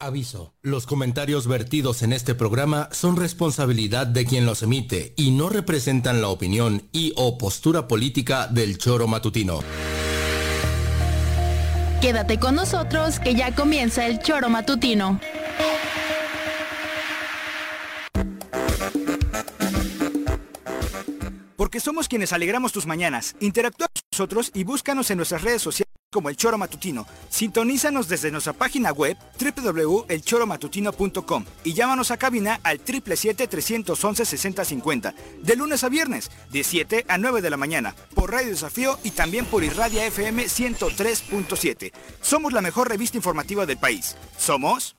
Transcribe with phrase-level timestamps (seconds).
[0.00, 0.54] Aviso.
[0.62, 6.22] Los comentarios vertidos en este programa son responsabilidad de quien los emite y no representan
[6.22, 9.60] la opinión y o postura política del choro matutino.
[12.00, 15.20] Quédate con nosotros que ya comienza el choro matutino.
[21.56, 23.36] Porque somos quienes alegramos tus mañanas.
[23.38, 27.06] Interactúa con nosotros y búscanos en nuestras redes sociales como El Choro Matutino.
[27.28, 35.88] Sintonízanos desde nuestra página web www.elchoromatutino.com y llámanos a cabina al 777-311-6050 de lunes a
[35.88, 40.04] viernes de 7 a 9 de la mañana por Radio Desafío y también por Irradia
[40.06, 41.92] FM 103.7.
[42.20, 44.16] Somos la mejor revista informativa del país.
[44.36, 44.96] Somos...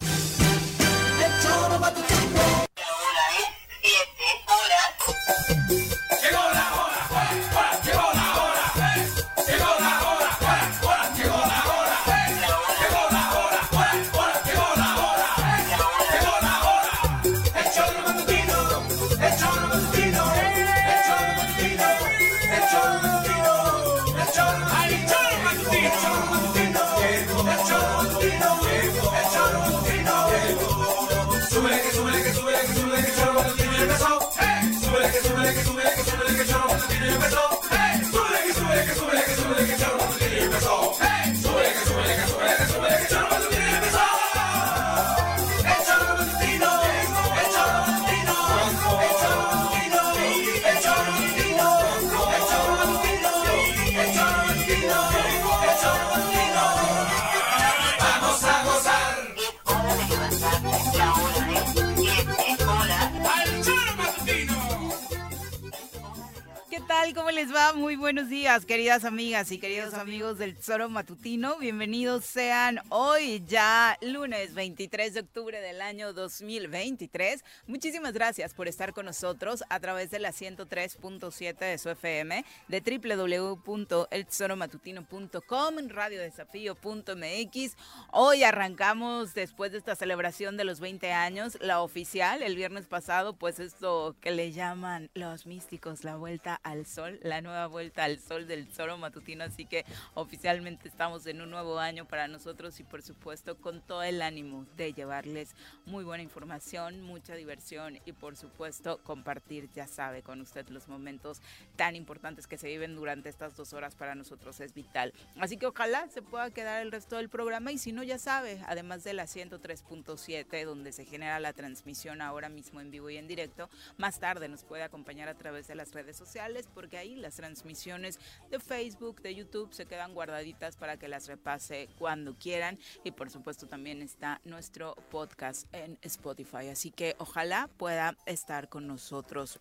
[67.76, 71.58] Muy buenos días, queridas amigas y queridos amigos del Tesoro Matutino.
[71.58, 77.46] Bienvenidos sean hoy ya lunes 23 de octubre del año 2023.
[77.68, 82.82] Muchísimas gracias por estar con nosotros a través de la 103.7 de su FM, de
[82.82, 87.78] www.eltesoromatutino.com, radiodesafío.mx.
[88.12, 93.34] Hoy arrancamos después de esta celebración de los 20 años, la oficial, el viernes pasado,
[93.34, 98.20] pues esto que le llaman los místicos, la vuelta al sol la nueva vuelta al
[98.20, 102.84] sol del Zoro Matutino, así que oficialmente estamos en un nuevo año para nosotros y
[102.84, 105.56] por supuesto con todo el ánimo de llevarles
[105.86, 111.42] muy buena información, mucha diversión y por supuesto compartir, ya sabe, con usted los momentos
[111.76, 115.14] tan importantes que se viven durante estas dos horas para nosotros es vital.
[115.40, 118.62] Así que ojalá se pueda quedar el resto del programa y si no, ya sabe,
[118.68, 123.28] además de la 103.7 donde se genera la transmisión ahora mismo en vivo y en
[123.28, 127.16] directo, más tarde nos puede acompañar a través de las redes sociales porque que ahí
[127.16, 128.20] las transmisiones
[128.52, 133.32] de Facebook, de YouTube se quedan guardaditas para que las repase cuando quieran y por
[133.32, 136.68] supuesto también está nuestro podcast en Spotify.
[136.72, 139.60] Así que ojalá pueda estar con nosotros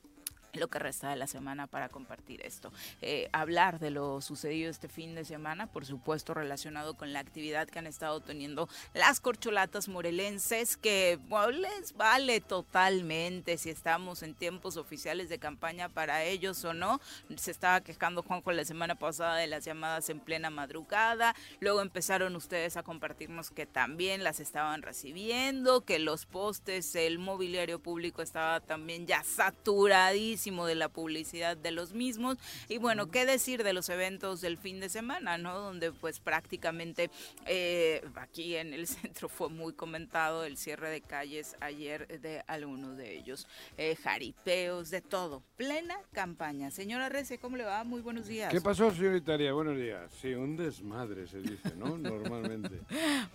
[0.55, 2.73] lo que resta de la semana para compartir esto.
[3.03, 7.69] Eh, hablar de lo sucedido este fin de semana, por supuesto relacionado con la actividad
[7.69, 11.19] que han estado teniendo las corcholatas morelenses, que
[11.53, 17.01] les vale totalmente si estamos en tiempos oficiales de campaña para ellos o no.
[17.37, 22.37] Se estaba quejando Juanjo la semana pasada de las llamadas en plena madrugada, luego empezaron
[22.37, 28.61] ustedes a compartirnos que también las estaban recibiendo, que los postes, el mobiliario público estaba
[28.61, 32.39] también ya saturadísimo de la publicidad de los mismos.
[32.69, 35.59] Y bueno, ¿qué decir de los eventos del fin de semana, no?
[35.59, 37.11] Donde pues prácticamente
[37.47, 42.97] eh, aquí en el centro fue muy comentado el cierre de calles ayer de algunos
[42.97, 43.47] de ellos.
[43.77, 45.43] Eh, jaripeos, de todo.
[45.57, 46.71] Plena campaña.
[46.71, 47.85] Señora Rece, ¿cómo le va?
[47.85, 48.51] Muy buenos días.
[48.51, 49.53] ¿Qué pasó, señoritaria?
[49.53, 50.11] Buenos días.
[50.21, 51.99] Sí, un desmadre se dice, ¿no?
[51.99, 52.81] Normalmente.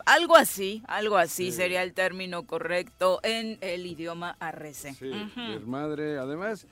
[0.05, 4.93] algo así, algo así sería el término correcto en el idioma arrece.
[4.95, 6.17] Sí, desmadre.
[6.17, 6.67] Además,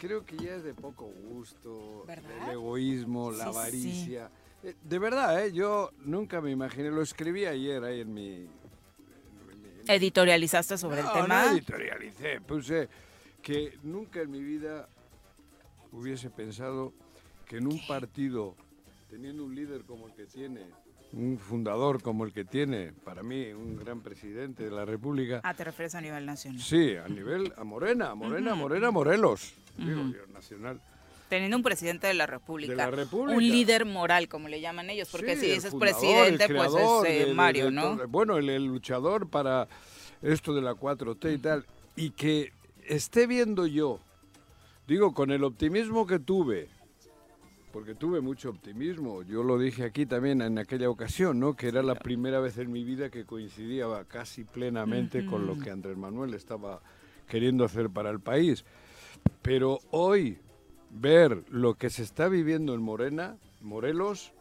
[0.00, 4.30] creo que ya es de poco gusto, el egoísmo, la avaricia.
[4.62, 5.52] Eh, de verdad, ¿eh?
[5.52, 8.46] yo nunca me imaginé, lo escribí ayer ahí en mi...
[9.86, 11.44] ¿Editorializaste sobre el tema?
[11.46, 12.88] No, editorialicé, puse
[13.42, 14.88] que nunca en mi vida
[15.92, 16.94] hubiese pensado
[17.46, 18.54] que en un partido,
[19.10, 20.66] teniendo un líder como el que tiene,
[21.12, 25.40] un fundador como el que tiene, para mí, un gran presidente de la República.
[25.42, 26.60] Ah, te refieres a nivel nacional.
[26.60, 29.54] Sí, a nivel, a Morena, Morena, Morena, Morelos,
[29.86, 30.80] digo nacional.
[31.28, 32.90] Teniendo un presidente de la República.
[33.12, 36.72] Un líder moral, como le llaman ellos, porque si dices presidente, pues
[37.06, 37.96] es eh, Mario, ¿no?
[38.08, 39.68] bueno, el, luchador para
[40.22, 41.64] esto de la 4T y tal.
[41.94, 42.52] Y que
[42.84, 44.00] esté viendo yo,
[44.88, 46.68] digo, con el optimismo que tuve,
[47.72, 49.22] porque tuve mucho optimismo.
[49.22, 51.54] Yo lo dije aquí también en aquella ocasión, ¿no?
[51.54, 55.70] Que era la primera vez en mi vida que coincidía casi plenamente con lo que
[55.70, 56.80] Andrés Manuel estaba
[57.28, 58.64] queriendo hacer para el país.
[59.42, 60.38] Pero hoy
[60.90, 64.32] ver lo que se está viviendo en Morena, Morelos,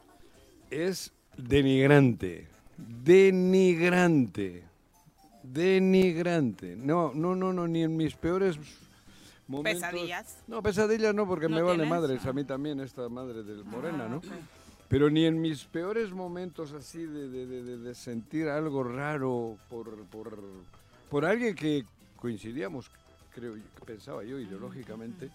[0.72, 2.48] es denigrante,
[3.04, 4.64] denigrante,
[5.44, 6.76] denigrante.
[6.76, 8.58] No, no, no, no, ni en mis peores
[9.48, 9.82] momentos.
[9.82, 10.38] ¿Pesadillas?
[10.48, 12.30] No, pesadillas no, porque ¿No me vale madres, Ah.
[12.30, 14.18] a mí también esta madre del Morena, Ah, ¿no?
[14.18, 14.26] ok.
[14.90, 19.56] Pero ni en mis peores momentos así de, de- de- de- de sentir algo raro
[19.70, 20.40] por, por,
[21.12, 21.86] por alguien que
[22.16, 22.90] coincidíamos,
[23.34, 25.30] creo, yo- pensaba yo ideológicamente,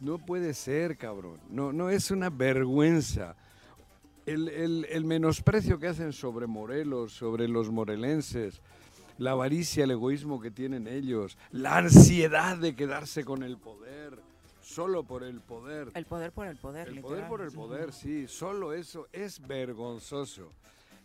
[0.00, 1.38] no puede ser, cabrón.
[1.50, 3.34] No, no es una vergüenza.
[4.26, 8.60] El, el- el menosprecio que hacen sobre Morelos, sobre los morelenses,
[9.18, 14.18] la avaricia, el egoísmo que tienen ellos, la ansiedad de quedarse con el poder,
[14.62, 15.90] solo por el poder.
[15.94, 17.10] El poder por el poder, El literal.
[17.16, 20.50] poder por el poder, sí, solo eso es vergonzoso.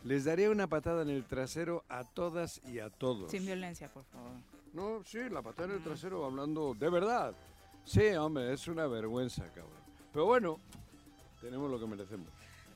[0.03, 3.29] Les daría una patada en el trasero a todas y a todos.
[3.29, 4.31] Sin violencia, por favor.
[4.73, 7.33] No, sí, la patada en el trasero hablando de verdad.
[7.83, 9.81] Sí, hombre, es una vergüenza, cabrón.
[10.13, 10.59] Pero bueno,
[11.41, 12.27] tenemos lo que merecemos.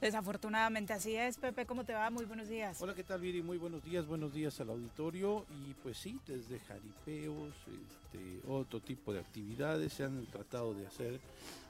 [0.01, 1.37] Desafortunadamente así es.
[1.37, 2.09] Pepe, ¿cómo te va?
[2.09, 2.81] Muy buenos días.
[2.81, 3.41] Hola, ¿qué tal, Viri?
[3.41, 5.45] Muy buenos días, buenos días al auditorio.
[5.49, 11.19] Y pues sí, desde jaripeos, este, otro tipo de actividades se han tratado de hacer.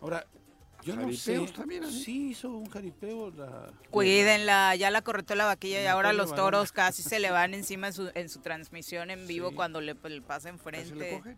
[0.02, 0.26] Ahora,
[0.86, 1.34] yo no sé.
[1.34, 2.04] ¿Jaripeos también, así?
[2.04, 3.32] Sí, hizo un jaripeo.
[3.32, 7.32] La, Cuídenla, ya la corretó la vaquilla y La ahora los toros casi se le
[7.32, 9.56] van encima en su, en su transmisión en vivo Sí.
[9.56, 10.90] cuando le, le pasa ¿Ahí enfrente.
[10.90, 11.38] se le coge?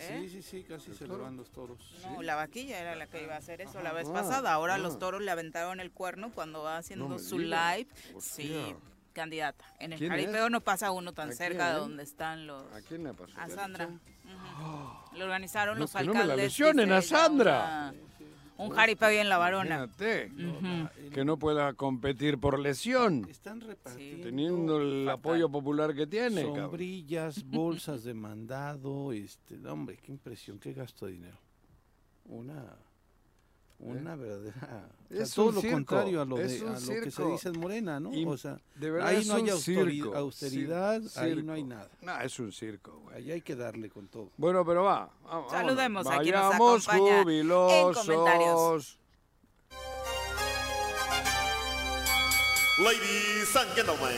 [0.00, 0.20] ¿Eh?
[0.28, 1.24] Sí, sí, sí, casi se le toro?
[1.24, 1.78] van los toros.
[2.02, 3.98] No, la vaquilla era la que iba a hacer eso la Ajá.
[3.98, 4.52] vez Ah, pasada.
[4.52, 4.78] Ahora ah.
[4.78, 7.76] los toros le aventaron el cuerno cuando va haciendo me su digas.
[7.78, 7.88] live.
[8.20, 8.74] Sí,
[9.12, 9.64] candidata.
[9.80, 10.50] En el ¿Quién jaripeo es?
[10.52, 11.80] no pasa uno tan ¿A cerca de quién?
[11.88, 12.62] donde están los...
[12.72, 13.32] ¿A quién le pasó?
[13.36, 13.86] A Sandra.
[13.88, 15.16] Ujú.
[15.18, 16.44] Lo organizaron No, los que no me la alcaldes.
[16.44, 17.58] lesionen a Sandra.
[17.90, 17.94] una-
[18.58, 19.84] un jaripeo bien la varona.
[19.84, 21.10] Ujú.
[21.12, 24.24] que no pueda competir por lesión, Están repartiendo.
[24.26, 25.18] teniendo el Fatal.
[25.18, 26.60] apoyo popular que tiene, cabrón.
[26.62, 31.38] Sombrillas, bolsas de mandado, este, hombre, qué impresión, qué gasto de dinero.
[32.26, 32.76] Una,
[33.80, 36.74] una verdadera, o sea, Es todo un lo circo, contrario a lo, de, a lo
[36.74, 37.30] que se circo.
[37.32, 38.12] dice en Morena, ¿no?
[38.12, 41.60] Y o sea, de verdad ahí es no hay circo, austeridad, cir- ahí no hay
[41.62, 41.74] circo.
[41.74, 41.90] nada.
[42.02, 43.16] No, es un circo, güey.
[43.16, 44.30] Ahí hay que darle con todo.
[44.36, 45.10] Bueno, pero va.
[45.24, 45.50] vámonos.
[45.52, 48.06] Saludemos a quien nos acompaña en jubilosos.
[48.06, 48.98] comentarios.
[52.78, 54.14] Ladies and gentlemen,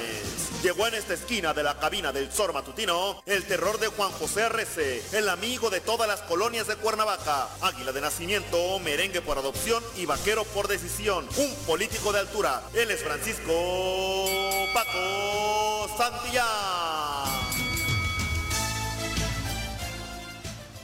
[0.63, 4.43] llegó en esta esquina de la cabina del Zor Matutino el terror de Juan José
[4.43, 9.83] R.C., el amigo de todas las colonias de Cuernavaca, águila de nacimiento, merengue por adopción
[9.97, 12.63] y vaquero por decisión, un político de altura.
[12.75, 14.27] Él es Francisco
[14.75, 16.45] Paco Santillán.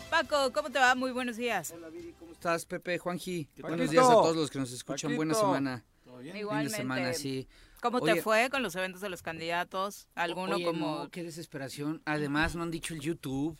[0.08, 0.94] Paco, ¿cómo te va?
[0.94, 1.74] Muy buenos días.
[2.18, 3.50] ¿Cómo estás, Pepe, Juanji?
[3.58, 5.14] Buenos días a todos los que nos escuchan.
[5.14, 5.84] Buena semana.
[6.02, 6.32] ¿Todo bien?
[6.32, 6.70] Fin Igualmente.
[6.70, 7.46] de semana, sí.
[7.82, 10.08] ¿Cómo te fue con los eventos de los candidatos?
[10.14, 10.98] ¿Alguno Oye, como...?
[11.04, 12.02] no, qué desesperación.
[12.04, 13.56] Además, no han dicho el YouTube.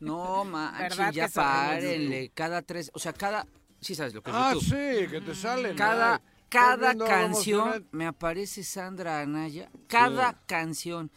[0.00, 2.30] No, manches, ¿Verdad ya párenle.
[2.34, 3.46] Cada tres, o sea, cada...
[3.80, 4.68] Sí sabes lo que es Ah, YouTube.
[4.68, 5.76] sí, que te salen.
[5.76, 6.20] Cada, ay.
[6.50, 9.70] cada canción me aparece Sandra Anaya.
[9.86, 11.10] Cada canción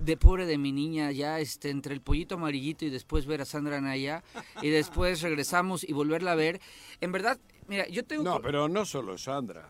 [0.00, 3.44] de pobre de mi niña, ya este, entre el pollito amarillito y después ver a
[3.44, 4.22] Sandra Anaya
[4.62, 6.60] y después regresamos y volverla a ver.
[7.00, 8.22] En verdad, mira, yo tengo...
[8.22, 9.66] No, pero no solo Sandra.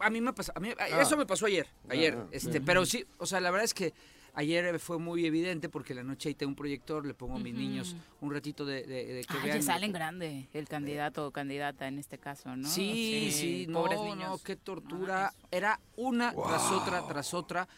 [0.00, 3.04] A mí me pasó, a mí- eso me pasó ayer, ayer, ah, este, pero sí,
[3.18, 3.92] o sea, la verdad es que
[4.34, 7.54] ayer fue muy evidente porque la noche ahí tengo un proyector, le pongo a mis
[7.54, 9.56] niños un ratito de, de- de que Ah, vean.
[9.58, 12.66] ya salen grande el candidato o candidata en este caso, ¿no?
[12.68, 14.42] Sí, sí, no, pobres no, niños.
[14.42, 15.34] qué tortura.
[15.50, 17.68] Era una tras otra, tras otra.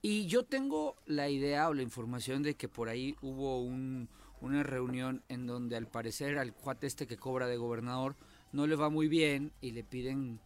[0.00, 4.08] Y yo tengo la idea o la información de que por ahí hubo un-
[4.40, 8.16] una reunión en donde al parecer al cuate este que cobra de gobernador
[8.50, 10.40] no le va muy bien y le piden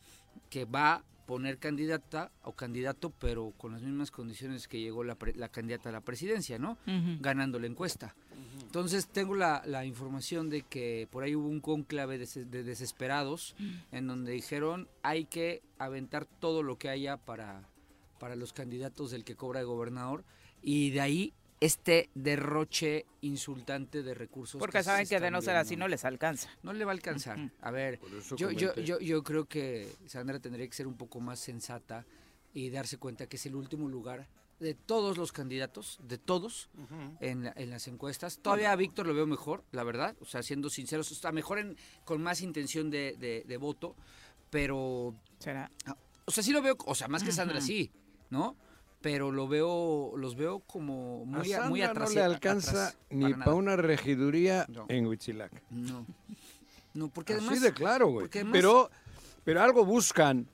[0.50, 5.16] que va a poner candidata o candidato, pero con las mismas condiciones que llegó la,
[5.16, 6.78] pre- la candidata a la presidencia, ¿no?
[7.20, 8.14] Ganando la encuesta.
[8.62, 13.56] Entonces tengo la, la información de que por ahí hubo un conclave de, de desesperados
[13.90, 17.62] en donde dijeron hay que aventar todo lo que haya para,
[18.20, 20.24] para los candidatos del que cobra de gobernador
[20.62, 24.58] y de ahí este derroche insultante de recursos.
[24.58, 26.50] Porque saben que de no ser así no les alcanza.
[26.62, 27.50] No le va a alcanzar.
[27.60, 30.96] A ver, Por eso yo, yo, yo, yo creo que Sandra tendría que ser un
[30.96, 32.04] poco más sensata
[32.52, 34.28] y darse cuenta que es el último lugar
[34.60, 36.70] de todos los candidatos, de todos,
[37.20, 38.38] en, la- en las encuestas.
[38.38, 41.76] Todavía a Víctor lo veo mejor, la verdad, o sea, siendo sinceros, está mejor en,
[42.04, 43.94] con más intención de, de- de voto,
[44.50, 45.70] pero, ¿Será?
[46.24, 47.90] o sea, sí lo veo, o sea, más que Sandra sí,
[48.30, 48.56] ¿no?
[49.06, 52.08] Pero lo veo, los veo como muy, a muy atrás.
[52.08, 54.86] no le alcanza ni para una regiduría No.
[54.88, 55.52] en Huitzilac.
[55.70, 56.04] No.
[56.92, 57.62] No, porque Así además...
[57.62, 58.26] de claro, güey.
[58.28, 58.90] además- Pero,
[59.44, 60.48] pero algo buscan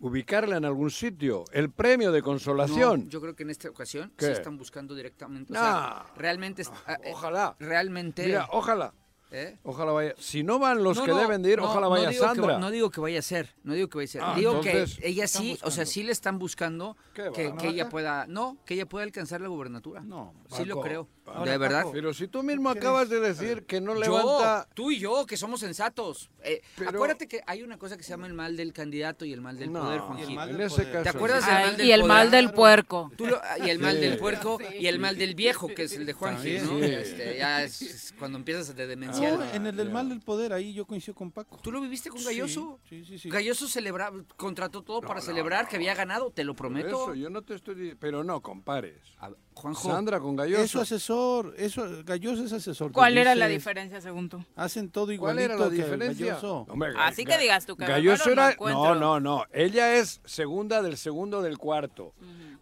[0.00, 1.44] ubicarla en algún sitio.
[1.52, 3.04] El premio de consolación.
[3.04, 4.26] No, yo creo que en esta ocasión ¿Qué?
[4.26, 5.52] sí están buscando directamente.
[5.52, 5.60] o No.
[5.62, 6.64] sea, realmente.
[6.88, 7.54] ah, eh, Ojalá.
[7.60, 8.26] Realmente.
[8.26, 8.92] Mira, ojalá.
[9.32, 9.58] ¿Eh?
[9.62, 10.14] Ojalá vaya.
[10.18, 12.28] Si no van los No, que no, deben de ir, no, ojalá vaya que va-
[12.28, 12.58] Sandra.
[12.58, 14.22] no digo que vaya a ser, no digo que vaya a ser.
[14.22, 17.68] Ah, digo entonces, que ella sí, o sea, sí le están buscando ¿Qué va, que,
[17.68, 20.00] ella pueda, no, que ella pueda alcanzar la gubernatura.
[20.02, 21.78] No, sí lo creo, Ahora, de verdad.
[21.82, 24.68] Paco, Pero si tú mismo ¿Qué acabas de decir que no Yo, levanta.
[24.74, 26.30] tú y yo, que somos sensatos.
[26.42, 29.32] Eh, Pero- Acuérdate que hay una cosa que se llama el mal del candidato y
[29.32, 30.92] el mal del No, poder, en ese poder.
[30.92, 31.02] caso.
[31.04, 32.08] ¿Te acuerdas del mal del y el poder?
[32.16, 33.12] mal del puerco.
[33.16, 34.00] Tú lo- y el mal Sí.
[34.00, 36.86] del puerco y el mal del viejo, que es el de Juanji, También, ¿no?
[36.86, 36.92] sí.
[36.92, 39.38] Este, ya es, es cuando empiezas de demencial.
[39.38, 41.58] No, en el del mal del poder, ahí yo coincido con Paco.
[41.62, 42.80] ¿Tú lo viviste con Galloso?
[42.88, 43.30] Sí, sí, sí.
[43.30, 45.70] Galloso celebraba, contrató todo para no, celebrar no.
[45.70, 46.88] que había ganado, te lo prometo.
[47.04, 48.96] Eso, yo no te estoy Pero no compares.
[49.20, 50.80] A Juanjo, Sandra con Es su Galloso.
[51.12, 52.92] Asesor, eso, Galloso es asesor.
[52.92, 54.42] ¿Cuál era la diferencia según tú?
[54.56, 56.26] Hacen todo ¿Cuál igualito era la que diferencia?
[56.26, 56.66] Galloso.
[56.68, 58.56] Hombre, Así Ga- que digas tú que Galloso era.
[58.58, 59.44] No, no, no.
[59.52, 62.14] Ella es segunda del segundo del cuarto.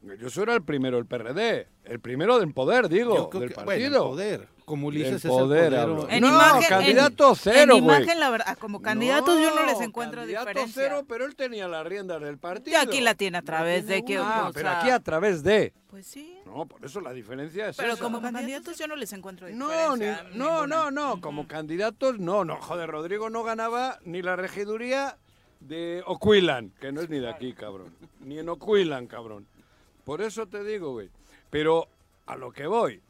[0.02, 1.68] Galloso era el primero del PRD.
[1.84, 3.64] El primero del poder, digo, del que- partido.
[3.64, 4.48] bueno, el poder.
[4.64, 5.72] Como Ulises Del es el poder.
[6.10, 10.20] En No, imagen, candidato en- cero, En la verdad, como candidatos yo no les encuentro
[10.20, 10.82] candidato diferencia.
[10.84, 12.78] cero, pero él tenía las riendas del Y partido.
[12.78, 14.16] aquí la tiene a través de que...
[14.18, 15.74] Ah, o pero sea, aquí a través de.
[15.88, 16.38] Pues sí.
[16.46, 18.02] No, por eso la diferencia es Pero esa.
[18.02, 20.24] como candidatos yo no les encuentro No, diferencia.
[20.30, 25.18] ni- no, no, no, como candidatos no, no, joder, Rodrigo no ganaba ni la regiduría
[25.58, 29.46] de Ocuilan, que no es ni de aquí, cabrón, ni en Ocuilan, cabrón.
[30.10, 31.08] Por eso te digo, güey.
[31.50, 31.86] Pero
[32.26, 33.00] a lo que voy,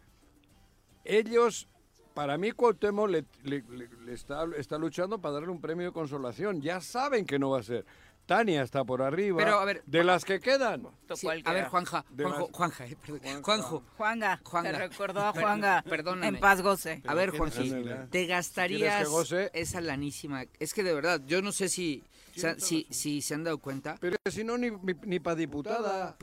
[1.03, 1.67] ellos,
[2.13, 5.93] para mí Cuauhtémoc le, le- le- le está, está luchando para darle un premio de
[5.93, 6.61] consolación.
[6.61, 7.87] Ya saben que no va a ser.
[8.27, 9.39] Tania está por arriba.
[9.39, 10.89] Pero, a ver, de las que quedan.
[11.15, 13.43] Sí, a ver, Juanja, Juanjo, las- Juanja, eh, perdón, Juanja.
[13.45, 14.71] Juanjo, Juanga, Juanga.
[14.73, 15.83] te recordó a Juanga.
[15.89, 16.29] perdóname.
[16.37, 17.03] En paz goce.
[17.07, 17.73] a ver, Juanji,
[18.11, 19.51] te gastarías goce?
[19.55, 20.45] esa lanísima.
[20.59, 22.05] Es que de verdad, yo no sé si,
[22.37, 24.69] se- si, si se han dado cuenta, Pero si no, ni,
[25.07, 26.19] ni, para diputada.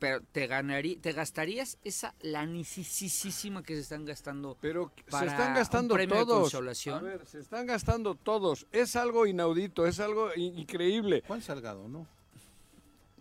[0.00, 5.48] Pero te ganarí, te gastarías esa lanicísima que se están gastando Pero se para están
[5.50, 6.40] un gastando todos.
[6.40, 6.98] consolación.
[6.98, 8.66] A ver, se están gastando todos.
[8.72, 11.22] Es algo inaudito, es algo in- increíble.
[11.26, 12.06] Juan Salgado, ¿no?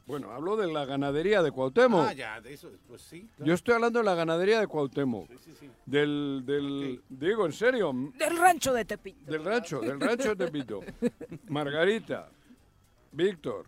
[0.07, 2.07] Bueno, hablo de la ganadería de Cuauhtémoc.
[2.07, 3.27] Ah, ya, de eso, pues sí.
[3.35, 3.45] claro.
[3.47, 5.27] Yo estoy hablando de la ganadería de Cuauhtémoc.
[5.29, 5.69] Sí, sí, sí.
[5.85, 9.29] Del, del digo, en serio, Del rancho de Tepito.
[9.31, 10.79] del rancho, del rancho de Tepito.
[11.49, 12.27] Margarita,
[13.11, 13.67] Víctor,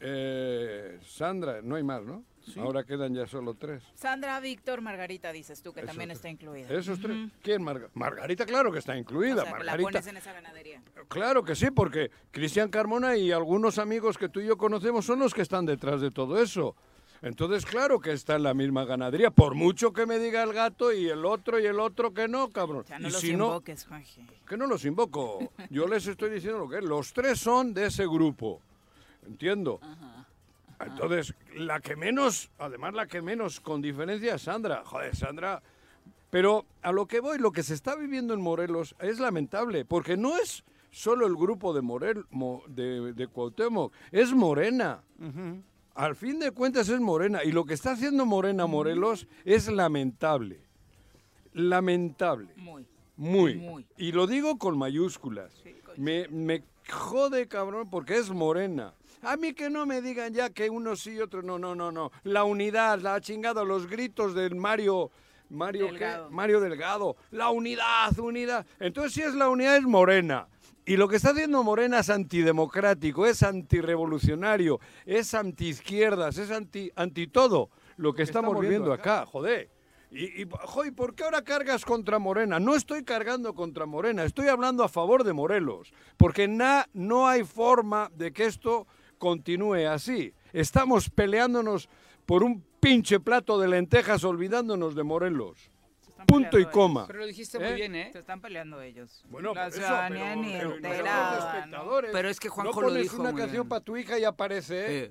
[0.00, 2.22] eh, Sandra, no hay más, ¿no?
[2.52, 2.60] Sí.
[2.60, 3.82] Ahora quedan ya solo tres.
[3.94, 6.18] Sandra, Víctor, Margarita, dices tú, que Esos también tres.
[6.18, 6.68] está incluida.
[6.72, 7.30] Esos tres.
[7.42, 7.62] ¿Quién?
[7.62, 9.42] Marga- Margarita, claro que está incluida.
[9.42, 9.90] O sea, la Margarita.
[9.90, 10.82] pones en esa ganadería.
[11.08, 15.18] Claro que sí, porque Cristian Carmona y algunos amigos que tú y yo conocemos son
[15.18, 16.74] los que están detrás de todo eso.
[17.20, 20.92] Entonces, claro que está en la misma ganadería, por mucho que me diga el gato
[20.92, 22.84] y el otro y el otro que no, cabrón.
[22.88, 24.24] Ya no y los si no, invoques, Juanji.
[24.48, 25.52] que no los invoco.
[25.68, 26.84] Yo les estoy diciendo lo que es.
[26.84, 28.60] Los tres son de ese grupo.
[29.26, 29.80] Entiendo.
[30.80, 34.82] Entonces, la que menos, además la que menos con diferencia es Sandra.
[34.84, 35.62] Joder, Sandra.
[36.30, 40.16] Pero a lo que voy, lo que se está viviendo en Morelos es lamentable, porque
[40.16, 45.02] no es solo el grupo de Morel, Mo- de, de Cuauhtémoc, es Morena.
[45.94, 47.42] Al fin de cuentas es Morena.
[47.44, 50.60] Y lo que está haciendo Morena Morelos es lamentable.
[51.54, 52.52] Lamentable.
[52.56, 52.86] Muy.
[53.16, 53.56] Muy.
[53.56, 53.86] Muy.
[53.96, 55.52] Y lo digo con mayúsculas.
[55.62, 55.74] Sí.
[55.96, 58.94] Me, me jode, cabrón, porque es morena.
[59.22, 61.90] A mí que no me digan ya que uno sí y otro no, no, no,
[61.90, 62.10] no.
[62.24, 65.10] La unidad, la chingada, los gritos del Mario.
[65.50, 65.92] Mario, ¿qué?
[65.92, 66.30] Delgado.
[66.30, 67.16] Mario Delgado.
[67.30, 68.66] La unidad, unidad.
[68.78, 70.46] Entonces, si es la unidad, es morena.
[70.84, 77.26] Y lo que está haciendo Morena es antidemocrático, es antirrevolucionario, es antiizquierdas, es anti, anti
[77.26, 79.70] todo lo que estamos viendo acá, joder.
[80.10, 82.58] Y, y, jo, ¿y por qué ahora cargas contra Morena?
[82.58, 87.44] No estoy cargando contra Morena, estoy hablando a favor de Morelos, porque na- no hay
[87.44, 88.86] forma de que esto
[89.18, 90.32] continúe así.
[90.52, 91.88] Estamos peleándonos
[92.26, 95.70] por un pinche plato de lentejas olvidándonos de Morelos.
[96.26, 97.06] Punto y coma.
[97.06, 97.60] Pero lo dijiste ¿Eh?
[97.60, 98.10] muy bien, ¿eh?
[98.12, 99.22] Se están peleando ellos.
[99.30, 101.56] Bueno, la por eso, ciudadanía pero- ni pero enterada, ¿no?
[101.58, 103.68] espectadores, Pero es que Juanjo no lo pones dijo una muy canción bien.
[103.68, 105.10] para tu hija y aparece, ¿eh?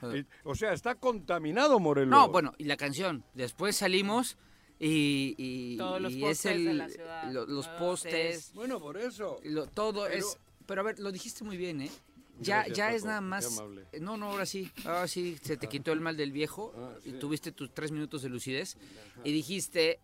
[0.00, 0.06] Sí.
[0.18, 2.08] Y- O sea, está contaminado Morelos.
[2.10, 3.22] No, bueno, y la canción.
[3.34, 4.38] Después salimos
[4.78, 8.52] y, y, Todos los y postes es el, de la ciudad, lo- los todos postes,
[8.54, 9.38] Bueno, por eso.
[9.44, 10.38] lo- todo Pero- es...
[10.66, 11.90] Pero a ver, lo dijiste muy bien, ¿eh?
[12.40, 13.62] Ya, Gracias, ya es nada más...
[14.00, 14.70] No, no, ahora sí.
[14.84, 18.22] Ahora sí se te quitó el mal del viejo Ah, y tuviste tus tres minutos
[18.22, 18.76] de lucidez
[19.24, 20.00] y dijiste,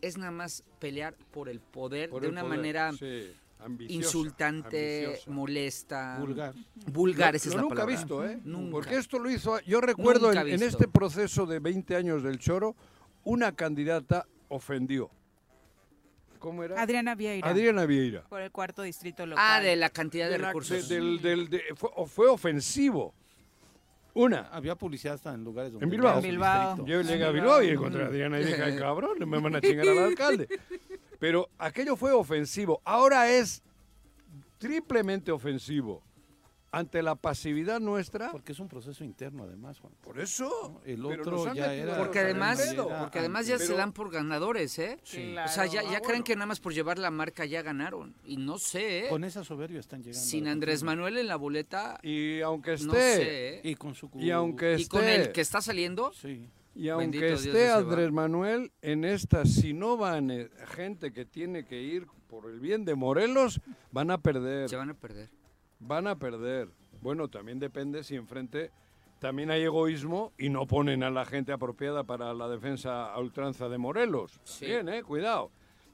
[0.00, 3.94] es nada más pelear por el poder Por de el una poder, manera sí, ambiciosa,
[4.06, 5.30] insultante, ambiciosa.
[5.30, 6.16] molesta.
[6.20, 6.54] Vulgar.
[6.92, 7.96] Vulgar, Lo- esa es la nunca palabra.
[7.96, 8.38] visto, ¿eh?
[8.44, 8.70] Nunca.
[8.70, 12.76] Porque esto lo hizo, yo recuerdo en, en este proceso de 20 años del Choro,
[13.24, 15.10] una candidata ofendió
[16.44, 16.80] ¿cómo era?
[16.80, 17.48] Adriana Vieira.
[17.48, 18.22] Adriana Vieira.
[18.28, 19.42] Por el cuarto distrito local.
[19.46, 20.88] Ah, de la cantidad de, De la- recursos.
[20.88, 23.14] de- del- del- de- fue, fue ofensivo.
[24.12, 24.48] Una.
[24.52, 26.16] Había publicidad hasta en lugares donde En Bilbao.
[26.18, 26.86] En Bilbao.
[26.86, 29.60] Yo llegué a Bilbao y encontré a Adriana y dije, "Ay, cabrón, me van a
[29.60, 30.46] chingar al alcalde.
[31.18, 32.80] Pero aquello fue ofensivo.
[32.84, 33.62] Ahora es
[34.58, 36.02] triplemente ofensivo.
[36.76, 38.30] Ante la pasividad nuestra.
[38.32, 39.92] Porque es un proceso interno, además, Juan.
[40.00, 40.80] Por eso.
[40.84, 42.88] El otro ya era- Porque además, pedo.
[42.98, 44.98] porque además ya se dan por ganadores, ¿eh?
[45.02, 45.34] Sí.
[45.36, 46.24] O sea, ya, ya Ah, creen bueno.
[46.24, 48.14] que nada más por llevar la marca ya ganaron.
[48.24, 49.08] Y no sé, ¿eh?
[49.08, 50.26] Con esa soberbia están llegando.
[50.26, 50.82] Sin Andrés.
[50.82, 52.86] Manuel en la boleta, Y aunque esté.
[52.86, 53.54] no sé.
[53.56, 53.60] ¿eh?
[53.64, 54.10] Y con su...
[54.14, 55.14] Y aunque Y con esté.
[55.22, 56.48] el que está saliendo, Sí.
[56.76, 58.10] Y aunque Bendito esté Andrés.
[58.10, 62.84] Manuel, en esta, si no van eh, gente que tiene que ir por el bien
[62.84, 63.60] de Morelos,
[63.92, 64.68] van a perder.
[64.68, 65.30] se van a perder.
[65.86, 66.68] Van a perder.
[67.00, 68.70] Bueno, también depende si enfrente
[69.18, 73.70] también hay egoísmo y no ponen a la gente apropiada para la defensa a ultranza
[73.70, 74.38] de Morelos.
[74.44, 74.66] Sí.
[74.66, 75.50] Bien, eh, cuidado,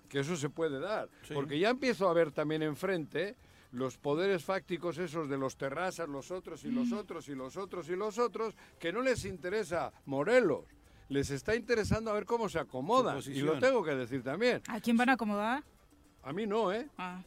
[0.08, 1.08] que eso se puede dar.
[1.22, 1.34] Sí.
[1.34, 3.36] Porque ya empiezo a ver también enfrente
[3.70, 7.88] los poderes fácticos esos de los terrazas, los otros y los otros y los otros
[7.88, 10.64] y los otros, que no les interesa Morelos.
[11.08, 13.20] Les está interesando a ver cómo se acomodan.
[13.26, 14.60] Y lo tengo que decir también.
[14.66, 15.62] ¿A quién van a acomodar?
[16.22, 16.88] A mí no, ¿eh?
[16.98, 17.22] Ah,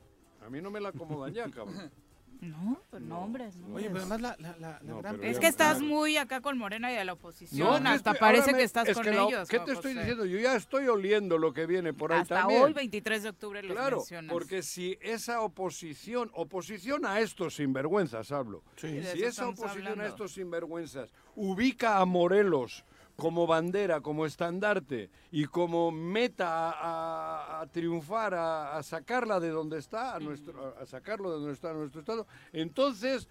[0.45, 1.91] A mí no me la acomodan ya, cabrón.
[2.43, 3.55] no, pues nombres.
[3.57, 3.75] ¿no?
[3.75, 5.17] Oye, pero además la, la, la, la No, gran...
[5.17, 5.85] pero Es que estás Claro.
[5.93, 7.83] muy acá con Morena y a la oposición.
[7.83, 9.47] No, Hasta estoy- parece me- que estás es con que no, ellos.
[9.49, 10.25] ¿Qué te estoy diciendo?
[10.25, 12.63] Yo ya estoy oliendo lo que viene por ahí Hasta también.
[12.63, 14.31] hoy, 23 de octubre, los Claro, mencionas.
[14.31, 18.87] porque si esa oposición, oposición a estos sinvergüenzas hablo, Sí.
[18.91, 20.05] de si esa oposición a hablando.
[20.05, 22.83] estos sinvergüenzas ubica a Morelos
[23.15, 29.49] como bandera, como estandarte y como meta a, a- a triunfar, a, a sacarla de
[29.49, 33.27] donde está, a, nuestro, a sacarlo de donde está nuestro estado, entonces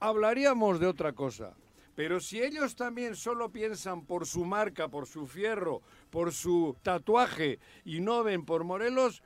[0.00, 1.54] hablaríamos de otra cosa.
[1.96, 7.60] Pero si ellos también solo piensan por su marca, por su fierro, por su tatuaje
[7.84, 9.22] y no ven por Morelos,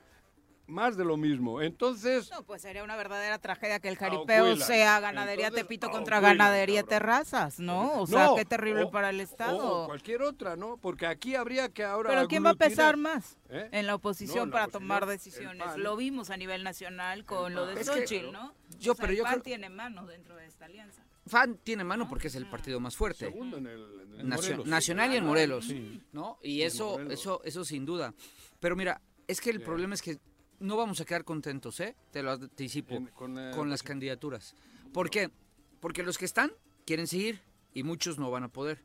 [0.69, 1.61] más de lo mismo.
[1.61, 6.19] Entonces, No, pues sería una verdadera tragedia que el jaripeo sea ganadería Entonces, Tepito contra
[6.19, 6.89] ganadería cabrón.
[6.89, 8.01] Terrazas, ¿no?
[8.01, 9.83] O sea, No, qué terrible o- para el Estado.
[9.83, 10.77] O, cualquier otra, ¿no?
[10.77, 12.09] Porque aquí habría que ahora.
[12.09, 13.67] Pero ¿quién va a pesar más ¿Eh?
[13.71, 15.77] en la No, oposición en la para oposición, tomar decisiones?
[15.77, 18.53] Lo vimos a nivel nacional con lo de Xochitl, ¿no?
[18.79, 21.03] yo- O sea, pero el yo PAN creo- tiene mano dentro de esta alianza.
[21.25, 23.25] FAN tiene mano porque es el partido más fuerte.
[23.25, 24.01] Segundo en el.
[24.01, 24.67] en el Nacio- Morelos.
[24.67, 26.01] nacional y en Morelos, Sí.
[26.11, 26.39] ¿no?
[26.41, 27.13] Y eso, Morelos.
[27.13, 28.13] eso, eso sin duda.
[28.59, 30.17] Pero mira, es que el problema es que
[30.59, 31.95] no vamos a quedar contentos, ¿eh?
[32.11, 34.55] Te lo anticipo, En- con, eh, con las candidaturas.
[34.93, 35.29] ¿Por qué?
[35.79, 36.51] Porque los que están
[36.85, 37.41] quieren seguir
[37.73, 38.83] y muchos no van a poder.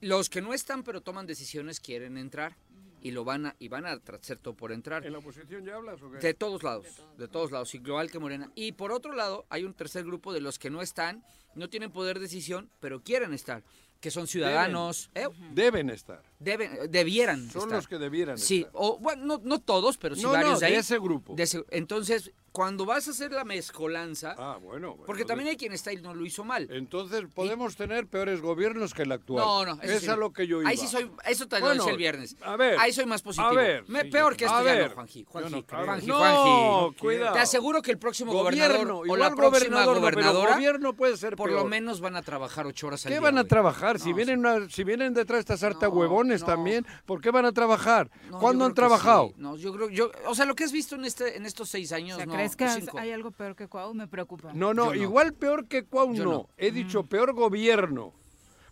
[0.00, 2.56] Los que no están pero toman decisiones quieren entrar
[3.02, 5.04] y lo van a y van a hacer todo por entrar.
[5.06, 6.18] ¿En la oposición ya hablas o qué?
[6.18, 6.86] De todos lados,
[7.18, 8.50] de todos lados, igual que Morena.
[8.54, 11.22] Y por otro lado, hay un tercer grupo de los que no están,
[11.54, 13.62] no tienen poder de decisión, pero quieren estar,
[14.00, 15.28] que son ciudadanos, ¿eh?
[15.52, 16.22] Deben estar.
[16.40, 17.76] Deben, debieran Son estar.
[17.76, 18.72] los que debieran Sí, estar.
[18.74, 20.74] o bueno, no, no todos, pero sí no, varios no, de ahí.
[20.74, 21.34] ese grupo.
[21.36, 24.88] De ese- entonces, cuando vas a hacer la mezcolanza, Ah, bueno.
[24.90, 26.66] bueno, porque también hay quien está y no lo hizo mal.
[26.72, 29.44] Entonces podemos tener peores gobiernos que el actual.
[29.44, 30.68] No, no, eso es sí a lo que yo iba.
[30.68, 32.36] Ahí sí soy, eso te lo Bueno, decía el viernes.
[32.42, 33.50] a ver, Ahí soy más positivo.
[33.50, 35.24] a ver, Me- peor que esto A ya ver, no, Juanji.
[35.28, 35.64] Juanji.
[35.68, 36.98] Juanji, No, Juanji.
[36.98, 37.32] cuidado.
[37.34, 41.52] Te aseguro que el próximo Gobierno, gobernador o la próxima gobernadora, gobierno puede ser por
[41.52, 43.20] lo menos van a trabajar ocho horas al ¿Qué día.
[43.20, 44.00] van a trabajar?
[44.00, 45.92] si vienen una- si vienen detrás de esta sarta No,
[46.38, 46.46] no.
[46.46, 48.10] también, ¿por qué van a trabajar?
[48.30, 49.28] No, ¿Cuándo han trabajado?
[49.28, 49.34] sí.
[49.38, 51.90] No, yo creo, yo, o sea, lo que has visto en este, en estos seis
[51.92, 52.98] O años, sea, no, ¿crees que cinco.
[52.98, 53.92] hay algo peor que Cuau?
[53.94, 54.52] Me preocupa.
[54.54, 56.24] No, no, Yo igual peor que Cuau no.
[56.24, 56.48] no.
[56.56, 58.12] He dicho peor gobierno.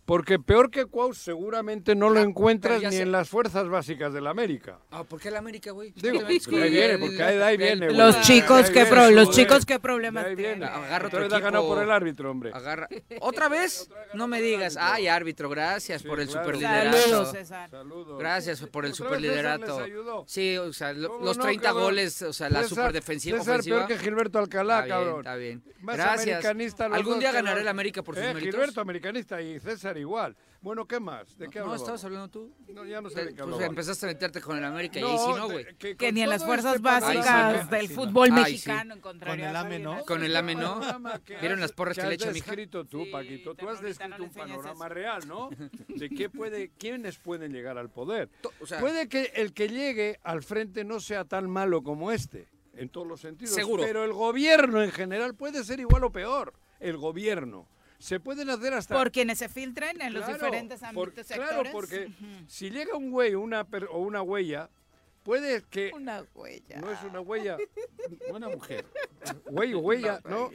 [0.09, 4.21] Porque peor que Cuau seguramente no lo encuentras ni sé- en las fuerzas básicas de
[4.21, 4.79] la América.
[4.89, 5.91] Ah, ¿por qué la América, güey?
[5.91, 7.97] Digo, ¿Qué te metes porque ahí viene, el- porque ahí- de ahí el- viene, güey.
[7.97, 9.77] Los chicos, qué pro- los chicos qué
[10.33, 10.57] viene.
[10.57, 10.63] tienen.
[10.63, 11.75] Agarra otro ha ganado equipo.
[11.75, 12.51] por el árbitro, hombre.
[12.55, 12.87] Agarra.
[13.21, 13.87] ¿Otra vez?
[14.15, 14.77] No me digas.
[14.81, 16.43] Ay, árbitro, gracias Sí, por el claro.
[16.43, 16.97] superliderato.
[16.97, 17.69] Saludos, César.
[17.69, 18.17] Saludos.
[18.19, 20.25] Gracias por el superliderato.
[20.25, 21.83] Sí, o sea, lo- ¿Cómo los no, 30 cabrón?
[21.83, 23.77] goles, o sea, la César- superdefensiva César ofensiva.
[23.85, 25.19] peor que Gilberto Alcalá, Está bien, cabrón.
[25.19, 25.63] está bien.
[25.81, 26.43] Más Gracias.
[26.91, 28.55] Algún día los- el América por sus Eh, méritos.
[28.55, 30.35] Gilberto americanista y César igual.
[30.61, 31.37] Bueno, ¿qué más?
[31.37, 31.81] ¿De qué No, hablábamos?
[31.81, 32.53] estabas hablando tú.
[32.73, 35.03] No, ya no sé Te- de qué pues empezaste a meterte con el América y
[35.03, 35.95] ahí sí no, de- güey.
[35.95, 38.51] Que ni en las fuerzas este básicas sí, del sí, fútbol Ay, sí.
[38.51, 40.05] mexicano encontrarías Con el a AME, ¿no?
[40.05, 40.81] Con el AME, ¿no?
[41.39, 42.45] ¿Vieron las porras que le has echa mi hija?
[42.47, 43.55] descrito tú, Sí, Paquito.
[43.55, 45.49] Tú has descrito no un panorama real, ¿no?
[45.87, 48.29] De qué puede, quiénes pueden llegar al poder.
[48.81, 53.07] Puede que el que llegue al frente no sea tan malo como este, en todos
[53.07, 53.55] los sentidos.
[53.55, 53.81] Seguro.
[53.83, 56.53] Pero el gobierno en general puede ser igual o peor.
[56.81, 57.65] El gobierno.
[57.99, 58.95] Se pueden hacer hasta...
[58.95, 61.71] Por quienes se filtren en los Claro, diferentes por- ámbitos Claro, sectores.
[61.73, 62.25] porque Ujú.
[62.47, 64.69] si llega un güey una per- o una huella,
[65.23, 65.91] puede que...
[65.93, 66.79] Una huella.
[66.79, 67.57] No es una huella,
[68.29, 68.85] Buena mujer.
[69.51, 70.49] güey o huella, ¿no?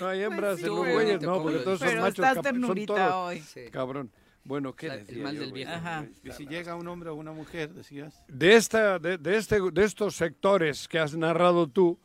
[0.00, 0.92] No hay hembras Pues sí, en los güey.
[0.94, 2.14] güeyes, no, ¿Cómo porque todos son Pero machos.
[2.14, 3.12] estás cap- son ternurita toros.
[3.14, 3.40] hoy.
[3.42, 3.60] sí.
[3.70, 4.10] Cabrón.
[4.44, 5.72] Bueno, ¿qué O sea, el decía mal yo, del viejo.
[5.72, 6.06] Ajá.
[6.22, 8.22] Y si llega un hombre o una mujer, decías.
[8.28, 11.98] de, esta, de, de este, de estos sectores que has narrado tú,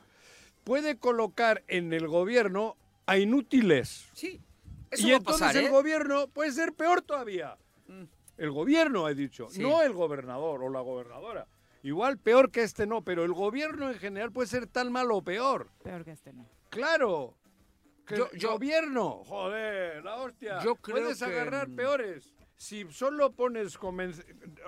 [0.64, 4.10] puede colocar en el gobierno a inútiles.
[4.14, 4.42] Sí,
[4.92, 5.70] eso y va a entonces pasar, el ¿eh?
[5.70, 7.58] gobierno puede ser peor todavía.
[8.38, 9.62] El gobierno, he dicho, Sí.
[9.62, 11.48] no el gobernador o la gobernadora.
[11.84, 15.22] Igual peor que este no, pero el gobierno en general puede ser tan malo o
[15.24, 15.70] peor.
[15.84, 16.48] Peor que este no.
[16.70, 17.36] Claro.
[18.06, 20.64] Que Yo- el yo- gobierno, joder, la hostia.
[20.64, 22.34] Yo creo Puedes que, agarrar peores.
[22.56, 24.24] Si solo pones convenc-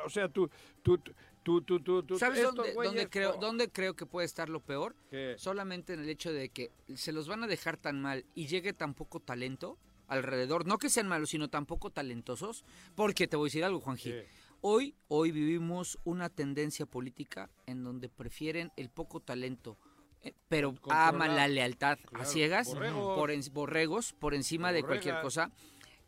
[0.05, 0.49] o sea, tú
[0.81, 0.97] tú
[1.43, 4.49] tú tú tú, tú ¿Sabes estos dónde, güeyes, dónde creo, dónde creo que puede estar
[4.49, 4.95] lo peor?
[5.11, 5.35] ¿qué?
[5.37, 8.73] Solamente en el hecho de que se los van a dejar tan mal y llegue
[8.73, 9.77] tan poco talento
[10.13, 10.65] alrededor.
[10.65, 12.63] No que sean malos, sino tan poco talentosos.
[12.95, 14.09] Porque te voy a decir algo, Juanji.
[14.11, 14.27] ¿Qué?
[14.61, 19.77] Hoy, hoy vivimos una tendencia política en donde prefieren el poco talento,
[20.21, 21.13] eh, pero Controlar.
[21.15, 23.15] aman la lealtad a ciegas, borregos.
[23.17, 25.51] por en- borregos, por encima de cualquier cosa.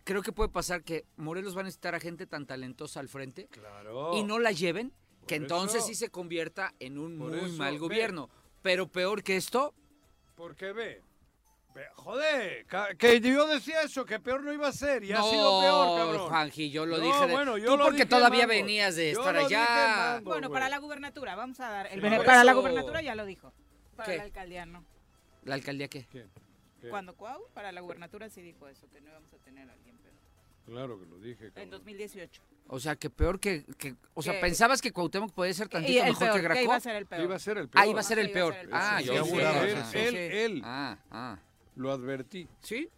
[0.06, 3.48] Creo que puede pasar que Morelos va a necesitar a gente tan talentosa al frente
[3.50, 4.12] Claro.
[4.16, 4.94] y no la lleven,
[5.28, 7.80] que Por entonces eso- sí se convierta en un por muy eso, mal ve.
[7.80, 8.30] gobierno.
[8.62, 9.74] Pero peor que esto,
[10.36, 11.02] Porque ve, ve,
[11.96, 12.66] joder,
[12.98, 15.98] que yo decía eso, que peor no iba a ser y ha no, sido peor,
[16.00, 16.30] cabrón.
[16.30, 17.28] Juanji, yo lo No, dije.
[17.28, 18.50] de- bueno, yo tú lo porque dije, todavía Mango.
[18.54, 19.66] venías de Yo estar allá.
[20.16, 20.30] Mango.
[20.30, 20.56] Bueno, güey.
[20.60, 21.88] para la gubernatura, vamos a dar.
[21.88, 23.52] El Sí, para la gubernatura ya lo dijo.
[23.96, 24.18] Para ¿Qué?
[24.18, 24.84] la alcaldía no.
[25.44, 26.06] ¿La alcaldía qué?
[26.12, 26.26] ¿Qué?
[26.82, 26.90] ¿Qué?
[26.90, 29.98] Cuando Cuau, para la gubernatura sí dijo eso, que no íbamos a tener a alguien
[29.98, 30.14] peor.
[30.66, 31.70] Claro que lo dije, En cabrón.
[31.72, 32.42] 2018.
[32.68, 33.64] O sea, que peor que...
[33.78, 36.56] que- o sea, Que- ¿pensabas que Cuauhtémoc podía ser tantito mejor peor, que que iba
[36.56, 36.74] Graco?
[36.74, 37.22] a ser el peor.
[37.24, 37.84] Iba a ser el peor.
[37.84, 38.56] Ah, iba a ser el peor.
[38.72, 39.32] Ah, yo sí,
[39.92, 41.40] sí, él, él, Ah, ah.
[41.76, 42.48] Lo advertí.
[42.62, 42.90] ¿Sí?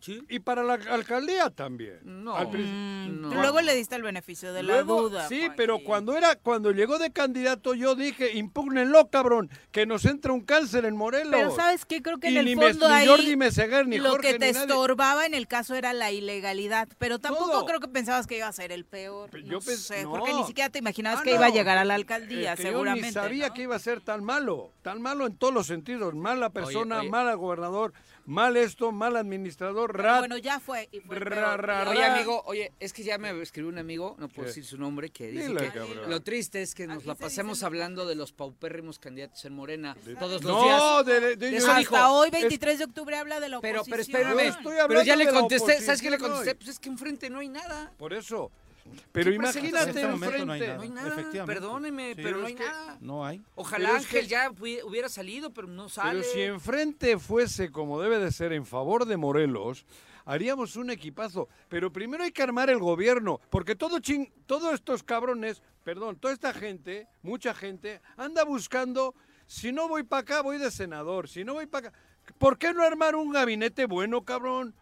[0.00, 0.22] ¿Sí?
[0.30, 1.98] Y para la alcaldía también.
[2.04, 2.34] No.
[2.34, 3.34] Al principio- Mm, No.
[3.34, 5.28] Luego le diste el beneficio de la duda.
[5.28, 10.32] Sí, pero cuando era cuando llegó de candidato yo dije, impúgnenlo, cabrón, que nos entra
[10.32, 11.32] un cáncer en Morelos.
[11.32, 12.00] Pero ¿sabes qué?
[12.02, 14.32] Creo que y en ni, el me- fondo ni ahí Jordi Meseguer, ni lo Jorge,
[14.32, 14.66] que te ni nadie.
[14.66, 16.88] estorbaba en el caso era la ilegalidad.
[16.98, 17.66] Pero tampoco Todo.
[17.66, 19.30] creo que pensabas que iba a ser el peor.
[19.30, 20.10] Pe- No sé, no.
[20.12, 22.62] porque ni siquiera te imaginabas Ah, que iba a llegar a la alcaldía, Es que
[22.68, 23.12] seguramente.
[23.12, 23.54] Yo ni sabía ¿no?
[23.54, 26.14] que iba a ser tan malo, tan malo en todos los sentidos.
[26.14, 27.10] Mala persona, oye.
[27.10, 27.92] mal gobernador,
[28.30, 30.18] mal esto, mal administrador, Pero rat.
[30.20, 30.88] Bueno, ya fue.
[30.92, 34.28] Y fue Ra, ra, Oye, amigo, oye, es que ya me escribió un amigo, no
[34.28, 34.48] puedo ¿Qué?
[34.50, 36.08] decir su nombre, que dice Dile, que cabrón.
[36.08, 39.96] lo triste es que nos Aquí la dicen- hablando de los paupérrimos candidatos en Morena
[40.18, 41.06] todos los no, días.
[41.06, 43.80] de, de- de eso Hasta dijo, hoy, es- 23 de octubre, habla de la Pero,
[43.82, 44.06] oposición.
[44.12, 46.50] pero espérame, Yo estoy pero ya le contesté, ¿sabes qué le contesté?
[46.50, 46.54] hoy.
[46.54, 47.92] Pues es que enfrente no hay nada.
[47.98, 48.50] Por eso.
[49.12, 50.66] Pero ¿Qué presentas imagínate en este momento no hay enfrente.
[50.66, 50.76] nada.
[50.76, 51.54] No hay nada, Efectivamente.
[51.60, 52.20] perdóneme, Sí.
[52.22, 52.98] pero no es hay que- nada.
[53.00, 53.42] No hay.
[53.54, 54.50] Ojalá Pero es Ángel que- ya
[54.86, 56.20] hubiera salido, pero no sale.
[56.20, 59.84] Pero si enfrente fuese como debe de ser en favor de Morelos,
[60.24, 61.48] haríamos un equipazo.
[61.68, 66.32] Pero primero hay que armar el gobierno, porque todo chin, todos estos cabrones, perdón, toda
[66.34, 69.14] esta gente, mucha gente, anda buscando,
[69.46, 71.98] si no voy para acá, voy de senador, si no voy para acá.
[72.38, 74.74] ¿Por qué no armar un gabinete bueno, cabrón?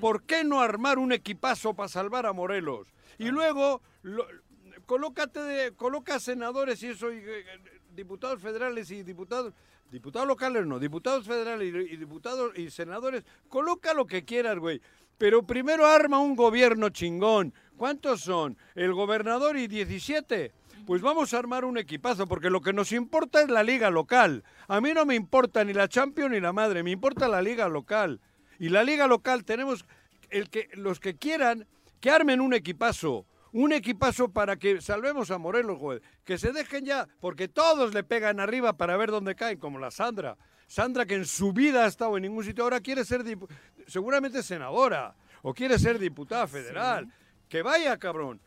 [0.00, 2.88] ¿Por qué no armar un equipazo para salvar a Morelos?
[3.20, 3.82] Y luego,
[4.86, 7.44] colócate de, coloca senadores y eso, eh,
[7.94, 9.52] diputados federales y diputados,
[9.90, 14.80] diputados locales no, diputados federales y, y diputados y senadores, coloca lo que quieras, güey.
[15.18, 17.52] Pero primero arma un gobierno chingón.
[17.76, 18.56] ¿Cuántos son?
[18.74, 20.52] El gobernador y 17.
[20.86, 24.44] Pues vamos a armar un equipazo, porque lo que nos importa es la liga local.
[24.66, 27.68] A mí no me importa ni la Champions ni la madre, me importa la liga
[27.68, 28.18] local.
[28.58, 29.84] Y la liga local tenemos
[30.30, 31.66] el que los que quieran
[32.00, 36.00] que armen un equipazo, un equipazo para que salvemos a Morelos, güey.
[36.24, 39.90] Que se dejen ya, porque todos le pegan arriba para ver dónde caen, como la
[39.90, 40.36] Sandra.
[40.66, 43.24] Sandra que en su vida ha estado en ningún sitio, ahora quiere ser
[43.86, 47.12] seguramente senadora o quiere ser diputada federal.
[47.48, 48.40] Que vaya, cabrón.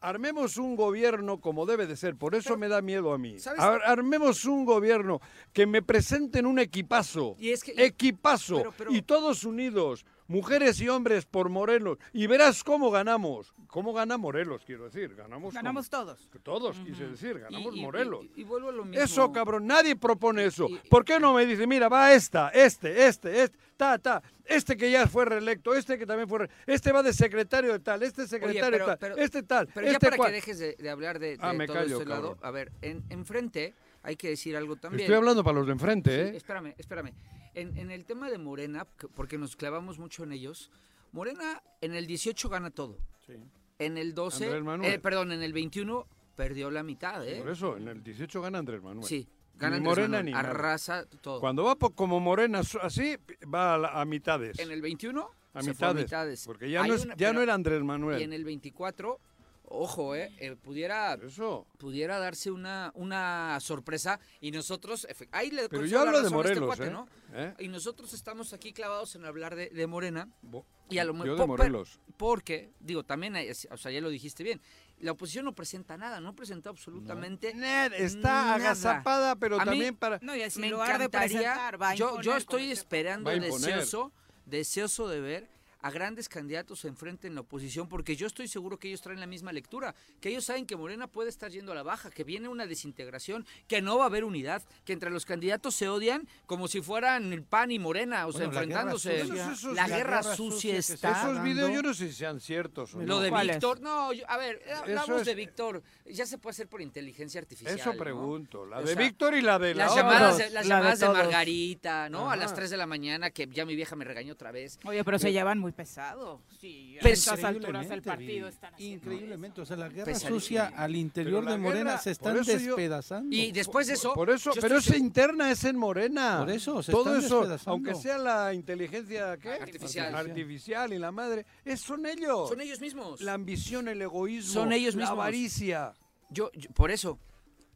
[0.00, 3.36] Armemos un gobierno como debe de ser, por eso me da miedo a mí.
[3.84, 5.20] armemos un gobierno
[5.52, 7.34] que me presenten un equipazo.
[7.38, 8.56] Y es que- equipazo.
[8.58, 11.98] pero- pero- Y todos unidos, mujeres y hombres por Morelos.
[12.12, 13.52] Y verás cómo ganamos.
[13.66, 15.14] ¿Cómo gana Morelos, quiero decir?
[15.14, 16.28] Ganamos, Ganamos como- todos.
[16.42, 18.26] Todos, quise decir, ganamos Y- y- Morelos.
[18.36, 19.02] Y, vuelvo a lo mismo.
[19.04, 20.68] Eso, cabrón, nadie propone eso.
[20.88, 24.90] ¿Por qué no me dice, mira, va esta, este, este, este, ta, ta, este que
[24.90, 28.26] ya fue reelecto, este que también fue, re- este va de secretario de tal, este
[28.26, 30.30] secretario pero- de tal, pero- este tal, Pero ya este para cual.
[30.30, 32.72] que dejes de, de hablar de, de Ah, me todo callo, este lado, a ver,
[32.82, 35.02] en, enfrente hay que decir algo también.
[35.02, 36.36] Estoy hablando para los de enfrente, Sí, ¿eh?
[36.38, 37.12] espérame, espérame.
[37.60, 40.70] En, en el tema de Morena, que- porque nos clavamos mucho en ellos,
[41.12, 42.98] Morena en el 18 gana todo.
[43.26, 43.34] Sí.
[43.78, 44.92] En el 12, Andrés Manuel.
[44.92, 47.38] eh, perdón, en el 21 perdió la mitad, ¿eh?
[47.40, 49.06] Por eso, en el 18 gana Andrés Manuel.
[49.06, 50.50] Sí, gana Ni Andrés Morena Manuel, ni nada.
[50.50, 51.40] arrasa todo.
[51.40, 53.16] Cuando va po- como Morena así,
[53.52, 54.58] va a, la- a mitades.
[54.58, 56.04] En el 21 a se fue a mitades.
[56.04, 56.44] mitades.
[56.46, 58.20] Porque ya, Hay no, es- una- ya no pero- era Andrés Manuel.
[58.20, 59.20] Y en el 24,
[59.70, 61.66] ojo, eh, eh, pudiera, Eso.
[61.78, 66.66] pudiera darse una, una sorpresa y nosotros, ahí le Pero yo hablo de este Morelos,
[66.66, 66.90] cuate, ¿eh?
[66.90, 67.08] ¿no?
[67.34, 67.54] ¿Eh?
[67.60, 70.28] Y nosotros estamos aquí clavados en hablar de, de Morena.
[70.42, 71.38] Bo- Y a lo Yo mejor.
[71.40, 72.00] de Morelos.
[72.16, 74.60] Porque, digo, también, hay- o sea, ya lo dijiste bien,
[75.00, 78.54] la oposición no presenta nada, no presenta absolutamente Ned, está nada.
[78.56, 80.18] agazapada, pero A mí- también para...
[80.22, 81.08] No, y así me de encantaría.
[81.10, 84.12] presentar, va a yo, imponer yo estoy este- esperando deseoso,
[84.46, 88.88] deseoso de ver a grandes candidatos enfrente en la oposición, porque yo estoy seguro que
[88.88, 91.82] ellos traen la misma lectura, que ellos saben que Morena puede estar yendo a la
[91.82, 95.74] baja, que viene una desintegración, que no va a haber unidad, que entre los candidatos
[95.74, 99.20] se odian como si fueran el PAN y Morena, o sea, Bueno, la guerra enfrentándose.
[99.26, 101.22] sucia- Esos- la, la guerra guerra sucia se está.
[101.22, 103.04] Esos videos dando- yo no sé si sean ciertos o no.
[103.06, 103.30] Lo de.
[103.30, 106.80] Víctor, no, yo- a ver, eh, hablamos es- de Víctor, ya se puede hacer por
[106.82, 107.78] inteligencia artificial.
[107.78, 107.98] Eso ¿no?
[107.98, 108.66] pregunto.
[108.66, 110.02] La O de sea, Víctor y la de la Las otra.
[110.02, 111.08] llamadas, las la llamadas de.
[111.08, 112.30] Margarita, ¿no?
[112.30, 112.56] A las Ajá.
[112.56, 114.78] 3 de la mañana, que ya mi vieja me regañó otra vez.
[114.84, 116.40] Oye, pero se llevan muy pesado.
[116.60, 120.40] Sí, a estas alturas del partido están haciendo Increíblemente, o sea, la guerra Pesadísimo.
[120.40, 123.34] sucia al interior la de Morena guerra- se están yo- despedazando.
[123.34, 124.12] Y después de eso.
[124.14, 126.38] Por eso, pero esa interna es en Morena.
[126.40, 129.50] Por eso, se Todo están eso, aunque sea la inteligencia ¿qué?
[129.54, 130.14] Artificial.
[130.14, 132.48] artificial y la madre, es, son ellos.
[132.48, 133.20] Son ellos mismos.
[133.20, 135.18] La ambición, el egoísmo, Son ellos la mismos.
[135.18, 135.92] avaricia.
[136.30, 137.18] Yo, yo- por eso.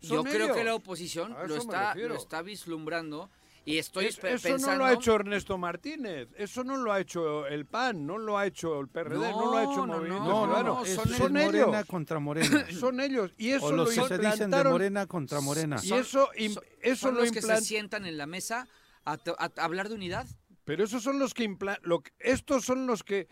[0.00, 3.30] Yo creo que la oposición lo está, lo está vislumbrando
[3.64, 4.66] y estoy Es- eso pensando.
[4.72, 8.36] no lo ha hecho Ernesto Martínez, eso no lo ha hecho el PAN, no lo
[8.38, 10.84] ha hecho el PRD, no, lo ha hecho No, no, Movimiento no, no, Ciudadano.
[10.84, 12.66] son, son Morena ellos, contra Morena.
[12.80, 13.32] son ellos.
[13.38, 14.64] Y eso o lo los que se dicen de.
[14.64, 15.76] Morena contra Morena.
[15.82, 18.66] y eso, son- eso son lo los que se sientan en la mesa
[19.04, 20.26] a, to- a- a hablar de unidad.
[20.64, 23.28] Pero esos son los que impla- lo que- estos son los que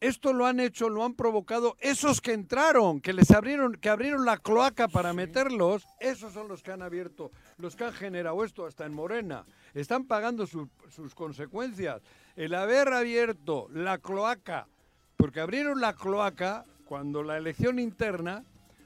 [0.00, 4.24] esto lo han hecho, lo han provocado esos que entraron, que les abrieron, que abrieron
[4.24, 8.64] la cloaca para meterlos, esos son los que han abierto, los que han generado esto
[8.66, 9.44] hasta en Morena.
[9.74, 12.00] Están pagando su- sus consecuencias.
[12.36, 14.68] El haber abierto la cloaca,
[15.16, 18.44] porque abrieron la cloaca cuando la elección interna,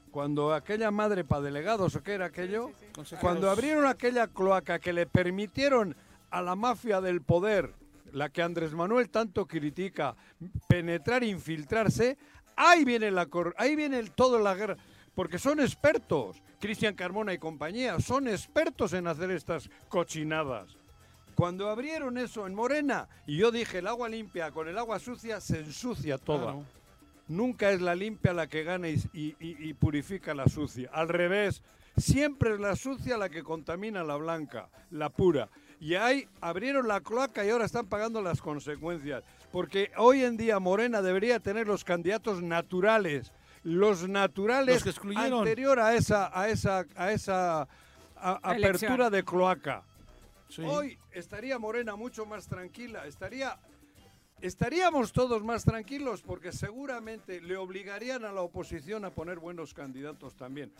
[0.09, 2.71] cuando aquella madre para delegados o qué era aquello,
[3.21, 5.95] cuando abrieron aquella cloaca que le permitieron
[6.31, 7.73] a la mafia del poder,
[8.13, 10.15] la que Andrés Manuel tanto critica,
[10.67, 12.17] penetrar, infiltrarse,
[12.55, 14.77] ahí viene la cor- ahí viene el, todo la guerra,
[15.15, 20.77] porque son expertos, Cristian Carmona y compañía, son expertos en hacer estas cochinadas.
[21.35, 25.41] Cuando abrieron eso en Morena, y yo dije, el agua limpia con el agua sucia
[25.41, 26.43] se ensucia toda.
[26.53, 26.65] Claro.
[27.27, 30.89] Nunca es la limpia la que gana y, y- y- y purifica la sucia.
[30.93, 31.63] Al revés,
[31.97, 35.49] siempre es la sucia la que contamina la blanca, la pura.
[35.83, 39.21] Y ahí abrieron la cloaca y ahora están pagando las consecuencias.
[39.51, 43.33] Porque hoy en día Morena debería tener los candidatos naturales.
[43.63, 45.39] Los naturales Los que excluyeron.
[45.39, 47.61] anterior a esa, a esa, a esa
[48.15, 49.83] a- apertura de cloaca.
[50.47, 50.61] Sí.
[50.61, 53.57] Hoy estaría Morena mucho más tranquila, estaría
[54.39, 60.35] estaríamos todos más tranquilos porque seguramente le obligarían a la oposición a poner buenos candidatos
[60.35, 60.71] también.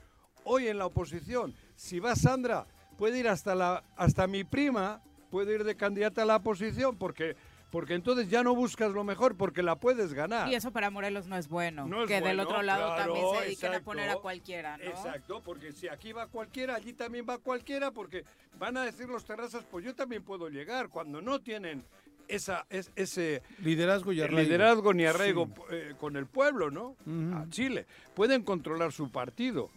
[0.46, 2.66] Hoy en la oposición, si va Sandra,
[2.98, 5.02] puede ir hasta la hasta mi prima,
[5.32, 7.36] puede ir de candidata a la oposición porque
[7.72, 10.48] porque entonces ya no buscas lo mejor porque la puedes ganar.
[10.48, 11.88] Y eso para Morelos no es bueno.
[11.88, 14.84] No es que del otro lado claro, también se dediquen a poner a cualquiera, ¿no?
[14.84, 18.26] Exacto, porque si aquí va cualquiera, allí también va cualquiera, porque
[18.60, 21.84] van a decir los terrazas, pues yo también puedo llegar, cuando no tienen
[22.28, 24.42] esa, es- ese Liderazgo y arraigo.
[24.44, 25.62] liderazgo ni arraigo Sí.
[25.72, 26.96] eh, con el pueblo, ¿no?
[27.36, 27.88] A Chile.
[28.14, 29.72] Pueden controlar su partido.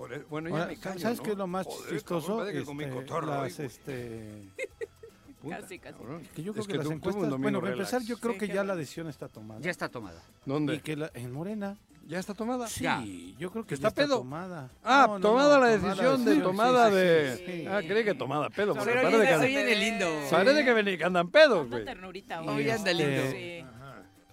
[0.00, 1.24] Por e- bueno, ya Ahora, me callo, ¿Sabes ¿no?
[1.24, 2.26] qué es lo más Joder, chistoso?
[2.28, 4.48] cabrón, parece que comí Este, cotorro las, hoy, este,
[5.42, 5.96] Puta, Casi, casi.
[6.34, 8.38] que yo creo Es que, que las encuestas, domingo bueno, para empezar, yo creo Sí,
[8.38, 9.60] que ya la decisión está tomada.
[9.60, 10.22] Ya está tomada.
[10.46, 10.76] ¿Dónde?
[10.76, 12.66] Y que la- en Morena, ¿Ya está tomada?
[12.66, 13.04] sí, Ya.
[13.38, 14.18] yo creo que ¿Que ya está pedo?
[14.20, 14.70] tomada.
[14.82, 17.36] Ah, No, no, tomada no, la tomada decisión de decisión, tomada de...
[17.36, 17.66] sí, sí.
[17.66, 20.06] Ah, creí que tomada pedo, porque Pero parece que, hoy andan- viene lindo.
[20.30, 21.84] parece que, andan pedos, güey.
[21.84, 22.70] ternurita hoy.
[22.70, 23.66] anda este, lindo.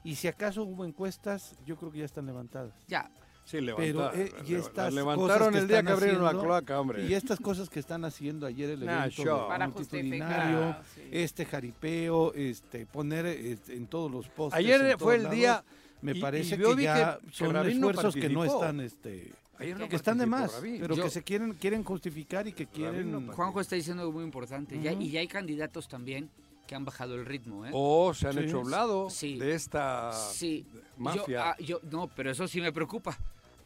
[0.06, 2.74] Y si acaso hubo encuestas, yo creo que ya están levantadas.
[2.88, 3.12] Ya.
[3.48, 4.20] Sí, Pero levantaron.
[4.20, 7.06] eh, y estas levantaron cosas que el día están que abrieron la haciendo, cloaca, hombre.
[7.08, 11.02] Y estas cosas que están haciendo ayer el Nah, evento Para multitudinario, justificar, sí.
[11.14, 14.60] este jaripeo, este poner este, en todos los postes.
[14.60, 15.64] Ayer fue el lados, día...
[16.02, 18.28] me y- parece y yo que vi ya que- que son Rabín no esfuerzos que
[18.30, 20.80] no están este Ayer no que están de más, Rabín.
[20.82, 24.14] pero Yo- que se quieren quieren justificar y que quieren no Juanjo está diciendo algo
[24.14, 24.78] muy importante.
[24.82, 25.02] ya- Ujú.
[25.04, 26.30] y ya hay candidatos también
[26.68, 27.70] que han bajado el ritmo, ¿eh?
[27.74, 28.40] O se han Sí.
[28.42, 29.40] hecho a un lado Sí.
[29.40, 30.66] de esta Sí,
[30.98, 31.24] mafia.
[31.26, 33.18] Yo, ah, yo- no, pero eso sí me preocupa.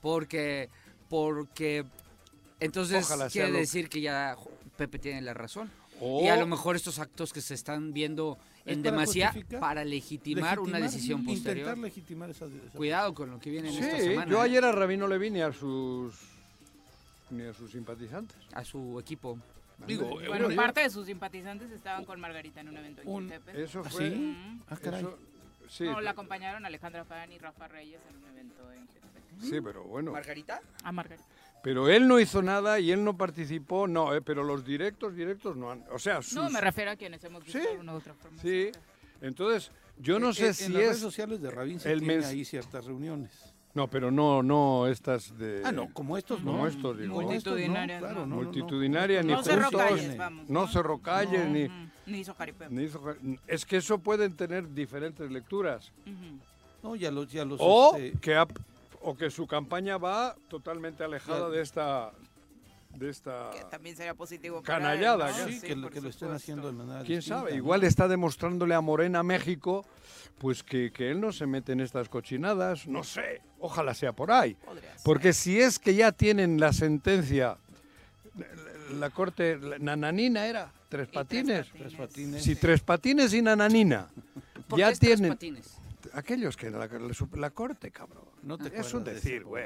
[0.02, 0.70] Porque,
[1.10, 1.86] porque
[2.60, 4.36] entonces Ojalá quiere lo- decir que ya
[4.78, 5.70] Pepe tiene la razón.
[6.02, 9.86] Y a lo mejor estos actos que se están viendo ¿Es en para demasía para
[9.86, 11.78] legitimar, una decisión intentar posterior.
[11.78, 14.32] legitimar esa, esa- Cuidado con lo que viene en esta semana.
[14.32, 14.46] yo ¿eh?
[14.46, 16.16] ayer a Rabín no le vi ni a sus
[17.30, 18.36] ni a sus simpatizantes.
[18.54, 19.38] A su equipo.
[19.88, 23.32] Digo, Bueno, yo- parte de sus simpatizantes estaban con Margarita en un evento en Un-.
[23.56, 24.10] Eso ¿Ah, fue.
[24.10, 24.16] sí?
[24.16, 24.62] Mm.
[24.70, 25.00] Ah, caray.
[25.02, 25.18] eso-
[25.70, 29.01] sí, No, la acompañaron Alejandra Fan y Rafa Reyes en un evento en.
[29.42, 30.12] Sí, pero bueno.
[30.12, 30.62] ¿Margarita?
[30.84, 31.26] A Margarita.
[31.64, 35.56] Pero él no hizo nada y él no participó, no, eh, pero los directos, directos
[35.56, 35.84] no han...
[35.92, 38.14] O sea, sus- No, me refiero a quienes hemos visto Sí, de una u otra
[38.16, 38.42] forma.
[38.42, 38.72] Sí,
[39.22, 41.02] entonces yo no En- sé en, si en las redes es...
[41.02, 43.32] sociales de Rabin se el tiene mens- ahí ciertas reuniones.
[43.74, 45.62] No, pero no, no estas de...
[45.64, 46.52] Ah, no, como estos no.
[46.52, 47.22] Como estos, digo.
[47.22, 48.26] Estos no, Multitudinarias, claro, no.
[48.26, 48.42] no, no,
[49.24, 50.68] ni No cerró juntos, calles, vamos, no
[51.48, 51.64] ni...
[51.66, 51.74] Ujú,
[52.08, 52.70] Ni hizo jaripeo.
[52.70, 52.84] ni
[53.48, 55.92] es que eso pueden tener diferentes lecturas.
[56.84, 58.48] No, ya los, ya los, O este, que, ha-
[59.04, 62.12] o que su campaña va totalmente alejada de esta...
[62.96, 63.52] De esta...
[63.54, 65.48] Que también sería positivo para Canallada, él, ¿no?
[65.48, 67.52] sí, que, que lo estén haciendo de manera ¿Quién distinta, sabe?
[67.52, 67.58] ¿no?
[67.58, 69.86] Igual está demostrándole a Morena México
[70.40, 72.88] pues que, que él no se mete en estas cochinadas.
[72.88, 74.56] No sé, ojalá sea por ahí.
[74.56, 75.02] Podría ser.
[75.06, 77.58] Porque si es que ya tienen la sentencia,
[78.36, 78.48] la,
[79.00, 81.72] la corte, la- Nananina era, tres patines.
[81.72, 82.44] Tres patines.
[82.44, 84.10] Si tres patines y Nananina
[84.68, 85.32] ¿Por ya qué es tres tienen...
[85.34, 85.78] patines?
[86.14, 87.00] Aquellos que la, la,
[87.36, 88.26] la corte, cabrón.
[88.44, 89.66] No te es acuerdas un decir, güey.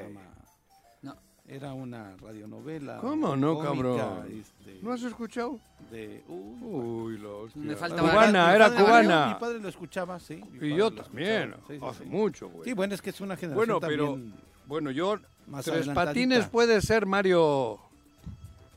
[1.01, 1.15] No.
[1.47, 2.97] Era una radionovela.
[2.97, 4.39] ¿Cómo no, cómica, cabrón?
[4.41, 5.59] este, ¿No has escuchado?
[5.91, 7.19] de, Uy.
[7.55, 9.39] Me faltaba- Cubana, Mi era padre- Mi cubana.
[9.39, 10.41] padre lo escuchaba, sí.
[10.61, 12.09] Y yo también, escuchaba, sí, sí, hace sí.
[12.09, 12.63] mucho, güey.
[12.65, 14.33] Sí, bueno, es que es una generación Bueno, pero también
[14.65, 17.79] bueno, yo más tres patines puede ser Mario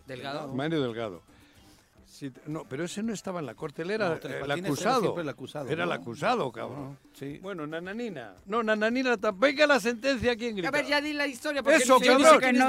[0.07, 0.55] Delgado.
[0.55, 1.23] Mario Delgado.
[2.18, 4.54] Sí, no, pero ese no estaba en la corte, él era No, Tres el era
[4.54, 5.00] acusado.
[5.02, 6.98] siempre el acusado, Era el acusado, cabrón.
[7.12, 7.38] Sí.
[7.40, 8.35] Bueno, Nananina.
[8.46, 9.46] No, Nananina tampoco.
[9.46, 10.68] Venga la sentencia, ¿quién grita?
[10.68, 11.62] A ver, ya di la historia.
[11.62, 12.40] Porque Eso, yo cabrón.
[12.40, 12.68] Que no.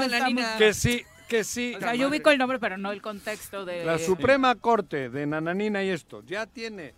[0.56, 1.74] Que sí, que sí.
[1.76, 3.84] O sea, yo ubico el nombre, pero no el contexto de...
[3.84, 6.94] La Suprema Corte de Nananina y esto ya tiene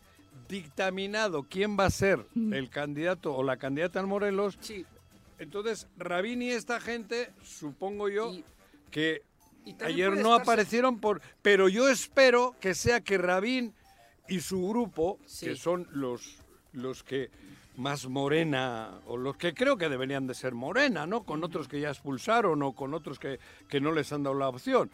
[0.46, 4.58] dictaminado quién va a ser el candidato o la candidata al Morelos.
[4.60, 4.84] Sí.
[5.38, 8.44] Entonces, Rabín y esta gente, supongo yo, Y-
[8.90, 9.22] que
[9.85, 11.20] ayer no estarse- aparecieron por...
[11.42, 13.75] Pero yo espero que sea que Rabín
[14.29, 15.46] y su grupo, Sí.
[15.46, 16.37] que son los,
[16.72, 17.31] los que
[17.77, 21.22] más morena, o los que creo que deberían de ser morena, ¿no?
[21.25, 24.48] Con otros que ya expulsaron o con otros que, que no les han dado la
[24.48, 24.90] opción.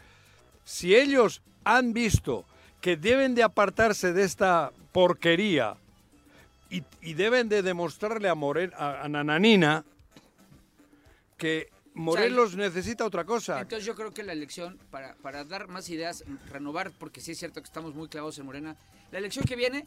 [0.65, 2.45] Si ellos han visto
[2.81, 5.77] que deben de apartarse de esta porquería
[6.71, 9.85] y, y deben de demostrarle a, Moren, a, a Nananina
[11.37, 13.61] que Morelos necesita otra cosa.
[13.61, 17.39] Entonces yo creo que la elección, para, para dar más ideas, renovar, porque sí es
[17.39, 18.77] cierto que estamos muy clavados en Morena,
[19.11, 19.87] la elección que viene,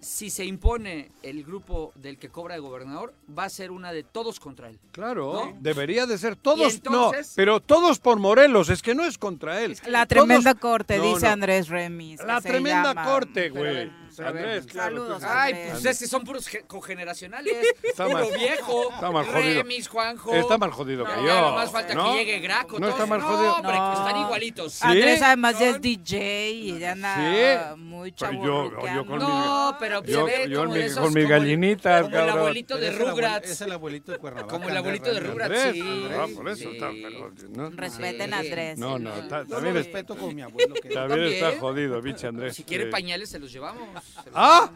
[0.00, 4.04] si se impone el grupo del que cobra de gobernador, va a ser una de
[4.04, 4.78] todos contra él.
[4.92, 5.56] Claro, ¿No?
[5.60, 9.60] debería de ser todos, entonces- no, pero todos por Morelos, es que no es contra
[9.60, 9.76] él.
[9.88, 11.32] La Todos- tremenda corte, No, dice no.
[11.32, 12.22] Andrés Remis.
[12.22, 13.04] La tremenda llama.
[13.04, 13.90] corte, güey.
[14.20, 14.96] Andrés, claro.
[14.96, 15.70] Saludos, tú- Ay, Andrés.
[15.72, 17.54] pues es que son puros ge- cogeneracionales.
[17.82, 18.90] Está Puro mal- viejo.
[18.92, 19.62] está mal jodido.
[19.62, 20.34] Remis, Juanjo.
[20.34, 21.26] Está más jodido que No, yo.
[21.26, 22.12] ya nomás falta ¿no?
[22.12, 22.72] que llegue Graco.
[22.78, 22.90] No todos.
[22.94, 23.54] está mal No, jodido.
[23.56, 23.92] hombre, No.
[23.92, 24.72] están igualitos.
[24.74, 24.80] Sí.
[24.86, 27.80] Andrés además ya es DJ y ya anda Sí.
[27.80, 28.44] muy chavo.
[28.44, 31.28] yo- yo con No, pero Yo- se ve yo como mi- esos, con mis el-
[31.30, 32.38] gallinitas, Como el cabrón.
[32.38, 33.50] abuelito de el Rugrats.
[33.50, 34.50] Es el abuelito de Cuernavaca.
[34.52, 35.20] Como el abuelito de.
[35.20, 36.08] Rugrats, sí.
[36.12, 36.76] ah, por eso sí.
[36.76, 37.70] está, pero, ¿no?
[37.70, 38.78] Respeten a Andrés.
[38.78, 40.74] No, no, también, es- respeto como mi abuelo.
[40.74, 42.54] Que también está jodido, biche Andrés.
[42.56, 43.88] Si quiere pañales, se los llevamos.
[44.34, 44.70] Ah.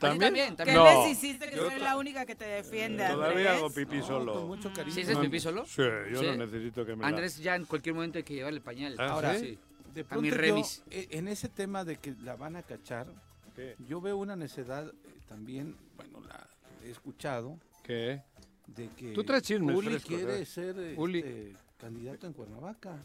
[0.00, 0.20] ti ¿también?
[0.20, 0.76] también, ¿Qué también.
[0.76, 0.84] No.
[1.02, 4.32] les hiciste que Yo soy la única que te defiende, Todavía hago pipí No, solo.
[4.34, 4.94] con mucho cariño.
[4.94, 5.66] ¿Sí, ese es No, pipí solo?
[5.66, 6.26] Sí, yo Sí.
[6.26, 8.94] no necesito que me la- Andrés ya en cualquier momento hay que llevarle pañal.
[8.98, 9.58] Ah, Ahora, ¿sí?
[9.94, 10.82] De A pronto mi yo, remis.
[10.90, 13.08] eh, en ese tema de que la van a cachar,
[13.56, 13.74] ¿Qué?
[13.88, 14.92] yo veo una necedad eh,
[15.28, 16.46] también, bueno, la
[16.84, 18.22] he escuchado, ¿Qué?
[18.68, 22.98] de que Tú traes chismes Uli frescos, quiere ser este, candidato en Cuernavaca.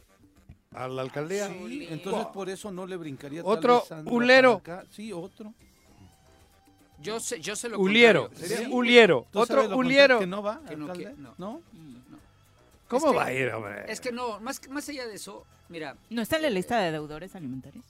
[0.73, 1.47] ¿A la alcaldía?
[1.47, 4.59] Sí, entonces por eso no le brincaría tal Otro vez Sandra ulero.
[4.59, 4.87] para acá.
[4.91, 5.53] Sí, otro.
[7.03, 8.29] Yo sé, yo sé lo Uliero.
[8.35, 8.53] Sí.
[8.71, 9.27] Uliero.
[9.31, 10.19] ¿Tú sabes Otro lo Uliero.
[10.19, 11.03] ¿Que no va, Que no, alcalde?
[11.15, 11.33] que- no.
[11.37, 11.61] ¿No?
[11.73, 12.17] No.
[12.87, 13.85] ¿Cómo Es que- va a ir, hombre?
[13.91, 16.79] Es que no, más, que- más allá de eso, mira, ¿No está en la lista
[16.79, 17.83] de deudores alimentarios?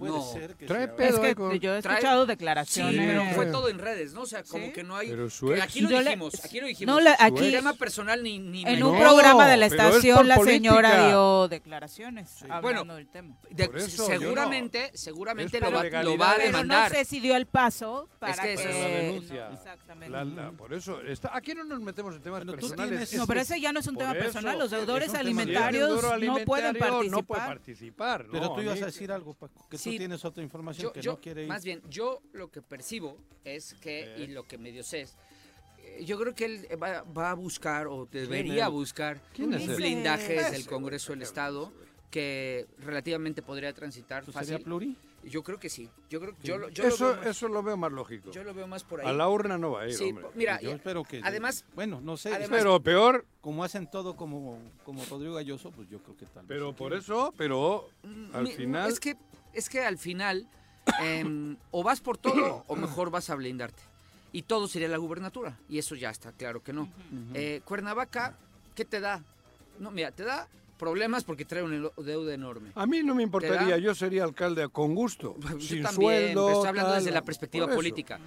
[0.00, 0.32] Puede No.
[0.32, 1.08] ser que Trae sea- pedo.
[1.16, 3.06] es que con- yo he trae- escuchado sí, declaraciones.
[3.06, 4.22] pero fue todo en redes, ¿no?
[4.22, 4.72] O sea, como Sí.
[4.72, 5.10] que no hay...
[5.10, 6.94] Pero su que ex- aquí lo dijimos, aquí lo dijimos.
[6.94, 8.38] No, la- aquí El tema personal ni...
[8.38, 11.08] ni en un No, programa de la pero es estación la señora política.
[11.08, 13.36] dio declaraciones hablando Bueno, del tema.
[13.50, 16.90] de- eso seguramente, seguramente Es lo va, lo va a Pero Pero demandar.
[16.92, 18.52] no sé si dio el paso para que que...
[18.54, 19.48] esa es la denuncia.
[19.50, 20.10] no, exactamente.
[20.10, 22.88] La- la- por eso, está, aquí no nos metemos en temas personales.
[22.88, 24.58] tienes- es No, pero que ese ya no es un por tema eso, personal.
[24.58, 27.48] Los deudores es es alimentarios no pueden alimentario, No puede participar.
[27.48, 28.26] participar.
[28.30, 29.96] Pero no, tú ibas a decir algo, Paco, que Sí.
[29.96, 31.48] tú tienes otra información Yo, que yo- no quiere ir.
[31.48, 35.16] más bien, yo lo que percibo es que, y lo que medio sé es,
[35.78, 39.70] eh, yo creo que él va, va a buscar o debería buscar ¿Quién es un
[39.70, 39.76] él?
[39.76, 41.72] blindaje Ese, del Congreso del Estado
[42.10, 44.64] que relativamente podría transitar ¿Tú sería fácil.
[44.64, 44.96] pluri?
[45.22, 45.86] Yo creo que sí.
[46.08, 48.30] Yo creo yo, lo- Eso, veo más, eso lo veo más lógico.
[48.30, 49.06] yo lo veo más por ahí.
[49.06, 50.26] A la urna no va a ir, Sí, hombre.
[50.34, 51.20] mira, Yo espero que...
[51.22, 52.30] además- Bueno, no sé.
[52.34, 56.46] además- Pero peor, como hacen todo como, como Rodrigo Galloso, pues yo creo que tal
[56.46, 57.02] vez pero por quiere.
[57.02, 58.90] eso, pero Mm, al mi- final...
[58.90, 59.14] Es que,
[59.52, 60.46] es que al final,
[61.02, 63.82] em, o vas por todo o mejor vas a blindarte.
[64.32, 65.58] Y todo sería la gubernatura.
[65.68, 66.88] Y eso ya está claro que no.
[67.34, 68.36] Eh, Cuernavaca,
[68.76, 69.22] ¿qué te da?
[69.80, 70.46] No, mira, te da
[70.78, 72.70] problemas porque trae una deuda enorme.
[72.74, 76.46] A mí no me importaría, yo sería alcalde con gusto, Yo sin también, sueldo.
[76.46, 78.18] pero estoy hablando tal, desde la perspectiva política.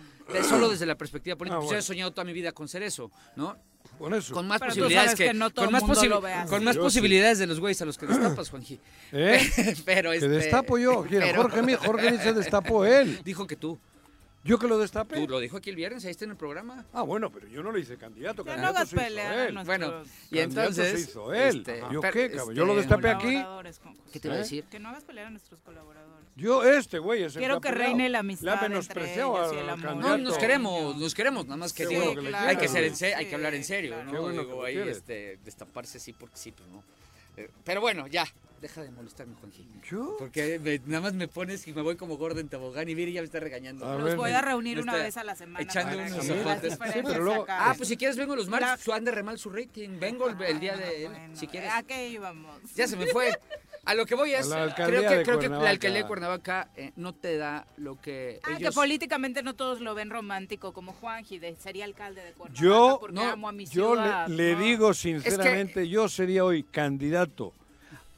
[0.47, 1.57] Solo desde la perspectiva política.
[1.57, 3.57] Ah, Pues Yo he soñado toda mi vida con ser eso, ¿no?
[4.03, 4.33] Con eso.
[4.33, 6.85] Con más Pero posibilidades que no todo con más, mundo posi- con más Yo sí.
[6.87, 8.77] posibilidades de los güeyes a los que destapas, Juanji.
[9.13, 9.39] ¿Eh?
[9.85, 11.05] pero Que este, destapo yo.
[11.09, 13.21] Pero- Jorge, Jorge se destapó él.
[13.23, 13.79] Dijo que tú.
[14.43, 15.21] ¿Yo que lo destapé?
[15.21, 16.83] Tú lo dijo aquí el viernes, ahí está en el programa.
[16.91, 18.43] Ah, bueno, pero yo no lo hice candidato.
[18.43, 19.53] Ya no candidato hagas se hizo pelear a él.
[19.53, 20.91] nuestros Bueno, y entonces.
[20.91, 21.57] se hizo él.
[21.59, 22.53] este, ¿Yo pero, qué, cabrón?
[22.55, 23.41] Yo lo este, destapé aquí.
[24.11, 24.41] ¿Qué te iba a ¿Eh?
[24.41, 24.65] decir?
[24.65, 26.02] Que no hagas pelear a nuestros colaboradores.
[26.36, 29.63] Yo, este güey es el Quiero que reine la amistad entre menospreciado ellos y al
[29.63, 29.95] el amor.
[29.97, 32.84] No, nos queremos, nos queremos, nada más que digo, bueno que le hay que ser
[32.86, 34.03] en serio, hay que hablar en serio.
[34.03, 34.21] ¿no?
[34.21, 36.84] Bueno Digo, ahí este, destaparse sí porque sí, pero no.
[37.38, 38.25] Eh, Pero bueno, ya,
[38.61, 39.65] deja de molestarme, Juanji.
[39.89, 40.15] ¿Yo?
[40.19, 43.13] Porque me- nada más me pones y me voy como gordo en tobogán y Viri
[43.13, 43.86] ya me está regañando.
[43.88, 45.63] A Los ver, voy a reunir una vez a la semana.
[45.63, 46.31] echando unos Sí,
[47.03, 47.69] pero luego- acá.
[47.69, 50.29] Ah, pues si quieres vengo los martes, La- su ande re mal su rating, vengo
[50.29, 51.71] el, el día de él, Bueno, si quieres.
[51.73, 52.61] ¿A qué íbamos?
[52.75, 53.38] Ya se me fue.
[53.86, 57.13] A lo que voy es, creo que, creo que la alcaldía de Cuernavaca eh, no
[57.13, 61.55] te da lo que Ah, que políticamente no todos lo ven romántico, como Juanji, de,
[61.55, 64.27] sería alcalde de Cuernavaca Yo, porque no, amo a mi yo ciudad.
[64.29, 64.61] le, le ¿no?
[64.61, 67.53] digo sinceramente, yo sería hoy candidato.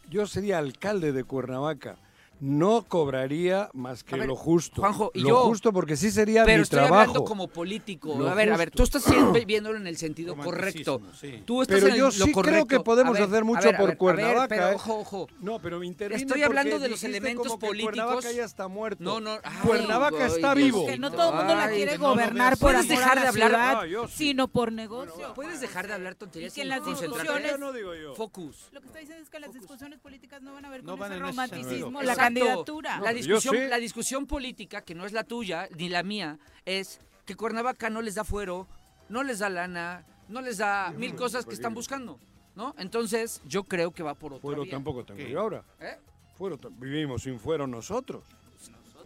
[0.08, 1.98] Yo sería alcalde de Cuernavaca.
[2.40, 4.82] No cobraría más que ver, lo justo.
[4.82, 6.96] Juanjo, y lo yo- justo porque sí sería Pero mi estoy trabajo.
[7.02, 8.16] hablando como político.
[8.18, 8.78] Lo a ver, a ver, justo.
[8.78, 11.02] tú estás siendo- viéndolo en el sentido correcto.
[11.20, 11.44] Sí.
[11.46, 12.68] Tú estás Pero en el- yo lo sí creo correcto.
[12.68, 14.76] que podemos ver, hacer mucho ver, por ver, a ver, Cuernavaca, pero ¿eh?
[14.76, 15.28] ojo, ojo.
[15.40, 17.96] No, pero me Estoy hablando de los elementos como que políticos.
[17.96, 19.04] Cuernavaca ya está muerto.
[19.04, 19.32] No, no.
[19.44, 20.86] ay, Cuernavaca ay, está vivo.
[20.86, 22.88] Que no todo el mundo la Ay, quiere que no lo gobernar veas por Puedes
[22.90, 25.34] dejar de la hablar- sino por negocio.
[25.34, 28.16] Puedes dejar de hablar tonterías Y que en las discusiones- no.
[28.16, 28.68] Focus.
[28.72, 31.12] Lo que estoy diciendo es que las discusiones políticas no van a ver No con
[31.12, 32.16] ese romanticismo, la.
[32.26, 33.00] Candidatura.
[33.00, 33.68] La discusión, sí.
[33.68, 38.02] la discusión política, que no es la tuya ni la mía, es que Cuernavaca no
[38.02, 38.68] les da fuero,
[39.10, 42.20] no les da lana, no les da mil cosas que están buscando,
[42.56, 42.76] ¿no?
[42.78, 45.64] Entonces, yo creo que va por otro Fuero tampoco tengo yo ahora.
[45.80, 45.98] ¿Eh?
[46.38, 48.24] Fuero, vivimos sin fuero nosotros.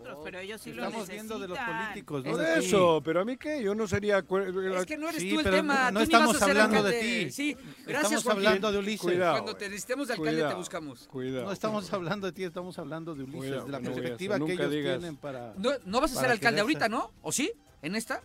[0.10, 1.84] Nosotros, pero ellos sí lo Estamos viendo de los necesitan.
[1.88, 2.66] políticos, no ti.
[2.66, 4.22] eso, pero a mí qué, yo no sería...
[4.26, 6.40] cuer- Es que no eres Sí, tú el tema, no tú ni vas estamos a
[6.40, 7.32] ser hablando de ti.
[7.32, 7.54] Sí,
[7.86, 8.48] gracias Estamos Joaquín.
[8.48, 9.02] hablando de Ulises.
[9.02, 9.34] Cuidado.
[9.34, 11.08] Cuando te necesitemos de alcalde te buscamos.
[11.08, 11.46] Cuidado.
[11.46, 14.72] No estamos hablando de ti, estamos hablando de Ulises, Cuidado, de la perspectiva que ellos
[14.72, 15.54] digas- tienen para...
[15.58, 17.12] No, no vas a ser alcalde ahorita, ¿no?
[17.22, 17.52] ¿O sí?
[17.82, 18.22] ¿En esta?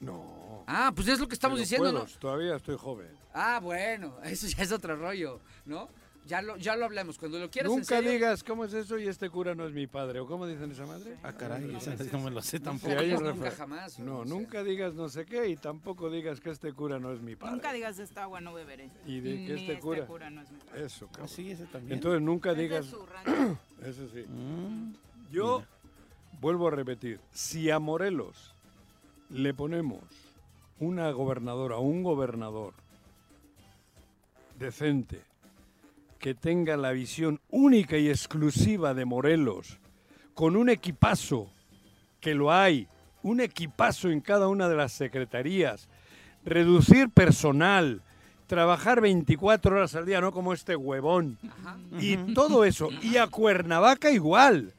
[0.00, 0.64] No.
[0.66, 2.18] Ah, pues es lo que estamos pero diciendo, puedo, ¿no?
[2.18, 3.08] Todavía estoy joven.
[3.32, 5.88] Ah, bueno, eso ya es otro rollo, ¿no?
[6.26, 7.18] Ya lo, ya lo hablamos.
[7.18, 9.72] Cuando lo quieras en Nunca serio, digas cómo es eso y este cura no es
[9.72, 10.18] mi padre.
[10.20, 11.16] ¿O cómo dicen esa madre?
[11.22, 11.62] Ah, caray,
[12.12, 12.88] no me lo sé tampoco.
[12.88, 13.98] Nunca un digas nunca jamás.
[14.00, 14.34] No, sea.
[14.34, 17.52] nunca digas no sé qué y tampoco digas que este cura no es mi padre.
[17.54, 18.90] Nunca digas de esta agua no beberé.
[19.06, 20.84] Y de que Ni este cura- no es mi padre.
[20.84, 21.28] Eso, Ah, cabrón.
[21.28, 21.92] sí, ese también.
[21.94, 22.86] Entonces nunca digas...
[23.84, 24.24] Eso sí.
[24.28, 24.94] Mm,
[25.30, 25.62] Yo
[26.40, 28.52] vuelvo a repetir, si a Morelos
[29.30, 30.02] le ponemos
[30.80, 32.74] una gobernadora, un gobernador
[34.58, 35.20] decente,
[36.18, 39.78] que tenga la visión única y exclusiva de Morelos,
[40.34, 41.50] con un equipazo,
[42.20, 42.88] que lo hay,
[43.22, 45.88] un equipazo en cada una de las secretarías,
[46.44, 48.02] reducir personal,
[48.46, 51.76] trabajar 24 horas al día, no como este huevón, Ajá.
[52.00, 52.88] y todo eso.
[53.02, 54.72] Y a Cuernavaca igual.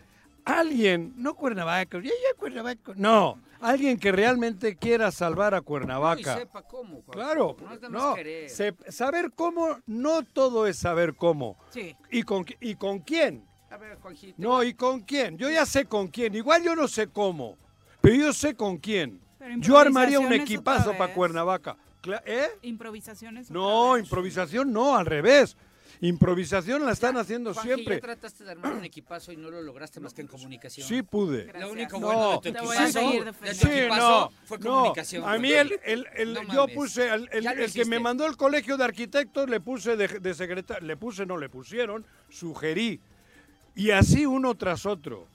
[0.46, 5.66] Alguien, no Cuernavaca, ya, ya Cuernavaca, no, alguien que realmente quiera salvar a No, y
[5.66, 6.38] Cuernavaca.
[6.38, 7.01] sepa cómo.
[7.05, 8.16] Claro, No no,
[8.47, 11.58] se- saber cómo, no todo es saber cómo.
[11.70, 11.95] Sí.
[12.12, 13.43] ¿Y con, ¿Y con quién?
[13.70, 14.36] A ver, Juanjito.
[14.38, 15.38] No, ¿y con quién?
[15.38, 16.36] Yo ya sé con quién.
[16.36, 17.58] Igual yo no sé cómo,
[18.01, 19.20] pero yo sé con quién.
[19.60, 21.14] Yo armaría un equipazo para.
[21.14, 21.78] Cuernavaca.
[22.26, 22.47] ¿Eh?
[22.62, 23.51] Improvisaciones.
[23.51, 25.58] No, improvisación no, al revés.
[26.02, 27.95] Improvisación la están haciendo Juanji, siempre.
[27.95, 30.88] Ya trataste de armar un equipazo y no lo lograste más que en comunicación.
[30.88, 31.43] Sí pude.
[31.45, 31.64] Gracias.
[31.64, 32.08] Lo único No.
[32.08, 33.54] bueno de tu equipazo, de.
[33.56, 34.64] Sí, no, fue no.
[34.70, 35.28] comunicación.
[35.28, 38.38] A mí el, el- el- No yo puse, el, el- Ya que me mandó el
[38.38, 43.00] colegio de arquitectos le puse de, de secretario, le puse, no le pusieron, sugerí.
[43.76, 45.28] Y así uno tras otro.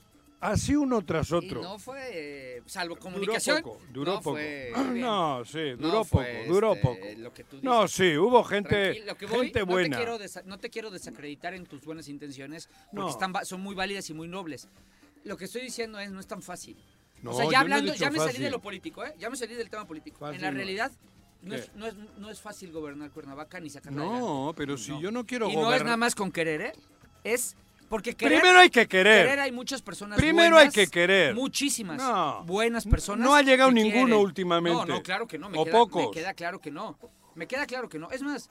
[0.43, 1.61] Así uno tras Y otro.
[1.61, 3.61] no fue, eh, salvo comunicación.
[3.61, 4.35] Duró poco, duró no poco.
[4.35, 7.05] Fue, No, sí, duró poco, duró este, poco.
[7.17, 9.97] Lo que tú No, sí, hubo gente, que voy, gente no buena.
[9.97, 14.13] Te no te quiero desacreditar en tus buenas intenciones, porque están, son muy válidas y
[14.13, 14.67] muy nobles.
[15.23, 16.75] Lo que estoy diciendo es, no es tan fácil.
[17.25, 19.15] O sea, ya hablando, ya me salí de lo político, ¿eh?
[19.17, 20.19] Ya me salí del tema político.
[20.19, 20.91] Fácil en la realidad,
[21.41, 23.91] no es, no, es, no es fácil gobernar Cuernavaca ni adelante.
[23.91, 25.85] No, pero si yo no quiero Y no es gobernar.
[25.85, 26.73] nada más con querer, ¿eh?
[27.23, 27.55] Es
[27.93, 29.39] porque querer, Primero hay que querer querer.
[29.39, 31.35] hay muchas personas Primero hay que querer.
[31.35, 32.43] Muchísimas No.
[32.43, 33.23] buenas personas.
[33.23, 34.13] No ha llegado ninguno quieren.
[34.25, 34.79] últimamente.
[34.79, 35.47] No, no, claro que no.
[35.47, 36.05] Me O queda, pocos.
[36.07, 36.97] Me queda claro que no.
[37.35, 38.09] Me queda claro que no.
[38.09, 38.49] Es más,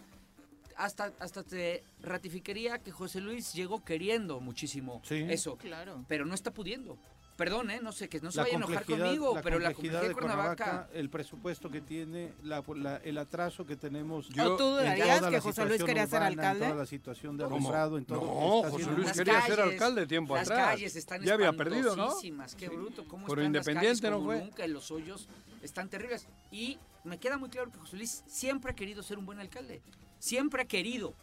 [0.77, 5.27] hasta, hasta te ratificaría que José Luis llegó queriendo muchísimo Sí.
[5.29, 5.57] eso.
[5.57, 6.05] Claro.
[6.07, 6.97] Pero no está pudiendo.
[7.37, 7.81] Perdón, ¿eh?
[7.83, 10.13] No sé, que no se la vaya a enojar conmigo, la pero la complejidad de
[10.15, 10.65] Cuernavaca...
[10.65, 14.29] Cuernavaca, el presupuesto que tiene, la- la- el atraso que tenemos.
[14.39, 16.65] ¿O tú dudarías que la José Luis situación quería ser alcalde?
[16.65, 17.57] En toda la situación de ¿Cómo?
[17.57, 18.21] alumbrado, en todo.
[18.21, 18.27] No,
[18.63, 20.67] José haciendo- Luis Las quería ser alcalde tiempo las atrás.
[20.71, 22.15] calles están Ya había perdido, ¿no?
[22.59, 24.39] Qué bruto, cómo están las calles Independiente, ¿no fue?
[24.45, 25.29] nunca, en los hoyos
[25.63, 26.27] están terribles.
[26.51, 29.81] Y me queda muy claro que José Luis siempre ha querido ser un buen alcalde.
[30.19, 31.15] Siempre ha querido.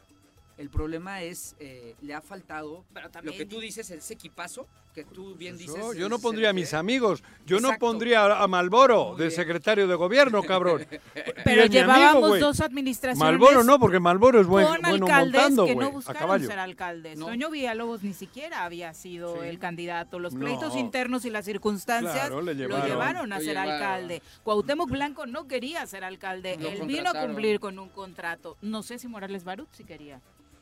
[0.57, 5.05] El problema es, eh, le ha faltado lo también- que tú dices, ese equipazo que
[5.05, 5.97] tú bien Eso, dices.
[5.97, 9.31] yo no pondría a mis amigos, yo no pondría a Malboro de bien.
[9.31, 10.85] secretario de gobierno, cabrón.
[11.45, 15.65] Pero amigo, llevábamos dos administraciones Malboro no, porque Malboro es buen, con bueno alcaldes montando,
[15.67, 16.47] que güey, no a buscaron caballo.
[16.47, 17.17] ser alcaldes.
[17.19, 17.27] No.
[17.27, 19.47] Toño Villalobos ni siquiera había sido Sí.
[19.47, 20.17] el candidato.
[20.19, 20.39] Los No.
[20.41, 23.31] pleitos internos y las circunstancias Claro, lo llevaron.
[23.31, 23.73] a Lo ser llevaron.
[23.73, 24.21] alcalde.
[24.43, 26.57] Cuauhtémoc Blanco no quería ser alcalde.
[26.59, 28.57] Lo Él vino a cumplir con un contrato.
[28.61, 30.19] No sé si Morales Barut sí quería.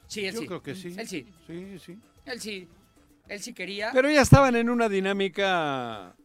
[0.07, 0.47] Sí, él Yo sí.
[0.47, 0.93] creo que sí.
[0.97, 1.25] Él sí.
[1.47, 1.97] Sí, sí.
[2.25, 2.67] Él sí.
[3.29, 3.91] Él sí quería.
[3.93, 6.15] Pero ya estaban en una dinámica,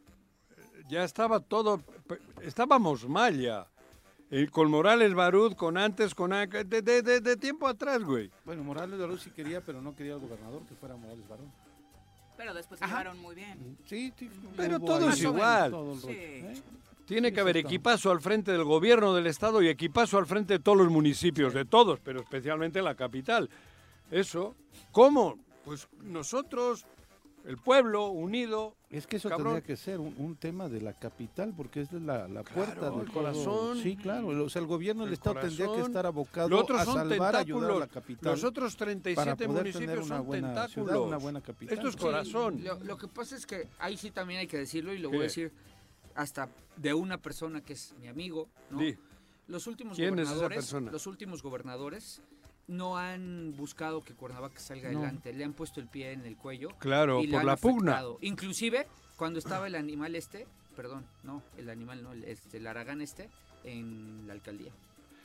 [0.88, 1.82] ya estaba todo,
[2.42, 3.66] estábamos mal ya.
[4.50, 8.30] Con Morales Barud, con antes, con a- de, de- de- de tiempo atrás, güey.
[8.46, 11.53] Bueno, Morales Barón sí quería, pero no quería el gobernador que fuera Morales Barón.
[12.38, 13.76] Pero después llevaron muy bien.
[13.84, 15.70] Sí, sí, Pero hubo todo es igual.
[15.70, 16.07] todo Sí.
[16.11, 16.55] ¿eh?
[17.05, 20.55] Tiene Sí, que haber equipazo al frente del gobierno del estado y equipazo al frente
[20.55, 23.50] de todos los municipios, de todos, pero especialmente la capital.
[24.11, 24.55] Eso,
[24.92, 25.38] ¿cómo?
[25.64, 26.86] Pues nosotros,
[27.45, 29.55] el pueblo unido, Es que eso Cabrón.
[29.55, 32.74] tendría que ser un, un tema de la capital, porque es de la, la puerta
[32.74, 33.78] Claro, del el corazón.
[33.82, 34.28] Sí, claro.
[34.45, 36.95] O sea, el gobierno del El Estado tendría que estar abocado los otros a son
[36.95, 37.80] salvar, ayudar a tentáculos.
[37.80, 38.32] la capital.
[38.32, 40.70] Los otros para 37 poder municipios son tentáculos.
[40.72, 41.74] ciudad, una buena capital.
[41.76, 42.01] Esto es Sí.
[42.01, 42.62] corazón.
[42.62, 45.16] Lo, lo que pasa es que ahí sí también hay que decirlo y lo ¿Qué?
[45.16, 45.53] voy a decir
[46.14, 48.80] hasta de una persona que es mi amigo, ¿no?
[49.49, 50.90] Los últimos ¿Quién es esa gobernadores, persona?
[50.93, 52.22] los últimos gobernadores
[52.68, 55.00] no han buscado que Cuernavaca salga No.
[55.00, 58.02] adelante, le han puesto el pie en el cuello Claro, y por la pugna.
[58.20, 58.86] Inclusive
[59.16, 60.46] cuando estaba el animal este,
[60.76, 63.28] perdón, no, el animal no, el, este, el aragán este
[63.64, 64.72] en la alcaldía.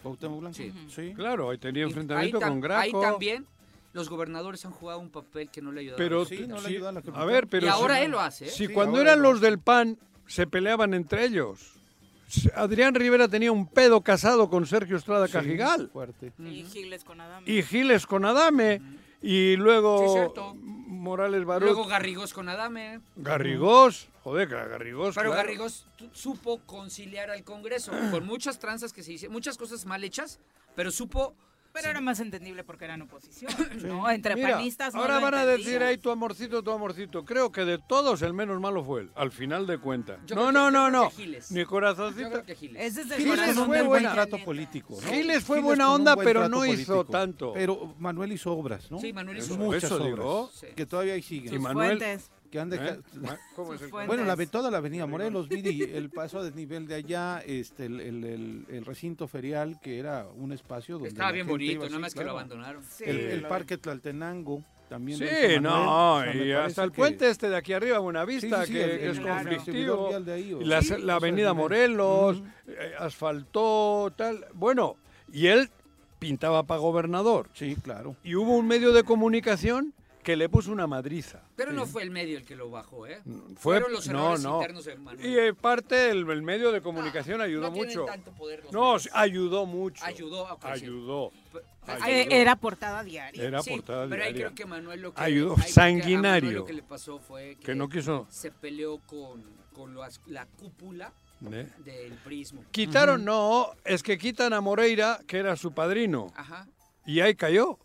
[0.03, 0.55] Cuauhtémoc Blanco.
[0.57, 0.73] Sí.
[0.89, 1.13] Sí.
[1.15, 2.81] Claro, ahí tenía enfrentamiento ahí con Graco.
[2.81, 3.45] Ahí también
[3.93, 5.97] los gobernadores han jugado un papel que no le ha ayudado.
[5.97, 8.11] Pero, Sí, no le sí, ayuda a la a ver, pero y si- ahora él
[8.11, 8.45] lo hace.
[8.45, 8.49] ¿eh?
[8.49, 11.73] Si Sí, cuando eran lo los del PAN se peleaban entre ellos.
[12.55, 16.33] Adrián Rivera tenía un pedo casado con Sergio Estrada Sí, Cajigal fuerte.
[16.39, 17.49] Y Giles con Adame.
[17.51, 18.81] y Giles con Adame
[19.21, 20.41] y luego Sí.
[20.87, 22.99] Morales Barut, Luego Garrigós con Adame.
[23.15, 25.15] Garrigós, joder, que Garrigós.
[25.15, 25.35] Pero claro.
[25.47, 30.39] Garrigós supo conciliar al Congreso con muchas tranzas que se hicieron, muchas cosas mal hechas,
[30.75, 31.33] pero supo.
[31.77, 33.51] Pero era más entendible porque eran oposición,
[33.83, 34.09] ¿no?
[34.09, 37.23] Entre Mira, panistas no ahora van a decir ahí tu amorcito, tu amorcito.
[37.23, 40.19] Creo que de todos el menos malo fue él, al final de cuentas.
[40.33, 41.11] No, no, no, no.
[41.51, 42.43] Ni corazoncito.
[42.57, 42.81] Giles.
[42.81, 45.07] Ese es el Giles corazón fue del buen trato político, ¿no?
[45.11, 47.05] Giles fue Giles buena onda, buen pero no hizo político.
[47.05, 47.53] tanto.
[47.53, 48.99] Pero Manuel hizo obras, ¿no?
[48.99, 50.07] Sí, Manuel hizo Muchas Eso obras.
[50.07, 50.49] digo.
[50.53, 50.67] Sí.
[50.75, 51.53] Que todavía ahí siguen.
[51.53, 52.31] Y Sus Manuel- fuentes.
[52.51, 52.77] Que han ¿Eh?
[52.77, 53.01] dejado...
[53.55, 54.07] ¿Cómo es Sus el- fuentes.
[54.07, 57.99] Bueno, la, toda la avenida Morelos, Vidi, el paso a desnivel de allá, este, el,
[57.99, 62.13] el- el- el recinto ferial, que era un espacio donde Estaba bien bonito, nada más
[62.13, 62.83] que lo abandonaron.
[62.89, 63.03] Sí.
[63.05, 65.19] El, parque Tlaltenango también.
[65.19, 67.99] Sí, Manuel, no, o sea, me y hasta el que- puente este de aquí arriba,
[67.99, 70.19] Buenavista, Sí, sí, sí, que, el- que el- es conflictivo.
[70.21, 71.53] de ahí, o la, avenida.
[71.53, 74.45] Morelos, eh, asfaltó, tal.
[74.53, 74.95] Bueno,
[75.33, 75.69] y él
[76.19, 77.49] pintaba para gobernador.
[77.53, 78.15] Sí, claro.
[78.23, 79.93] Y hubo un medio de comunicación
[80.27, 81.41] que le puso una madriza.
[81.55, 83.21] Pero no fue el medio el que lo bajó, ¿eh?
[83.23, 84.55] Fue, Fueron los no, errores no.
[84.57, 85.25] internos de Manuel.
[85.25, 88.05] Y en parte el, el medio de comunicación ayudó no tienen mucho.
[88.11, 89.03] tanto poder los No, medios.
[89.03, 90.03] sí, ayudó mucho.
[90.03, 90.67] Ayudó, ok, sí.
[90.67, 91.31] Ayudó.
[91.87, 92.05] Ayudó.
[92.09, 93.41] Eh, Era portada diaria.
[93.41, 94.47] Era Sí, portada pero ahí diaria.
[94.47, 96.41] creo que Manuel lo que Ayudó, ahí creo que a sanguinario.
[96.49, 98.27] Manuel lo que le pasó fue que, Que no quiso.
[98.29, 99.41] se peleó con,
[99.73, 101.13] con las- la cúpula
[101.49, 101.69] ¿eh?
[101.85, 102.65] del prismo.
[102.71, 106.33] Quitaron, no, es que quitan a Moreira, que era su padrino.
[106.35, 106.67] Ajá.
[107.05, 107.79] Y ahí cayó.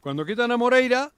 [0.00, 1.12] Cuando quitan a Moreira,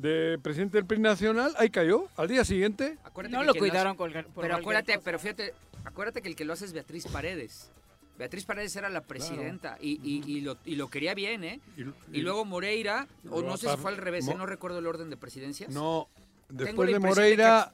[0.00, 2.06] de presidente del PRI Nacional, ahí cayó.
[2.16, 5.04] Al día siguiente, Acuérdate No que lo hace- cuidaron con por Pero acuérdate, cosa.
[5.04, 7.70] pero fíjate, acuérdate que el que lo hace es Beatriz Paredes.
[8.18, 11.60] Beatriz Paredes era la presidenta y, y- y lo, y lo quería bien, ¿eh?
[11.76, 14.30] y, Y luego Moreira, o Lo no sé si fue al revés, ¿eh?
[14.32, 15.70] Mo- no recuerdo el orden de presidencias.
[15.70, 16.08] no,
[16.50, 17.72] después de Moreira,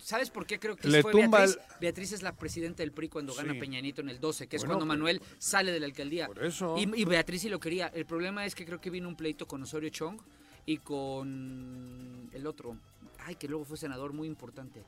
[0.00, 1.56] ¿Sabes por qué creo que Le fue tumba Beatriz?
[1.56, 3.58] el- Beatriz es la presidenta del PRI cuando gana Sí.
[3.58, 6.26] Peña Nieto en el 12, que es Bueno, cuando pero- Manuel sale de la alcaldía.
[6.26, 6.76] por eso.
[6.76, 7.86] Y, y Beatriz sí lo quería.
[7.94, 10.18] El problema es que creo que vino un pleito con Osorio Chong
[10.66, 12.76] y con el otro.
[13.18, 14.82] Ay, que luego fue senador muy importante.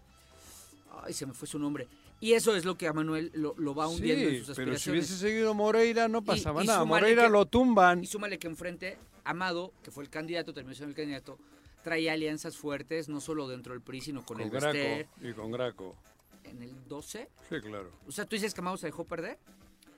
[1.03, 1.87] Ay, se me fue su nombre.
[2.21, 4.61] Y eso es lo que a Manuel lo, lo va hundiendo en sus pero si
[4.73, 4.87] aspiraciones.
[5.11, 6.85] hubiese seguido Moreira no pasaba y nada.
[6.85, 8.03] Moreira que- lo tumban.
[8.03, 11.39] Y súmale que enfrente, Amado, que fue el candidato, terminó siendo el candidato,
[11.83, 14.73] traía alianzas fuertes, no solo dentro del PRI, sino con, Con el Graco.
[14.73, 15.09] Bester.
[15.21, 15.97] Y con Graco.
[16.45, 17.29] En el 12.
[17.49, 17.91] Sí, claro.
[18.07, 19.39] O sea, tú dices que Amado se dejó perder.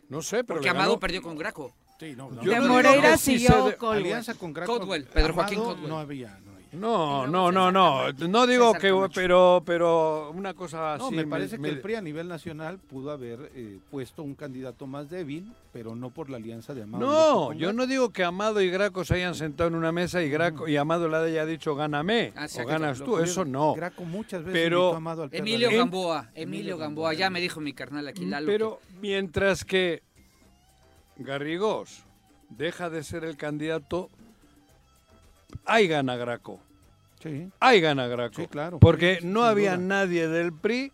[0.09, 1.01] No sé, pero Porque Amado ganó.
[1.01, 1.73] perdió con Graco.
[1.99, 2.43] Sí, no, no.
[2.43, 3.77] Yo de no Moreira siguió de-.
[3.89, 4.79] Alianza con Graco.
[4.79, 5.89] Caldwell, Pedro Joaquín Caldwell.
[5.89, 6.57] No había, no había.
[6.73, 8.13] No, no, no, no.
[8.13, 11.15] No digo que, pero, pero una cosa No, así.
[11.15, 15.09] me parece que el PRI a nivel nacional pudo haber eh, puesto un candidato más
[15.09, 17.07] débil, pero no por la alianza de Amado.
[17.07, 20.29] No, yo no digo que Amado y Graco se hayan sentado en una mesa y
[20.29, 23.75] Graco y Amado le haya dicho gáname Ah, o ganas tú, eso no.
[23.75, 25.79] Graco muchas veces Pero- a Amado al Emilio PRD.
[25.79, 28.47] Gamboa, Emilio Gamboa, ya me dijo mi carnal aquí, Lalo.
[28.49, 30.03] Pero mientras que
[31.19, 32.05] Garrigós
[32.51, 34.11] deja de ser el candidato,
[35.65, 36.61] ahí gana Graco.
[37.23, 38.35] Sí, Ahí gana Graco.
[38.37, 38.79] Sí, claro.
[38.79, 39.87] Porque Sí, no había duda.
[39.87, 40.93] nadie del PRI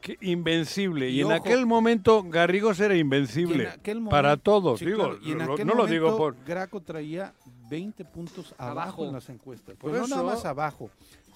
[0.00, 1.10] que invencible.
[1.10, 3.64] Y, Y en ojo- aquel momento Garrigós era invencible.
[3.64, 4.98] Y en aquel momento- para todos, sí, digo.
[4.98, 6.44] claro, y en lo- aquel no lo digo momento, por.
[6.46, 7.34] Graco traía
[7.68, 9.06] 20 puntos abajo, Abajo.
[9.06, 9.76] en las encuestas.
[9.76, 10.90] Por Pero no nada eso- más abajo,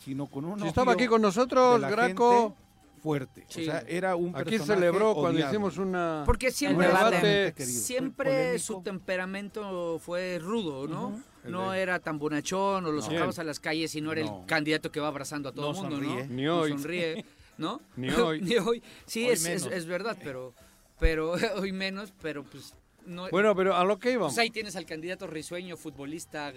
[0.04, 2.30] sino con un Si estaba aquí con nosotros, Graco.
[2.50, 2.54] gente
[3.02, 3.44] fuerte.
[3.48, 3.62] Sí.
[3.62, 6.22] O sea, era un Aquí personaje celebró cuando hicimos una.
[6.24, 7.26] Porque un siempre, debate.
[7.26, 7.66] debate.
[7.66, 8.58] siempre Polémico.
[8.64, 11.20] su temperamento fue rudo, ¿no?
[11.44, 14.40] No de- era tan bonachón, o lo sacabas a las calles y no era No.
[14.42, 16.26] el candidato que va abrazando a todo No el mundo, sonríe.
[16.28, 16.34] ¿no?
[16.34, 16.70] Ni No hoy.
[16.70, 17.24] sonríe,
[17.58, 17.80] ¿no?
[17.96, 18.40] Ni hoy.
[18.40, 18.82] Ni hoy.
[19.06, 20.54] Sí, Hoy es, es, verdad, pero,
[21.00, 22.72] pero hoy menos, pero pues
[23.06, 23.28] no.
[23.30, 24.32] Bueno, pero a lo que íbamos.
[24.34, 26.52] pues ahí tienes al candidato risueño, futbolista,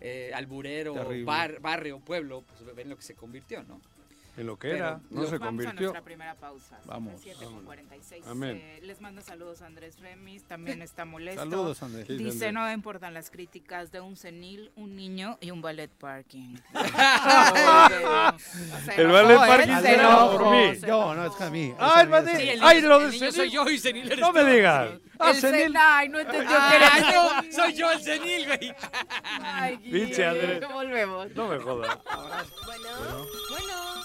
[0.00, 0.94] eh, alburero,
[1.26, 3.78] bar- barrio, pueblo, pues ven lo que se convirtió, ¿no?
[4.40, 5.80] En lo que Pero era, no se Vamos a convirtió.
[5.80, 6.80] nuestra primera pausa.
[6.86, 7.12] Vamos.
[7.12, 8.26] las 7:46.
[8.26, 8.56] Amén.
[8.56, 11.42] Eh, les manda saludos a Andrés Remis, también está molesto.
[11.42, 12.06] Saludos, Andrés.
[12.06, 12.52] Sí, Dice, Andrés.
[12.54, 16.56] no importan las críticas de un senil, un niño y un ballet parking.
[18.96, 20.72] El ballet parking Se enojó, por mí.
[20.86, 21.74] Yo, no, es que a mí.
[21.78, 23.32] Ah, el ballet- Ay, lo el de senil.
[23.34, 24.90] soy yo y senil eres No me digas.
[25.18, 25.74] Ah, senil.
[25.74, 27.52] sen- Ay, no entendió que Ah, eras no, tú.
[27.52, 28.74] soy yo el senil, güey.
[29.42, 29.74] Ay,
[30.24, 30.60] Andrés.
[30.72, 31.30] Volvemos.
[31.34, 31.98] No me jodas.
[32.66, 32.88] Bueno,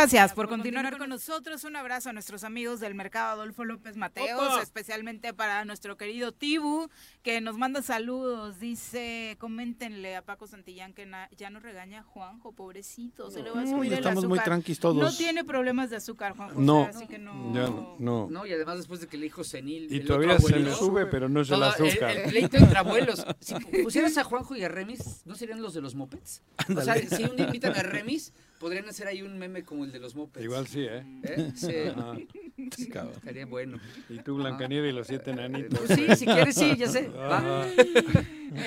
[0.00, 1.62] Gracias por continuar con nosotros.
[1.64, 4.62] Un abrazo a nuestros amigos del mercado Adolfo López Mateos, Opa.
[4.62, 6.88] especialmente para nuestro querido Tibu,
[7.22, 8.58] que nos manda saludos.
[8.58, 13.60] Dice, coméntenle a Paco Santillán que ya no regaña a Juanjo, pobrecito, se le va
[13.60, 14.44] a Uy, subir el estamos muy azúcar.
[14.46, 14.96] tranquis todos.
[14.96, 16.58] No tiene problemas de azúcar, Juanjo.
[16.58, 16.80] No.
[16.80, 17.52] o sea, así que no.
[17.52, 18.28] Ya no, no.
[18.30, 19.86] No, y además después de que le dijo senil.
[19.92, 22.12] Y el todavía se le sube, pero no es el azúcar.
[22.12, 23.22] El, el pleito entre abuelos.
[23.40, 26.40] Si pusieras a Juanjo y a Remis, ¿no serían los de los mopeds?
[26.74, 29.90] O sea, si un día invitan a Remis, podrían hacer ahí un meme como el
[29.90, 30.44] de los mopeds.
[30.44, 31.02] Igual sí, ¿eh?
[31.24, 31.52] ¿Eh?
[31.56, 31.74] Sí.
[31.88, 32.16] Ajá.
[33.16, 33.80] Estaría bueno.
[34.08, 35.80] Y tú, Blancanieves y los siete enanitos.
[35.80, 37.08] Pues sí, si quieres, sí, ya sé.
[37.08, 37.38] Va.
[37.38, 37.66] Ajá.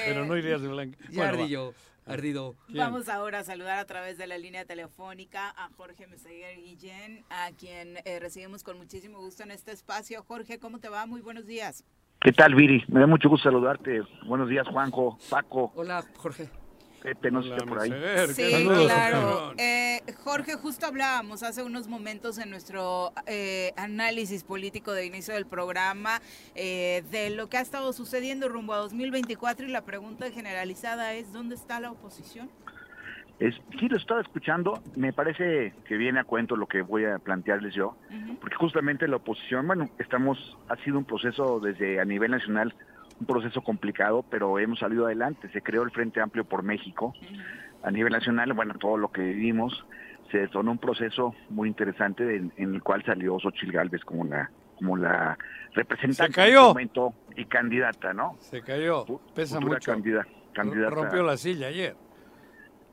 [0.06, 0.98] Pero no irías de blanca.
[1.12, 1.74] Ya Bueno, yo,
[2.06, 2.56] ardido.
[2.66, 2.80] ¿Quién?
[2.80, 7.52] Vamos ahora a saludar a través de la línea telefónica a Jorge Meseguer Guillén, a
[7.52, 10.24] quien eh, recibimos con muchísimo gusto en este espacio.
[10.24, 11.06] Jorge, ¿cómo te va?
[11.06, 11.86] Muy buenos días.
[12.20, 12.84] ¿Qué tal, Viri?
[12.88, 14.02] Me da mucho gusto saludarte.
[14.26, 16.50] Buenos días, Juanjo, Paco, Hola, Jorge.
[17.04, 17.90] Pepe, no sé si por ahí.
[17.90, 19.54] Meseguer, ¿qué Sí, saludos, claro.
[19.58, 25.46] Eh, Jorge, justo hablábamos hace unos momentos en nuestro eh, análisis político de inicio del
[25.46, 26.22] programa
[26.56, 31.34] eh, de lo que ha estado sucediendo rumbo a 2024 y la pregunta generalizada es,
[31.34, 32.50] ¿dónde está la oposición?
[33.40, 34.82] Es, sí, lo estaba escuchando.
[34.96, 37.98] Me parece que viene a cuento lo que voy a plantearles yo.
[38.40, 42.74] Porque justamente la oposición, bueno, estamos, ha sido un proceso desde a nivel nacional,
[43.24, 45.50] un proceso complicado, pero hemos salido adelante.
[45.54, 47.14] Se creó el Frente Amplio por México.
[47.84, 49.86] A nivel nacional, bueno, todo lo que vivimos,
[50.32, 54.50] se detonó un proceso muy interesante en, en el cual salió Xochitl Gálvez como la,
[54.78, 55.38] como la
[55.74, 58.38] representante en momento y candidata, ¿no?
[58.40, 59.06] Se cayó.
[59.34, 59.92] Pesa futura mucho.
[59.92, 60.90] candida- candidata.
[60.96, 61.96] Rompió la silla ayer.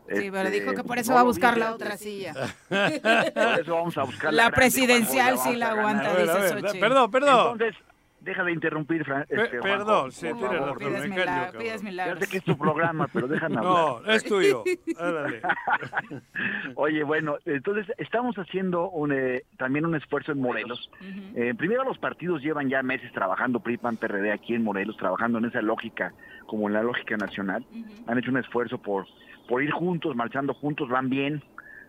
[0.09, 2.33] Sí, pero Este, dijo que por eso no va a buscar vi, la otra silla.
[2.69, 6.35] Por eso vamos a buscar La grande, presidencial sí la a aguanta, A ver, a
[6.35, 6.81] dice ver, Xochitl.
[6.81, 7.53] Perdón, perdón.
[7.53, 7.77] Entonces,
[8.21, 10.69] deja de interrumpir, Fran- este, Juanjo, perdón, sí, por tiene favor.
[10.79, 10.79] razón.
[10.93, 11.63] Pides, me mila- callo, cabrón.
[11.63, 12.19] pides Ya milagros.
[12.21, 13.73] sé que es tu programa, pero déjame hablar.
[13.75, 14.65] No, es tuyo.
[16.77, 20.91] Oye, bueno, entonces estamos haciendo un, eh, también un esfuerzo en Morelos.
[21.01, 21.39] Ujú.
[21.41, 25.39] Eh, primero los partidos llevan ya meses trabajando, PRI, PAN, PRD aquí en Morelos, trabajando
[25.39, 26.13] en esa lógica,
[26.47, 27.65] como en la lógica nacional.
[28.07, 29.07] Han hecho un esfuerzo por,
[29.49, 31.43] por ir juntos, marchando juntos, van bien,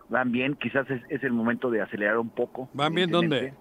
[0.08, 0.54] van bien.
[0.54, 2.68] Quizás es, es el momento de acelerar un poco.
[2.74, 3.56] ¿Van bien evidentemente.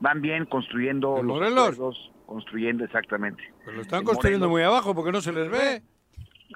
[0.00, 3.42] Van bien construyendo ¿En los acuerdos, construyendo exactamente.
[3.64, 4.68] Pues lo están En construyendo Morelos.
[4.70, 5.82] muy abajo porque no se les ve.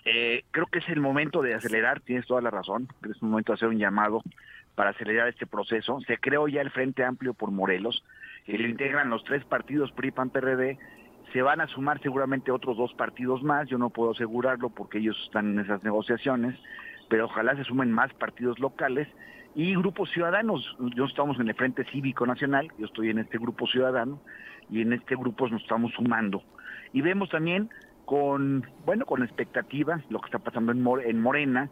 [0.05, 3.23] Eh, creo que es el momento de acelerar, tienes toda la razón, creo que es
[3.23, 4.23] un momento de hacer un llamado
[4.75, 6.01] para acelerar este proceso.
[6.07, 8.03] Se creó ya el Frente Amplio por Morelos
[8.47, 10.79] que lo integran los tres partidos PRI, PAN, PRD,
[11.33, 15.17] se van a sumar seguramente otros dos partidos más, yo no puedo asegurarlo porque ellos
[15.25, 16.59] están en esas negociaciones,
[17.09, 19.09] pero ojalá se sumen más partidos locales
[19.55, 20.77] y grupos ciudadanos.
[20.95, 24.21] Yo estamos en el Frente Cívico Nacional, yo estoy en este grupo ciudadano
[24.71, 26.43] y en este grupo nos estamos sumando.
[26.93, 27.71] Y vemos también
[28.05, 31.71] con, bueno, con expectativa lo que está pasando en, en Morena,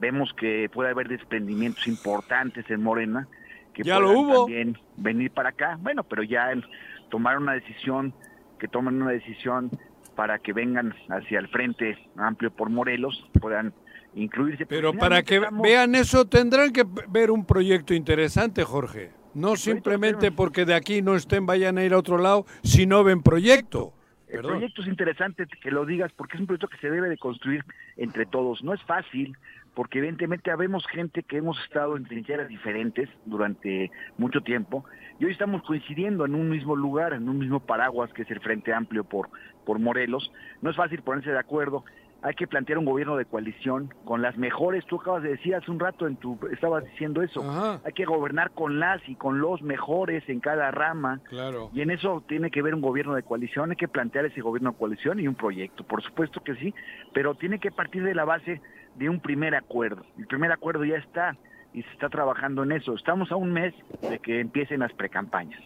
[0.00, 3.28] vemos que puede haber desprendimientos importantes en Morena,
[3.72, 4.44] que ya lo hubo.
[4.44, 6.64] también venir para acá, bueno, pero ya el
[7.08, 8.12] tomar una decisión,
[8.58, 9.70] que tomen una decisión
[10.14, 13.72] para que vengan hacia el Frente Amplio por Morelos, puedan
[14.14, 14.66] incluirse.
[14.66, 19.10] Pero para que vean eso tendrán que ver un proyecto interesante, Jorge.
[19.34, 23.02] No simplemente porque de aquí no estén, vayan a ir a otro lado, si no
[23.02, 23.94] ven proyecto.
[24.28, 27.18] El proyecto es interesante que lo digas porque es un proyecto que se debe de
[27.18, 27.64] construir
[27.96, 28.62] entre todos.
[28.62, 29.36] No es fácil
[29.74, 34.84] porque evidentemente habemos gente que hemos estado en trincheras diferentes durante mucho tiempo
[35.18, 38.40] y hoy estamos coincidiendo en un mismo lugar, en un mismo paraguas que es el
[38.40, 39.28] Frente Amplio por,
[39.66, 40.32] por Morelos.
[40.62, 41.84] No es fácil ponerse de acuerdo
[42.22, 45.70] hay que plantear un gobierno de coalición con las mejores, tú acabas de decir hace
[45.70, 47.42] un rato en tu estabas diciendo eso.
[47.84, 51.20] Hay que gobernar con las y con los mejores en cada rama.
[51.28, 51.70] Claro.
[51.74, 54.70] Y en eso tiene que ver un gobierno de coalición, hay que plantear ese gobierno
[54.70, 56.72] de coalición y un proyecto, por supuesto que sí,
[57.12, 58.60] pero tiene que partir de la base
[58.94, 60.04] de un primer acuerdo.
[60.16, 61.36] El primer acuerdo ya está
[61.74, 62.94] y se está trabajando en eso.
[62.94, 65.60] Estamos a un mes de que empiecen las precampañas.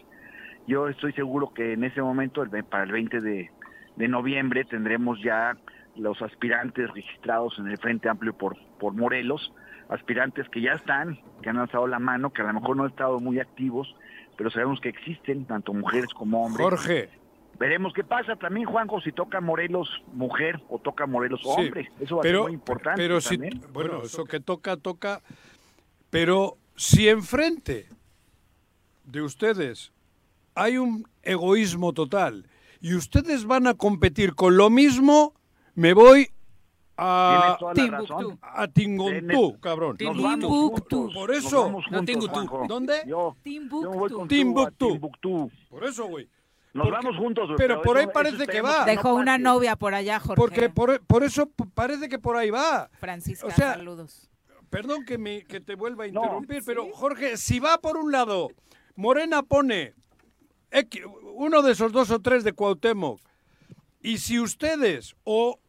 [0.65, 3.51] Yo estoy seguro que en ese momento, para el 20 de,
[3.95, 5.55] de noviembre, tendremos ya
[5.97, 9.53] los aspirantes registrados en el Frente Amplio por, por Morelos,
[9.89, 12.89] aspirantes que ya están, que han alzado la mano, que a lo mejor no han
[12.89, 13.95] estado muy activos,
[14.37, 16.63] pero sabemos que existen, tanto mujeres como hombres.
[16.63, 17.09] Jorge.
[17.59, 21.91] Veremos qué pasa también, Juanjo, si toca Morelos mujer o toca Morelos hombre.
[21.99, 23.01] Eso va a ser muy importante.
[23.01, 23.37] Pero si,
[23.73, 25.23] bueno, eso que toca, toca.
[26.11, 27.87] Pero si enfrente
[29.05, 29.91] de ustedes
[30.53, 32.47] hay un egoísmo total
[32.79, 35.33] y ustedes van a competir con lo mismo,
[35.77, 36.27] me voy
[36.97, 38.39] a Timbuktu.
[38.41, 39.95] A Tingontú, cabrón.
[39.95, 41.11] Timbuktu.
[41.13, 41.71] Por eso.
[41.91, 42.65] No Timbuktu.
[42.67, 43.03] ¿Dónde?
[43.05, 44.27] Yo, Timbuktu.
[44.27, 45.51] Timbuktu.
[45.69, 46.27] Por eso, güey.
[46.73, 47.51] Nos vamos juntos.
[47.57, 48.85] Pero, por ahí parece que va.
[48.85, 50.35] Dejó una novia por allá, Jorge.
[50.35, 52.89] Porque por, por, eso parece que por ahí va.
[52.99, 54.31] Francisca, o sea, saludos.
[54.71, 58.49] Perdón que, me, que te vuelva a interrumpir, pero Jorge, si va por un lado,
[58.95, 59.93] Morena pone
[61.35, 63.21] uno de esos dos o tres de Cuauhtémoc,
[64.01, 65.59] y si ustedes o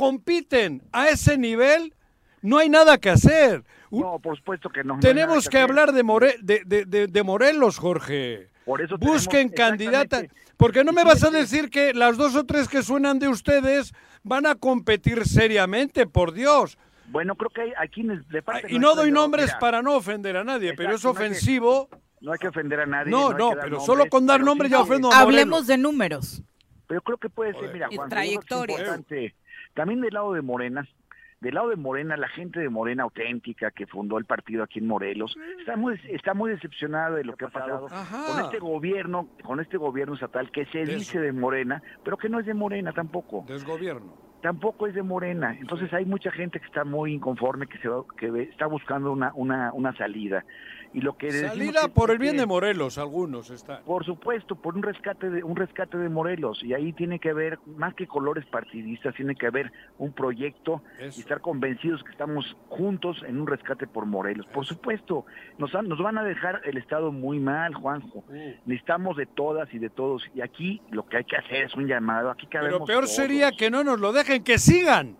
[0.00, 1.94] compiten a ese nivel,
[2.40, 3.64] no hay nada que hacer.
[3.90, 4.98] No, por supuesto que no.
[4.98, 8.48] Tenemos que, hablar de, de, Morelos, Jorge.
[8.64, 10.24] Por eso Busquen candidatas.
[10.56, 13.92] Porque no me vas a decir que las dos o tres que suenan de ustedes
[14.22, 16.78] van a competir seriamente, por Dios.
[17.08, 20.72] Bueno, creo que hay, quienes le Y no doy nombres para no ofender a nadie,
[20.74, 21.90] pero es ofensivo.
[22.22, 23.10] No hay, que, ofender a nadie.
[23.10, 26.42] No, no, pero solo con dar nombres ya ofendo a Hablemos de números.
[26.86, 29.00] Pero creo que puede ser, mira, Juan, trayectoria.
[29.74, 30.86] También del lado de Morena,
[31.40, 34.86] del lado de Morena, la gente de Morena auténtica que fundó el partido aquí en
[34.86, 39.60] Morelos, está muy, está muy decepcionada de lo que ha pasado con este gobierno, con
[39.60, 43.44] este gobierno estatal que se dice de Morena, pero que no es de Morena tampoco.
[43.48, 45.56] Desgobierno tampoco es de Morena.
[45.58, 49.72] Entonces hay mucha gente que está muy inconforme, que se que está buscando una, una,
[49.72, 50.44] una salida.
[50.92, 53.84] Y lo que salida por el bien de Morelos, algunos están.
[53.84, 57.60] Por supuesto, por un rescate de un rescate de Morelos y ahí tiene que haber
[57.76, 63.22] más que colores partidistas, tiene que haber un proyecto y estar convencidos que estamos juntos
[63.26, 64.46] en un rescate por Morelos.
[64.46, 65.26] Por supuesto,
[65.58, 68.24] nos nos van a dejar el estado muy mal, Juanjo.
[68.28, 68.54] Uh.
[68.66, 71.86] Necesitamos de todas y de todos y aquí lo que hay que hacer es un
[71.86, 72.30] llamado.
[72.30, 75.16] Aquí Pero peor sería que no nos lo dejen, que sigan.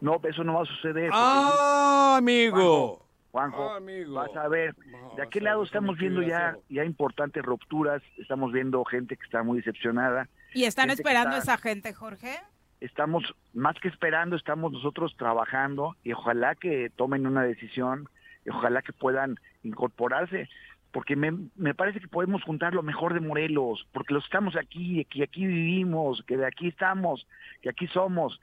[0.00, 1.10] No, eso no va a suceder.
[1.12, 2.56] Ah, amigo.
[2.56, 4.74] Juanjo, vas a ver,
[5.16, 9.58] de aquel lado estamos viendo ya, ya importantes rupturas, estamos viendo gente que está muy
[9.58, 10.28] decepcionada.
[10.54, 12.38] ¿Y están esperando esa gente, Jorge?
[12.80, 18.08] Estamos, más que esperando, estamos nosotros trabajando y ojalá que tomen una decisión
[18.44, 20.48] y ojalá que puedan incorporarse,
[20.92, 25.04] porque me, me parece que podemos juntar lo mejor de Morelos, porque los estamos aquí,
[25.10, 27.26] que aquí vivimos, que de aquí estamos,
[27.60, 28.40] que aquí somos.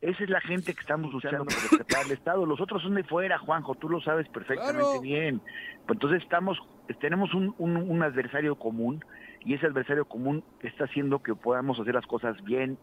[0.00, 2.46] Esa es la gente que estamos luchando por rescatar el Estado.
[2.46, 5.40] Los otros son de fuera, Juanjo, tú lo sabes perfectamente bien.
[5.86, 6.56] Pues entonces estamos,
[7.00, 9.04] tenemos un, un, adversario común
[9.44, 12.78] y ese adversario común está haciendo que podamos hacer las cosas bien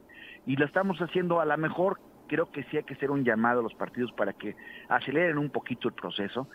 [0.45, 2.01] y lo estamos haciendo a la mejor.
[2.27, 4.57] Creo que sí hay que hacer un llamado a los partidos para que
[4.89, 6.49] aceleren un poquito el proceso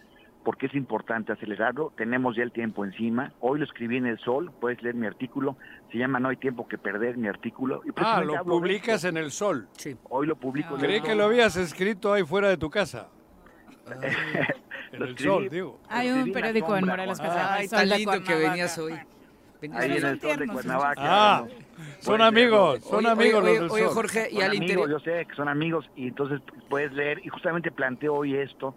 [0.45, 1.93] porque es importante acelerarlo.
[1.97, 3.33] Tenemos ya el tiempo encima.
[3.41, 5.57] Hoy lo escribí en El Sol, puedes leer mi artículo.
[5.93, 7.83] Se llama No hay tiempo que perder, mi artículo.
[7.85, 9.69] Y ah, lo publicas en El Sol.
[9.77, 9.97] Sí.
[10.09, 13.09] Hoy lo publico en Creí que lo habías escrito ahí fuera de tu casa.
[14.93, 15.81] en El Sol, digo.
[15.89, 18.95] Hay un periódico en Morelos que se llama Ay, tan lindo que venías hoy.
[19.75, 21.01] Ahí en el sol de Cuernavaca.
[21.05, 21.47] Ah,
[21.99, 23.95] son amigos, son amigos oye, los del oye, sol.
[23.95, 24.91] Jorge, y Son al amigos, interior...
[24.91, 28.75] yo sé que son amigos y entonces puedes leer y justamente planteo hoy esto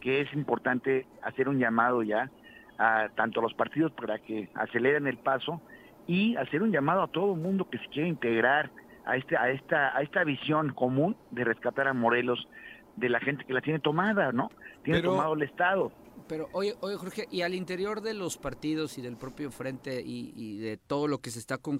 [0.00, 2.30] que es importante hacer un llamado ya
[2.78, 5.60] a tanto a los partidos para que aceleren el paso
[6.06, 8.70] y hacer un llamado a todo el mundo que se quiera integrar
[9.04, 12.48] a este a esta a esta visión común de rescatar a Morelos
[12.96, 14.50] de la gente que la tiene tomada, ¿no?
[14.82, 15.92] Tiene Pero- tomado el estado.
[16.28, 20.32] Pero oye, oye Jorge, y al interior de los partidos y del propio frente y,
[20.36, 21.78] y de todo lo que se está con-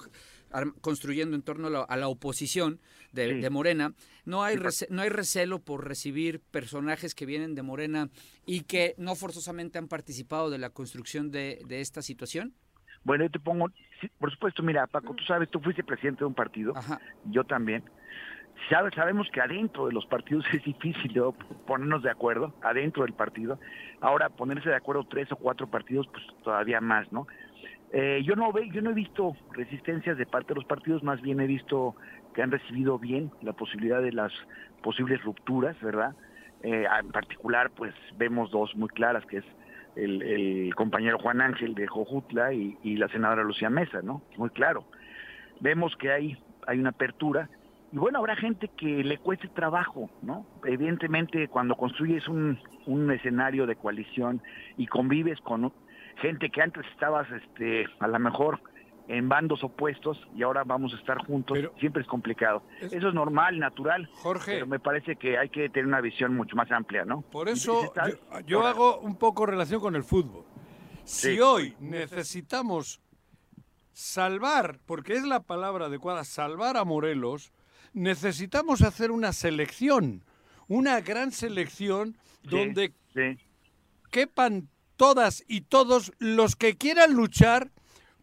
[0.80, 2.80] construyendo en torno a la, a la oposición
[3.12, 3.40] de, Sí.
[3.40, 3.92] de Morena,
[4.24, 8.08] no hay rece- no hay recelo por recibir personajes que vienen de Morena
[8.46, 12.52] y que no forzosamente han participado de la construcción de, de esta situación.
[13.02, 13.68] Bueno, yo te pongo,
[14.00, 16.74] sí, por supuesto, mira, Paco, tú sabes, tú fuiste presidente de un partido,
[17.26, 17.82] yo también.
[18.68, 21.32] Sabemos que adentro de los partidos es difícil ¿no?
[21.66, 23.58] ponernos de acuerdo, adentro del partido.
[24.02, 27.26] Ahora, ponerse de acuerdo tres o cuatro partidos, pues todavía más, ¿no?
[27.92, 31.20] Eh, yo no ve, yo no he visto resistencias de parte de los partidos, más
[31.20, 31.96] bien he visto
[32.34, 34.32] que han recibido bien la posibilidad de las
[34.82, 36.14] posibles rupturas, ¿verdad?
[36.62, 39.44] Eh, en particular, pues vemos dos muy claras, que es
[39.96, 44.22] el, compañero Juan Ángel de Jojutla y, y la senadora Lucía Mesa, ¿no?
[44.36, 44.84] Muy claro.
[45.58, 47.48] Vemos que hay, hay una apertura
[47.92, 50.46] y bueno, habrá gente que le cueste trabajo, ¿no?
[50.64, 54.40] Evidentemente, cuando construyes un, un escenario de coalición
[54.76, 55.72] y convives con
[56.20, 58.60] gente que antes estabas, este, a lo mejor
[59.08, 62.62] en bandos opuestos y ahora vamos a estar juntos, siempre es complicado.
[62.80, 64.08] Eso es normal, natural.
[64.14, 64.52] Jorge.
[64.52, 67.22] Pero me parece que hay que tener una visión mucho más amplia, ¿no?
[67.22, 70.44] Por eso está- yo, yo hago un poco relación con el fútbol.
[71.02, 71.40] Si Sí.
[71.40, 73.00] hoy necesitamos
[73.92, 77.52] salvar, porque es la palabra adecuada, salvar a Morelos,
[77.92, 80.24] necesitamos hacer una selección,
[80.68, 82.92] una gran selección donde
[84.12, 84.68] quepan
[85.00, 87.70] todas y todos los que quieran luchar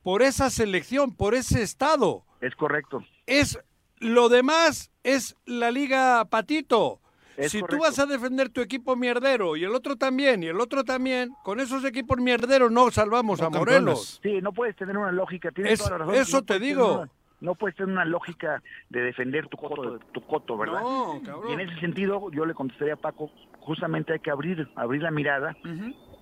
[0.03, 2.23] por esa selección, por ese estado.
[2.39, 3.03] Es correcto.
[3.25, 3.57] Es
[3.97, 7.01] lo demás es la liga patito.
[7.35, 10.59] Es si tú vas a defender tu equipo mierdero y el otro también y el
[10.61, 14.19] otro también, con esos equipos mierderos no salvamos a Morelos.
[14.21, 15.49] Sí, no puedes tener una lógica.
[15.49, 16.13] Tienes Es- toda la razón.
[16.15, 16.97] eso No te digo.
[16.99, 17.09] una-
[17.41, 20.81] no puedes tener una lógica de defender tu coto, tu coto ¿verdad?
[20.81, 21.49] No, cabrón.
[21.49, 25.09] Y en ese sentido, yo le contestaría a Paco, justamente hay que abrir, abrir la
[25.11, 25.55] mirada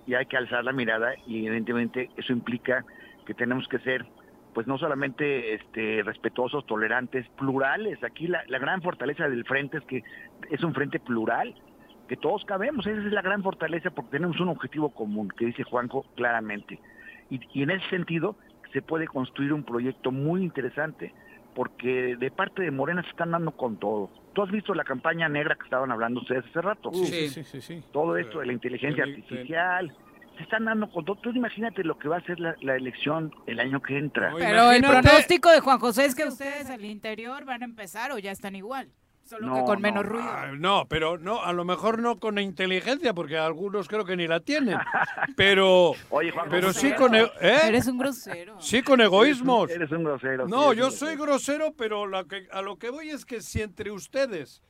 [0.06, 2.84] y hay que alzar la mirada y evidentemente eso implica
[3.26, 4.06] que tenemos que ser
[4.54, 8.02] pues no solamente este respetuosos, tolerantes, plurales.
[8.02, 10.02] Aquí la, la gran fortaleza del frente es que
[10.50, 11.54] es un frente plural,
[12.08, 15.62] que todos cabemos, esa es la gran fortaleza porque tenemos un objetivo común, que dice
[15.62, 16.78] Juanjo claramente.
[17.28, 18.36] Y, y en ese sentido
[18.72, 21.12] se puede construir un proyecto muy interesante,
[21.56, 24.10] porque de parte de Morena se están dando con todo.
[24.34, 26.92] Tú has visto la campaña negra que estaban hablando ustedes hace rato.
[26.92, 27.82] Sí, sí, sí, sí.
[27.94, 29.96] Todo esto de la inteligencia artificial.
[30.36, 31.16] Se están dando con todo.
[31.16, 34.34] Tú imagínate lo que va a ser la, la elección el año que entra.
[34.36, 38.18] Pero el pronóstico de Juan José es que ustedes al interior van a empezar o
[38.18, 38.90] ya están igual,
[39.26, 39.80] solo que No, con no.
[39.80, 40.24] menos ruido.
[40.28, 44.26] Ah, No, pero no, a lo mejor no con inteligencia, porque algunos creo que ni
[44.26, 44.78] la tienen.
[45.36, 45.92] Pero,
[46.50, 47.58] pero sí con, e- ¿eh?
[47.66, 48.60] Eres un grosero.
[48.60, 49.70] Sí con egoísmos.
[49.70, 50.46] Eres un grosero.
[50.48, 53.60] No, sí, yo soy grosero, pero la que- a lo que voy es que si
[53.60, 54.62] entre ustedes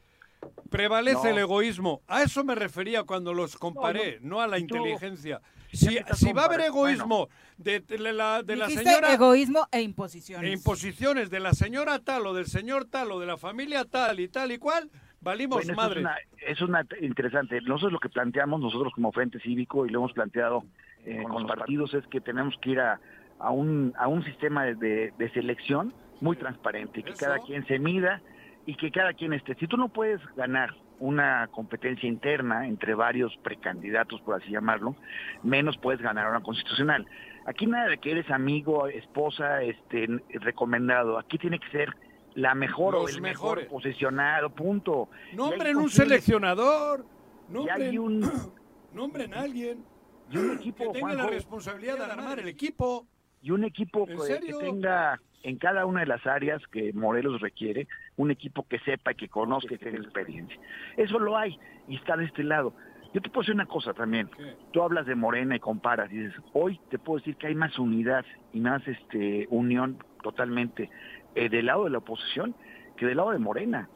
[0.70, 1.28] prevalece No.
[1.30, 5.40] el egoísmo, a eso me refería cuando los comparé, no, a la tú- inteligencia.
[5.76, 9.12] Si, si va a haber egoísmo de, de la, de la señora...
[9.12, 10.48] egoísmo e imposiciones.
[10.50, 14.20] e imposiciones de la señora tal o del señor tal o de la familia tal
[14.20, 16.00] y tal y cual, valimos Bueno, madre.
[16.00, 17.60] Es una, es una interesante.
[17.62, 20.64] Nosotros lo que planteamos, nosotros como Frente Cívico, y lo hemos planteado
[21.04, 23.00] eh, con los partidos, es que tenemos que ir a,
[23.38, 27.78] a un, a un sistema de, de- de selección muy transparente, que cada quien se
[27.78, 28.22] mida
[28.64, 29.54] y que cada quien esté.
[29.56, 34.96] Si tú no puedes ganar una competencia interna entre varios precandidatos, por así llamarlo,
[35.42, 37.06] menos puedes ganar una constitucional.
[37.46, 40.06] Aquí nada de que eres amigo, esposa, este,
[40.40, 41.18] recomendado.
[41.18, 41.94] Aquí tiene que ser
[42.34, 43.64] la mejor o Los el mejores.
[43.64, 45.08] mejor posicionado, punto.
[45.34, 47.06] Nombren un seleccionador,
[47.48, 48.30] Y hay nombren, un,
[48.92, 49.84] nombren a alguien
[50.30, 53.06] y un equipo, que tenga la responsabilidad de armar el equipo.
[53.42, 54.14] y un equipo que
[54.58, 57.86] tenga en cada una de las áreas que Morelos requiere,
[58.16, 60.58] un equipo que sepa y que conozca y que tenga experiencia.
[60.96, 61.58] Eso lo hay
[61.88, 62.74] y está de este lado.
[63.14, 64.28] Yo te puedo decir una cosa también.
[64.72, 67.78] Tú hablas de Morena y comparas y dices, hoy te puedo decir que hay más
[67.78, 70.90] unidad y más este unión totalmente
[71.34, 72.54] eh, del lado de la oposición
[72.96, 73.88] que del lado de Morena.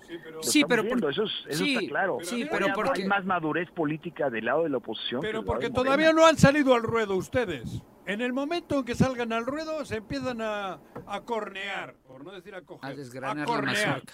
[0.42, 2.18] Sí, pero por- eso, es- eso sí, está claro.
[2.22, 5.22] sí, pero hay- porque- hay más madurez política del lado de la oposición.
[5.22, 7.82] Pero que del lado porque todavía no han salido al ruedo ustedes.
[8.10, 12.32] En el momento en que salgan al ruedo se empiezan a, a cornear, por no
[12.32, 12.90] decir a coger.
[12.90, 14.02] A desgranar la cornear.
[14.02, 14.12] mazorca.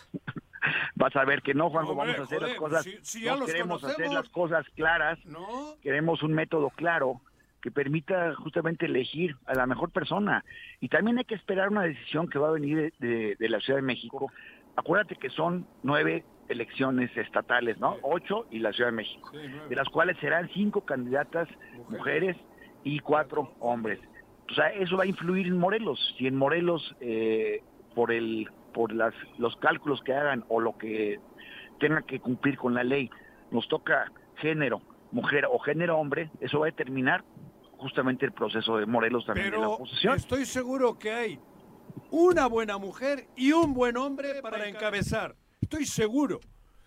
[0.96, 2.84] Vas a ver que no, Juanjo, Hombre, vamos a hacer joder, las cosas.
[2.84, 5.18] si- si ya no los queremos hacer las cosas claras.
[5.24, 5.76] No.
[5.82, 7.20] Queremos un método claro
[7.62, 10.44] que permita justamente elegir a la mejor persona.
[10.80, 13.78] Y también hay que esperar una decisión que va a venir de, de la Ciudad
[13.78, 14.30] de México.
[14.76, 17.96] Acuérdate que son nueve elecciones estatales, ¿no?
[18.02, 21.48] Ocho y la Ciudad de México, de las cuales serán cinco candidatas
[21.88, 22.36] mujeres
[22.86, 23.98] y cuatro hombres.
[24.48, 25.98] O sea, eso va a influir en Morelos.
[26.16, 27.60] Si en Morelos, eh,
[27.96, 31.18] por el por las, los cálculos que hagan o lo que
[31.80, 33.10] tenga que cumplir con la ley,
[33.50, 37.24] nos toca género, mujer o género hombre, eso va a determinar
[37.78, 40.14] justamente el proceso de Morelos también de la oposición.
[40.14, 41.40] Estoy seguro que hay
[42.10, 45.34] una buena mujer y un buen hombre para encabezar.
[45.60, 46.38] Estoy seguro.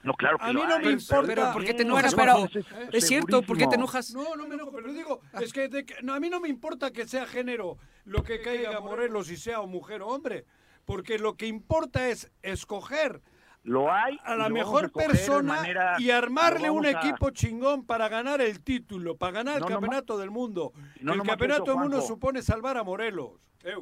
[0.02, 1.28] No, claro que A mí no hay, me importa.
[1.28, 2.48] Pero, ¿por qué te enojas, Pero-?
[2.94, 4.14] Es cierto, ¿por qué te enojas?
[4.14, 6.48] No, no me enojo, pero digo, es que, de que- no, a mí no me
[6.48, 10.46] importa que sea género lo que caiga a Morelos y sea o mujer o hombre,
[10.86, 13.22] porque lo que importa es escoger
[13.64, 14.18] Lo hay.
[14.24, 18.62] a la lo mejor persona manera- y armarle un a- equipo chingón para ganar el
[18.64, 20.72] título, para ganar el No, no ma- campeonato del mundo.
[21.02, 23.32] No el campeonato eso, del mundo supone salvar a Morelos.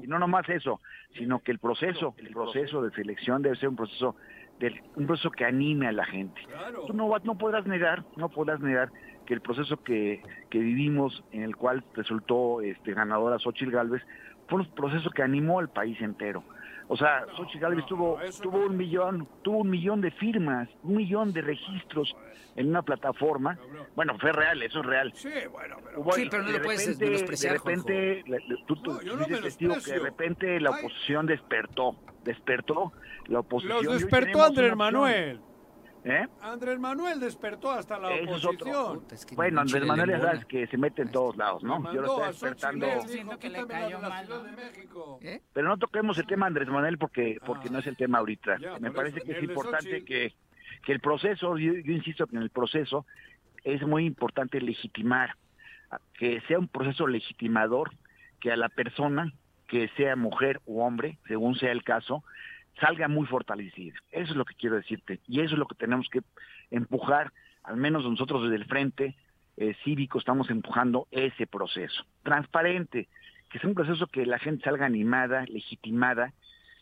[0.03, 0.81] Y no nomás eso,
[1.15, 4.15] sino que el proceso, el proceso de selección debe ser un proceso
[4.59, 6.39] del, un proceso que anime a la gente.
[6.87, 8.91] Tú no, va- no podrás negar, no podrás negar
[9.25, 14.01] que el proceso que, que vivimos, en el cual resultó este, ganadora Xochitl Galvez,
[14.47, 16.45] fue un proceso que animó al país entero.
[16.89, 21.33] O sea, Xochitl Galvez tuvo, tuvo un millón, tuvo un millón de firmas, un millón
[21.33, 22.15] de registros
[22.55, 23.59] en una plataforma.
[23.95, 25.11] Bueno, fue real, eso es real.
[25.13, 25.99] Sí, bueno, pero...
[26.01, 28.99] Hubo- Sí, pero no de lo puedes repente- menospreciar, De repente, la- la- tú, tú
[29.01, 30.85] yo no dices testigo que de repente la Ay.
[30.85, 32.93] oposición despertó, despertó
[33.27, 33.83] la oposición.
[33.83, 34.75] Los despertó Andrés.
[34.75, 35.41] Manuel.
[36.03, 36.25] ¿Eh?
[36.41, 38.91] Andrés Manuel despertó hasta la Ese es otro.
[38.93, 39.35] oposición.
[39.35, 41.91] Bueno, Andrés Manuel ya sabes que se mete en todos lados, ¿no?
[41.93, 42.85] Yo lo estoy despertando.
[42.87, 44.45] le dijo, Siento que le "Quítame la cayó de la mal, Ciudad ¿no?
[44.45, 45.19] de México".
[45.21, 45.41] ¿Eh?
[45.53, 48.57] Pero no toquemos el tema Andrés Manuel porque porque no es el tema ahorita.
[48.59, 50.33] Ya, Me parece eso, que es importante que,
[50.85, 53.05] que el proceso, yo, yo insisto que en el proceso
[53.65, 55.35] es muy importante legitimar,
[56.13, 57.91] que sea un proceso legitimador,
[58.39, 59.33] que a la persona,
[59.67, 62.23] que sea mujer o hombre, según sea el caso,
[62.79, 63.97] salga muy fortalecida.
[64.11, 65.19] Eso es lo que quiero decirte.
[65.27, 66.21] Y eso es lo que tenemos que
[66.71, 67.31] empujar,
[67.63, 69.15] al menos nosotros desde el frente
[69.57, 72.03] eh, cívico estamos empujando ese proceso.
[72.23, 73.07] Transparente,
[73.49, 76.33] que sea un proceso que la gente salga animada, legitimada,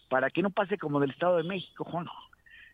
[0.09, 2.17] para que no pase como del Estado de México, Juanjo.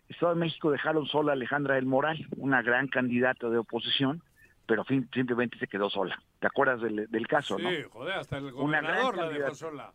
[0.09, 4.21] El Estado de México dejaron sola a Alejandra del Moral, una gran candidata de oposición,
[4.65, 6.21] pero fin- simplemente se quedó sola.
[6.39, 7.69] ¿Te acuerdas del, del caso, Sí, no?
[7.91, 9.93] joder, hasta el gobernador la dejó sola.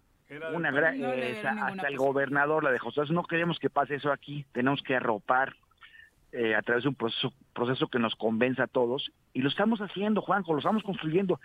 [0.53, 2.89] Una gran, No eh, hasta el gobernador la dejó.
[2.89, 4.45] Entonces no queremos que pase eso aquí.
[4.53, 5.55] Tenemos que arropar
[6.33, 9.11] eh, a través de un proceso, proceso que nos convenza a todos.
[9.33, 11.41] Y lo estamos haciendo, Juanjo, lo estamos construyendo.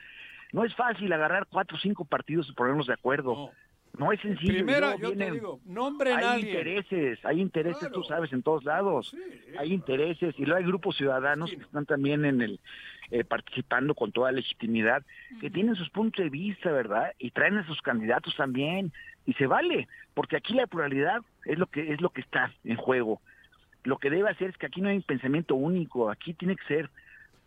[0.51, 3.51] No es fácil agarrar cuatro o cinco partidos y ponernos de acuerdo.
[3.97, 4.53] No, es sencillo.
[4.53, 6.49] Primera, luego yo te vienen- digo, nombren hay alguien.
[6.57, 9.15] intereses, hay intereses, tú sabes, en todos lados.
[9.59, 12.59] Hay intereses y luego hay grupos ciudadanos que están también en el
[13.11, 15.03] eh, participando con toda legitimidad,
[15.41, 17.11] que tienen sus puntos de vista, ¿verdad?
[17.19, 18.91] Y traen a sus candidatos también
[19.25, 22.77] y se vale, porque aquí la pluralidad es lo que es lo que está en
[22.77, 23.21] juego.
[23.83, 26.63] Lo que debe hacer es que aquí no hay un pensamiento único, aquí tiene que
[26.65, 26.89] ser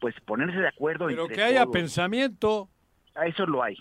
[0.00, 1.72] pues ponerse de acuerdo Pero entre que haya todos.
[1.72, 2.68] pensamiento.
[3.14, 3.78] A eso lo hay.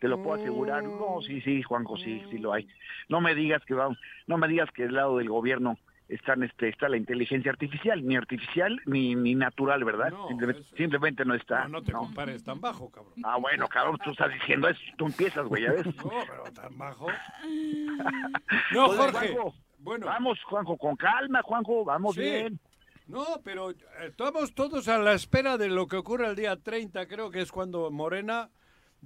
[0.00, 0.82] Te lo puedo asegurar.
[0.82, 2.68] No, sí, sí, Juanjo, sí, sí lo hay.
[3.08, 5.78] No me digas que vamos, no me digas que del lado del gobierno
[6.14, 10.12] están este está la inteligencia artificial, ni artificial ni, ni natural, ¿verdad?
[10.28, 11.62] simplemente, simplemente no está.
[11.64, 13.14] No, no te compares tan bajo, cabrón.
[13.24, 15.86] Ah, bueno, cabrón, tú estás diciendo eso, tú empiezas, güey, ¿ya ves?
[15.96, 17.06] No, pero tan bajo.
[18.72, 19.28] No, Jorge.
[19.32, 20.06] Juanjo, Bueno.
[20.06, 22.20] Vamos, Juanjo, con calma, Juanjo, vamos Sí.
[22.22, 22.60] bien.
[23.08, 27.06] No, pero eh, estamos todos a la espera de lo que ocurre el día 30,
[27.06, 28.48] creo que es cuando Morena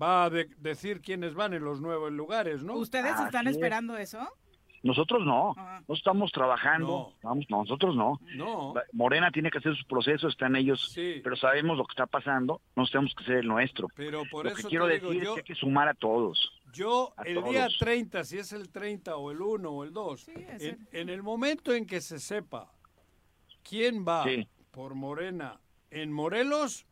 [0.00, 2.74] va a de- decir quiénes van en los nuevos lugares, ¿no?
[2.74, 3.54] ¿Ustedes Así están es.
[3.56, 4.28] esperando eso?
[4.86, 5.80] Nosotros no, Ah.
[5.86, 8.20] no estamos trabajando, vamos, nosotros no.
[8.36, 8.74] No.
[8.92, 11.20] Morena tiene que hacer sus procesos, están ellos, Sí.
[11.24, 13.88] pero sabemos lo que está pasando, nos tenemos que hacer el nuestro.
[13.96, 15.94] Pero por lo eso que quiero digo, decir yo- es que hay que sumar a
[15.94, 16.52] todos.
[16.72, 17.78] Yo, A el día todos.
[17.78, 21.72] 30, si es el 30 o el 1 o el 2, en, en el momento
[21.74, 22.70] en que se sepa
[23.68, 24.46] quién va Sí.
[24.70, 25.58] por Morena
[25.90, 26.86] en Morelos,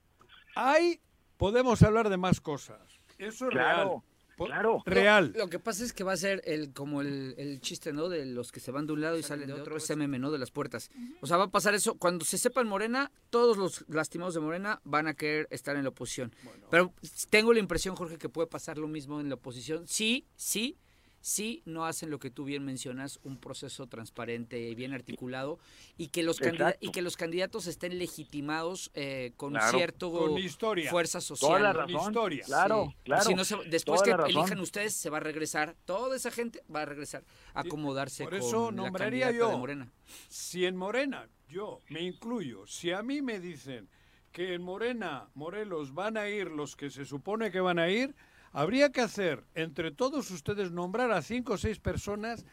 [0.57, 1.01] ahí
[1.37, 2.81] podemos hablar de más cosas.
[3.19, 4.03] Eso es Claro, real.
[4.37, 4.83] Claro.
[4.87, 5.33] Real.
[5.33, 8.09] Lo, lo que pasa es que va a ser el como el, el chiste, ¿no?
[8.09, 10.31] De los que se van de un lado y salen de otro, ese meme, ¿no?
[10.31, 10.91] De las puertas.
[11.21, 11.95] O sea, va a pasar eso.
[11.97, 15.85] Cuando se sepa en Morena, todos los lastimados de Morena van a querer estar en
[15.85, 16.35] la oposición.
[16.71, 16.93] Pero
[17.31, 19.87] tengo la impresión, Jorge, que puede pasar lo mismo en la oposición.
[19.87, 20.77] Sí, sí,
[21.25, 25.59] sí no hacen lo que tú bien mencionas, un proceso transparente y bien articulado,
[25.97, 26.39] y que los,
[26.81, 29.79] y que los candidatos estén legitimados eh, con Claro.
[29.79, 30.91] cierto Con historia.
[30.91, 31.49] fuerza social.
[31.63, 32.45] Toda la Con historia.
[32.45, 32.97] claro, Sí.
[33.05, 33.25] claro.
[33.25, 36.31] Si no se- después toda que la elijan ustedes, se va a regresar, toda esa
[36.31, 39.93] gente va a regresar a acomodarse Por eso con la nombraría candidata yo, de Morena.
[40.29, 43.89] si en Morena, yo me incluyo, si a mí me dicen
[44.31, 48.15] que en Morena, Morelos, van a ir los que se supone que van a ir,
[48.55, 52.47] habría que hacer entre todos ustedes nombrar a cinco o seis personas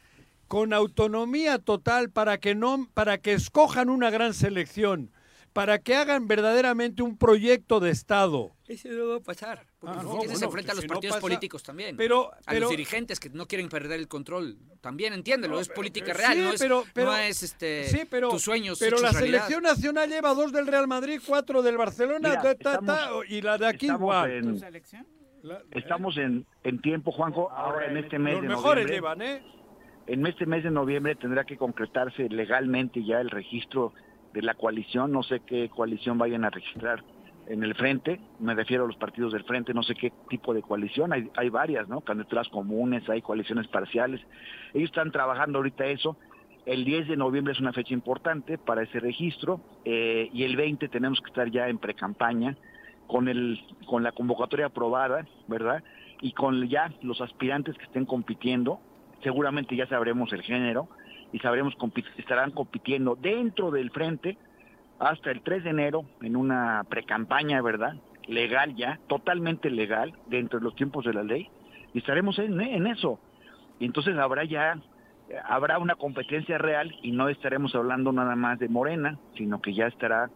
[0.48, 5.12] con autonomía total para que no para que escojan una gran selección,
[5.54, 8.52] para que hagan verdaderamente un proyecto de estado.
[8.68, 9.66] Eso no va a pasar.
[9.80, 11.96] Porque Ah, no, bueno, enfrente a los si partidos políticos también.
[11.98, 14.58] pero- a pero- los dirigentes que no quieren perder el control.
[14.82, 17.88] También entiéndelo, No, es pero- política sí, real, no, es, pero- pero- no es este,
[17.90, 19.40] sí, pero, tus sueños Pero la realidad.
[19.48, 23.10] selección nacional lleva dos del Real Madrid, cuatro del Barcelona, Mira, ta, ta, estamos- ta,
[23.28, 24.32] y la de aquí igual.
[24.32, 24.62] en-
[25.44, 27.50] La- Estamos en, en tiempo, Juanjo.
[27.52, 29.42] Ahora en este mes los de mejores noviembre, llevan, ¿eh?
[30.08, 33.94] en este mes de noviembre tendrá que concretarse legalmente ya el registro
[34.34, 35.12] de la coalición.
[35.12, 37.04] No sé qué coalición vayan a registrar
[37.48, 38.20] en el frente.
[38.40, 39.74] Me refiero a los partidos del frente.
[39.74, 41.12] No sé qué tipo de coalición.
[41.14, 42.02] Hay, hay varias, ¿no?
[42.02, 44.22] Candidaturas comunes, hay coaliciones parciales.
[44.74, 46.18] Ellos están trabajando ahorita eso.
[46.66, 50.88] El 10 de noviembre es una fecha importante para ese registro eh, y el 20
[50.90, 52.56] tenemos que estar ya en precampaña
[53.12, 55.84] con el con la convocatoria aprobada, ¿verdad?
[56.22, 58.80] Y con ya los aspirantes que estén compitiendo,
[59.22, 60.88] seguramente ya sabremos el género
[61.34, 61.76] y sabremos
[62.18, 64.38] estarán compitiendo dentro del frente
[64.98, 67.96] hasta el 3 de enero en una precampaña, ¿verdad?
[68.28, 71.50] Legal ya, totalmente legal, dentro de los tiempos de la ley,
[71.94, 73.20] y estaremos en, en eso.
[73.80, 74.80] Y entonces habrá ya,
[75.44, 79.88] habrá una competencia real y no estaremos hablando nada más de Morena, sino que ya
[79.88, 80.30] estará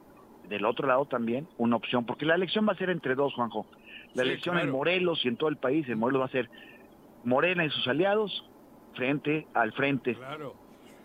[0.49, 3.65] del otro lado también una opción, porque la elección va a ser entre dos, Juanjo.
[4.13, 4.69] La Sí, elección en.
[4.71, 6.49] Morelos y en todo el país, en Morelos va a ser
[7.23, 8.43] Morena y sus aliados
[8.93, 10.15] frente al frente.
[10.15, 10.55] Claro.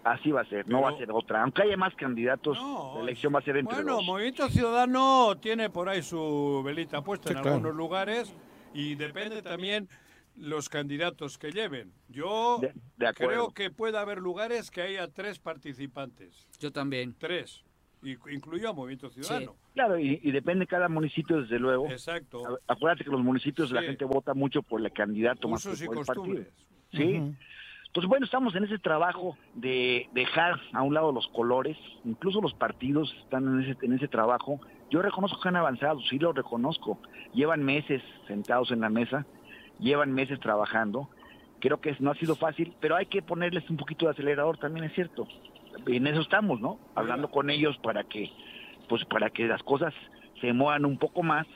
[0.05, 1.43] Así va a ser, no va a ser otra.
[1.43, 2.57] Aunque haya más candidatos,
[2.95, 4.05] la elección va a ser entre Bueno, dos.
[4.05, 7.57] Movimiento Ciudadano tiene por ahí su velita puesta Sí, en claro.
[7.57, 8.35] algunos lugares
[8.73, 9.89] y depende también
[10.37, 11.93] los candidatos que lleven.
[12.09, 13.33] Yo De- de acuerdo.
[13.33, 16.49] creo que puede haber lugares que haya tres participantes.
[16.59, 17.15] Yo también.
[17.19, 17.63] Tres.
[18.03, 19.55] Y, incluyo a Movimiento Ciudadano.
[19.75, 21.91] Claro, y, y depende cada municipio, desde luego.
[21.91, 22.59] Exacto.
[22.67, 25.85] A- Acuérdate que los municipios la gente vota mucho por el candidato más Usos que
[25.85, 26.45] y por el partido.
[26.93, 27.23] Sí.
[27.87, 32.55] Entonces, bueno, estamos en ese trabajo de dejar a un lado los colores, incluso los
[32.55, 34.61] partidos están en ese, en ese trabajo.
[34.91, 36.99] Yo reconozco que han avanzado, sí lo reconozco.
[37.35, 39.27] Llevan meses sentados en la mesa,
[39.81, 41.11] llevan meses trabajando.
[41.59, 44.85] Creo que no ha sido fácil, pero hay que ponerles un poquito de acelerador, también
[44.87, 45.27] es cierto.
[45.87, 46.79] En eso estamos, ¿no?
[46.95, 48.31] Hablando con ellos para que,
[48.89, 49.95] pues, para que las cosas
[50.41, 51.47] se muevan un poco más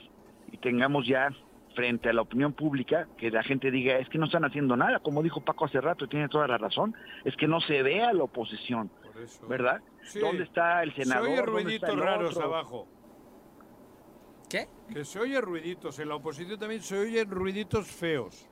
[0.51, 1.29] y tengamos ya
[1.75, 4.99] frente a la opinión pública que la gente diga es que no están haciendo nada,
[4.99, 6.95] como dijo Paco hace rato, y tiene toda la razón,
[7.25, 8.89] es que no se ve a la oposición,
[9.49, 9.81] ¿verdad?
[10.03, 10.19] Sí.
[10.19, 11.27] ¿Dónde está el Se senador?
[11.27, 12.45] oye ¿Dónde ruiditos raros otro?
[12.45, 12.87] abajo.
[14.49, 14.67] ¿Qué?
[14.93, 15.99] Que se oye ruiditos.
[15.99, 18.47] En la oposición también se oyen ruiditos feos.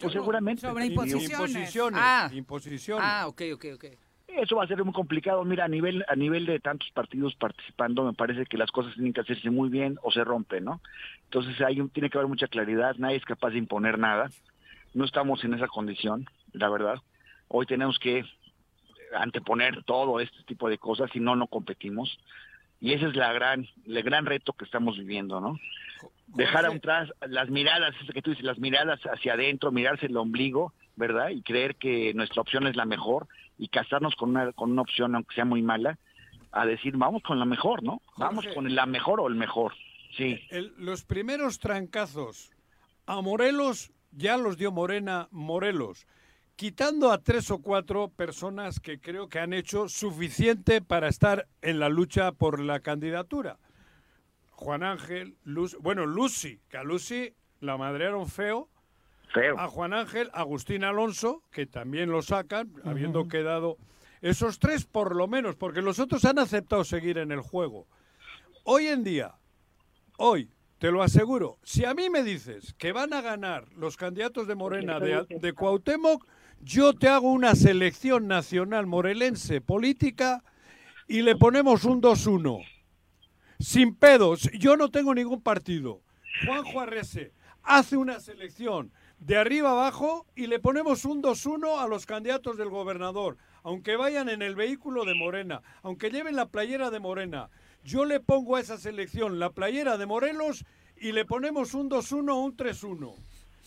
[0.00, 0.62] Pues seguramente.
[0.62, 1.30] Sobre imposiciones.
[1.50, 2.00] Imposiciones.
[2.02, 2.30] Ah.
[2.32, 3.04] imposiciones.
[3.06, 3.84] Ah, ok, ok, ok.
[4.28, 5.42] Eso va a ser muy complicado.
[5.44, 9.12] Mira, a nivel a nivel de tantos partidos participando, me parece que las cosas tienen
[9.14, 10.80] que hacerse muy bien o se rompen, ¿no?
[11.24, 12.96] Entonces hay un- tiene que haber mucha claridad.
[12.98, 14.30] Nadie es capaz de imponer nada.
[14.92, 16.98] No estamos en esa condición, la verdad.
[17.48, 18.24] Hoy tenemos que
[19.16, 22.18] anteponer todo este tipo de cosas, si no, no competimos.
[22.80, 25.58] Y ese es la gran, el gran reto que estamos viviendo, ¿no?
[26.26, 31.30] Dejar atrás las miradas, que tú dices, las miradas hacia adentro, mirarse el ombligo, ¿verdad?
[31.30, 35.14] Y creer que nuestra opción es la mejor y casarnos con una, con una opción,
[35.14, 35.98] aunque sea muy mala,
[36.52, 38.02] a decir, vamos con la mejor, ¿no?
[38.16, 39.72] Vamos con la mejor o el mejor.
[40.16, 40.40] Sí.
[40.50, 42.50] El- los primeros trancazos
[43.06, 46.06] a Morelos ya los dio Morena Morelos,
[46.56, 51.78] quitando a tres o cuatro personas que creo que han hecho suficiente para estar en
[51.78, 53.58] la lucha por la candidatura.
[54.56, 58.68] Juan Ángel, Luz, bueno, Lucy, que a Lucy la madrearon feo.
[59.32, 59.58] Feo.
[59.58, 63.76] A Juan Ángel, Agustín Alonso, que también lo sacan, habiendo quedado
[64.22, 67.86] esos tres por lo menos, porque los otros han aceptado seguir en el juego.
[68.64, 69.34] Hoy en día,
[70.16, 74.46] hoy, te lo aseguro, si a mí me dices que van a ganar los candidatos
[74.46, 76.26] de Morena de, de Cuauhtémoc,
[76.60, 80.42] yo te hago una selección nacional morelense política
[81.06, 82.64] y le ponemos un 2-1.
[83.58, 86.02] Sin pedos, yo no tengo ningún partido.
[86.44, 92.04] Juanjo Arrese hace una selección de arriba abajo y le ponemos un 2-1 a los
[92.06, 97.00] candidatos del gobernador, aunque vayan en el vehículo de Morena, aunque lleven la playera de
[97.00, 97.48] Morena.
[97.82, 100.64] Yo le pongo a esa selección la playera de Morelos
[100.96, 103.14] y le ponemos un 2-1 o un 3-1.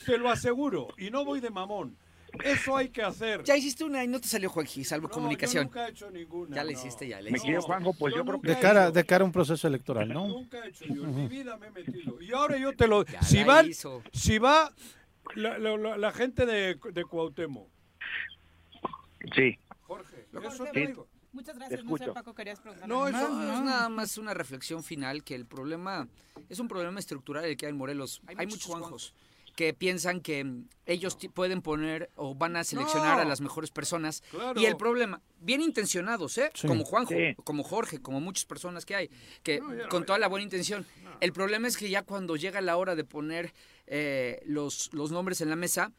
[0.06, 1.98] Te lo aseguro, y no voy de mamón.
[2.44, 3.44] Eso hay que hacer.
[3.44, 5.64] Ya hiciste una y no te salió Joaquín, salvo No, comunicación.
[5.64, 6.56] Yo nunca he hecho ninguna.
[6.56, 6.78] Ya la no.
[6.78, 7.46] hiciste, ya la Me hiciste.
[7.48, 8.48] querido Juanjo, pues yo creo que...
[8.50, 10.28] De cara, de cara a un proceso electoral, ¿no?
[10.28, 12.22] Nunca he hecho yo, en mi vida me he metido.
[12.22, 13.04] Y ahora yo te lo...
[13.06, 14.04] Ya Si la van, hizo.
[14.14, 14.74] si va
[15.36, 17.68] la, la- la- la gente de, de Cuauhtémoc,
[19.36, 19.58] Sí.
[19.82, 21.08] Jorge, eso te digo.
[21.32, 21.84] Muchas gracias.
[21.84, 22.14] No sé, escucho.
[22.14, 22.88] Paco, querías preguntar.
[22.90, 26.08] No, eso es nada más una reflexión final que el problema
[26.48, 28.22] es un problema estructural el que hay en Morelos.
[28.26, 29.14] Hay, muchos Juanjos
[29.60, 33.24] que piensan que mm, ellos pueden poner o van a seleccionar No.
[33.24, 34.24] a las mejores personas.
[34.32, 34.58] Claro.
[34.58, 36.50] Y el problema, bien intencionados, ¿eh?
[36.54, 36.66] Sí.
[36.66, 37.36] Como Juanjo, Sí.
[37.44, 39.10] como Jorge, como muchas personas que hay,
[39.44, 40.86] que No, con toda la buena intención.
[41.20, 43.52] El problema es que ya cuando llega la hora de poner
[43.86, 45.92] eh, los, los nombres en la mesa,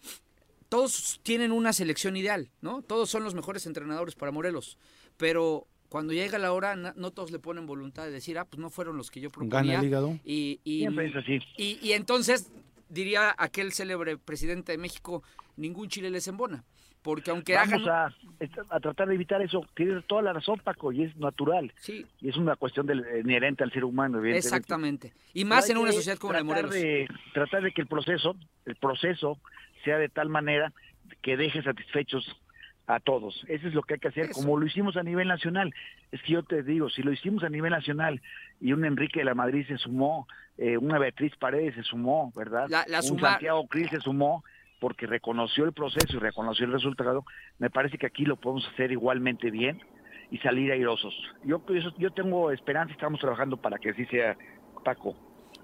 [0.71, 2.81] todos tienen una selección ideal, ¿no?
[2.81, 4.79] Todos son los mejores entrenadores para Morelos,
[5.19, 8.71] pero cuando llega la hora no todos le ponen voluntad de decir, ah, pues no
[8.71, 9.61] fueron los que yo proponía.
[9.75, 10.19] Gana el hígado.
[10.25, 11.41] Y, y, Siempre es así.
[11.59, 12.49] y, y entonces,
[12.91, 15.23] diría aquel célebre presidente de México,
[15.57, 16.65] ningún chile les embona,
[17.03, 18.13] porque aunque Vamos hagan...
[18.69, 19.65] a, a tratar de evitar eso.
[19.75, 21.73] Tienes toda la razón, Paco, y es natural.
[21.79, 22.05] Sí.
[22.21, 24.47] Y es una cuestión del, inherente al ser humano, evidentemente.
[24.47, 25.13] Exactamente.
[25.33, 26.73] Y más en una sociedad como la de Morelos.
[26.73, 28.37] De, tratar de que el proceso,
[28.67, 29.39] el proceso
[29.85, 30.73] sea de tal manera
[31.23, 32.25] que deje satisfechos
[32.95, 33.45] a todos.
[33.49, 35.73] Eso es lo que hay que hacer, como lo hicimos a nivel nacional.
[36.11, 38.21] Es que yo te digo, si lo hicimos a nivel nacional
[38.61, 40.27] y un Enrique de la Madrid se sumó,
[40.59, 42.67] eh, una Beatriz Paredes se sumó, ¿verdad?
[42.69, 44.45] La- la un Santiago Cris se sumó
[44.81, 47.25] porque reconoció el proceso y reconoció el resultado.
[47.59, 49.81] Me parece que aquí lo podemos hacer igualmente bien
[50.31, 51.15] y salir airosos.
[51.45, 54.37] Yo, yo, yo tengo esperanza, estamos trabajando para que así sea,
[54.85, 55.15] Paco.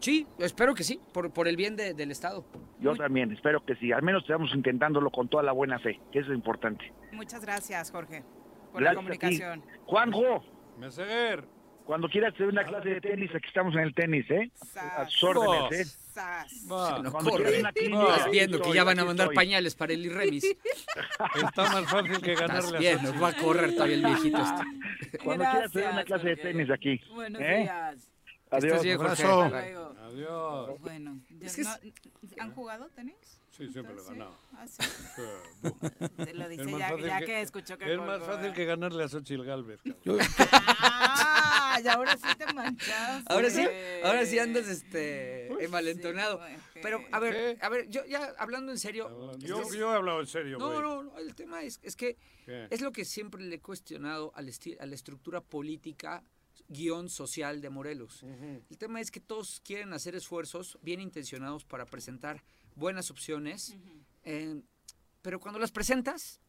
[0.00, 2.44] Sí, espero que sí, por, por el bien de- del Estado.
[2.80, 3.92] Yo también, espero que sí.
[3.92, 6.92] Al menos estamos intentándolo con toda la buena fe, que eso es importante.
[7.12, 8.22] Muchas gracias, Jorge,
[8.72, 9.18] por la Gracias a ti.
[9.18, 9.62] comunicación.
[9.86, 10.44] Juanjo,
[10.78, 11.44] Meseguer.
[11.86, 14.50] cuando quieras hacer una clase de tenis, aquí estamos en el tenis, ¿eh?
[14.76, 16.16] A sus órdenes, ¿eh?
[16.70, 16.98] Va.
[17.02, 17.62] No corre.
[17.66, 17.90] aquí
[18.30, 19.34] viendo que ya van a mandar estoy.
[19.36, 20.44] pañales para el Irremis.
[21.44, 24.38] Está más fácil que ganarle Estás a bien, nos va a correr todavía el viejito
[24.38, 25.18] este.
[25.18, 27.00] Cuando quieras hacer una clase de tenis aquí.
[27.14, 27.56] Buenos ¿eh?
[27.62, 28.12] días.
[28.50, 28.82] Adiós.
[28.82, 29.24] Bien, Jorge.
[29.24, 30.80] Adiós.
[30.80, 31.74] Bueno, Es que no-
[32.38, 33.16] ¿han jugado tenis?
[33.50, 34.36] Sí, siempre lo he ganado.
[34.52, 34.82] Ah, sí.
[36.24, 38.52] Se lo dice Es más ya- fácil ya que escuchó que Es más fácil ¿eh?
[38.52, 39.80] que ganarle a Xochitl Galvez.
[40.52, 43.32] Ah, y ahora sí te manchaste.
[43.32, 43.66] Ahora sí,
[44.04, 46.38] ahora sí andas este envalentonado.
[46.38, 49.36] güey, Pero a ver, a ver, yo ya hablando en serio.
[49.38, 52.16] Yo, que- yo he hablado en serio, No, no, no, el tema es, es que
[52.44, 52.68] ¿Qué?
[52.70, 56.22] es lo que siempre le he cuestionado al esti- a la estructura política
[56.68, 58.22] guion social de Morelos.
[58.22, 62.42] El tema es que todos quieren hacer esfuerzos bien intencionados para presentar
[62.74, 63.76] buenas opciones,
[64.24, 64.60] eh,
[65.22, 66.40] pero cuando las presentas,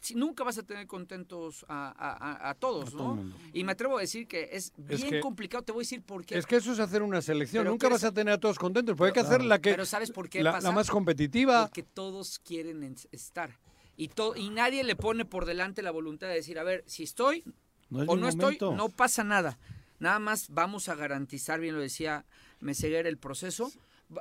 [0.00, 3.34] si nunca vas a tener contentos a, a- a- a todos, todo ¿no?
[3.52, 6.02] Y me atrevo a decir que es Es bien que- complicado, te voy a decir
[6.02, 6.38] por qué.
[6.38, 7.62] Es que eso es hacer una selección.
[7.64, 8.96] Pero Nunca ¿quieres- vas a tener a todos contentos.
[8.96, 9.70] Porque hay que hacer la que.
[9.72, 10.68] Pero ¿sabes por qué la, pasa?
[10.68, 11.66] la más competitiva.
[11.66, 13.58] Porque todos quieren en- estar.
[13.98, 17.02] Y, to- y nadie le pone por delante la voluntad de decir, a ver, si
[17.02, 17.44] estoy
[17.90, 18.50] No es o no momento.
[18.50, 19.58] estoy, no pasa nada.
[19.98, 22.24] Nada más vamos a garantizar, bien lo decía
[22.60, 23.70] Meseguer, el proceso.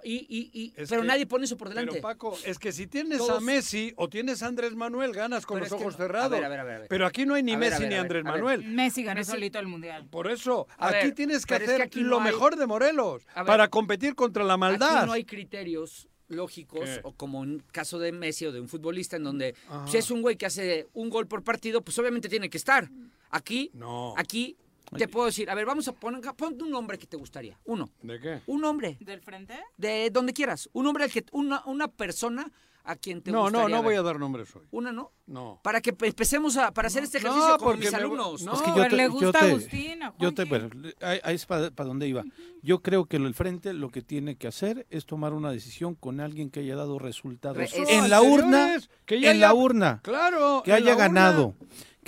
[0.03, 1.93] Y, y- y- pero que- nadie pone eso por delante.
[1.93, 5.55] Pero Paco, es que si tienes a Messi o tienes a Andrés Manuel, ganas con
[5.59, 6.03] Pero los ojos no.
[6.03, 6.31] A cerrados.
[6.31, 6.87] ver, a ver, a ver, a ver.
[6.89, 8.31] Pero aquí no hay ni A ver, a Messi ver, ni a ver, Andrés a
[8.31, 8.43] ver.
[8.43, 8.63] Manuel.
[8.65, 10.05] Messi ganó Messi- solito el mundial.
[10.11, 12.23] Por eso, A aquí ver, tienes que pero es que hacer aquí lo no hay-
[12.33, 14.97] mejor de Morelos para competir contra la maldad.
[14.97, 17.01] Aquí no hay criterios lógicos, ¿Qué?
[17.03, 19.87] o como en caso de Messi o de un futbolista, en donde Ajá.
[19.87, 22.89] si es un güey que hace un gol por partido, pues obviamente tiene que estar.
[23.31, 24.13] Aquí, No.
[24.17, 24.55] aquí
[24.97, 27.59] te puedo decir, a ver, vamos a poner, ponte un nombre que te gustaría.
[27.65, 27.89] Uno.
[28.01, 28.41] ¿De qué?
[28.47, 28.97] Un nombre.
[28.99, 29.53] ¿Del frente?
[29.77, 30.67] De donde quieras.
[30.73, 32.51] Un nombre al que, una, una persona
[32.89, 33.67] a quien te No, gustaría.
[33.69, 34.63] no, no voy a dar nombres hoy.
[34.71, 35.11] Una, ¿no?
[35.27, 35.59] No.
[35.63, 38.41] Para que pe- empecemos a, para hacer este No, ejercicio con mis alumnos.
[38.43, 38.53] no.
[38.53, 40.67] Es que A yo ver, te- le yo gusta te- Agustín, a Yo te, Juanqui.
[40.79, 40.89] bueno,
[41.23, 42.23] ahí, es para dónde iba.
[42.63, 46.19] Yo creo que el frente lo que tiene que hacer es tomar una decisión con
[46.19, 50.63] alguien que haya dado resultados Re- en la urna, que en la urna, Claro.
[50.65, 51.53] que haya urna.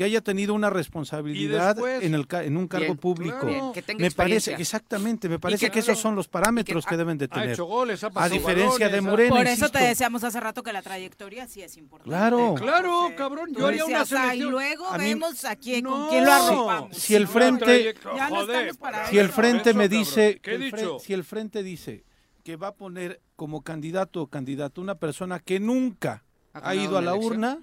[0.01, 3.45] Que haya tenido una responsabilidad después- en el ca- en un cargo Bien, público.
[3.45, 6.87] Bien, que tenga Me parece exactamente, me parece que que, esos son los parámetros y
[6.87, 7.51] que- que, deben de Ha tener.
[7.51, 9.77] hecho goles, ha A diferencia de balones, Morena, Por eso insisto.
[9.77, 12.09] te decíamos hace rato que la trayectoria sí es importante.
[12.09, 12.55] Claro.
[12.57, 13.15] Claro, Sí.
[13.15, 14.51] cabrón, yo haría una decías, "Ay, selección".
[14.51, 15.91] luego A mí- vemos a quién, No.
[15.91, 16.97] con quién lo arropamos.
[16.97, 19.99] Si el frente- Ya no estamos para Si el frente Eso, me cabrón.
[19.99, 20.77] dice, ¿Qué he que el dicho?
[20.77, 22.03] fren- si el frente dice
[22.43, 26.23] que va a poner como candidato o candidato una persona que nunca
[26.53, 27.33] Ha ido a la elección.
[27.33, 27.57] urna,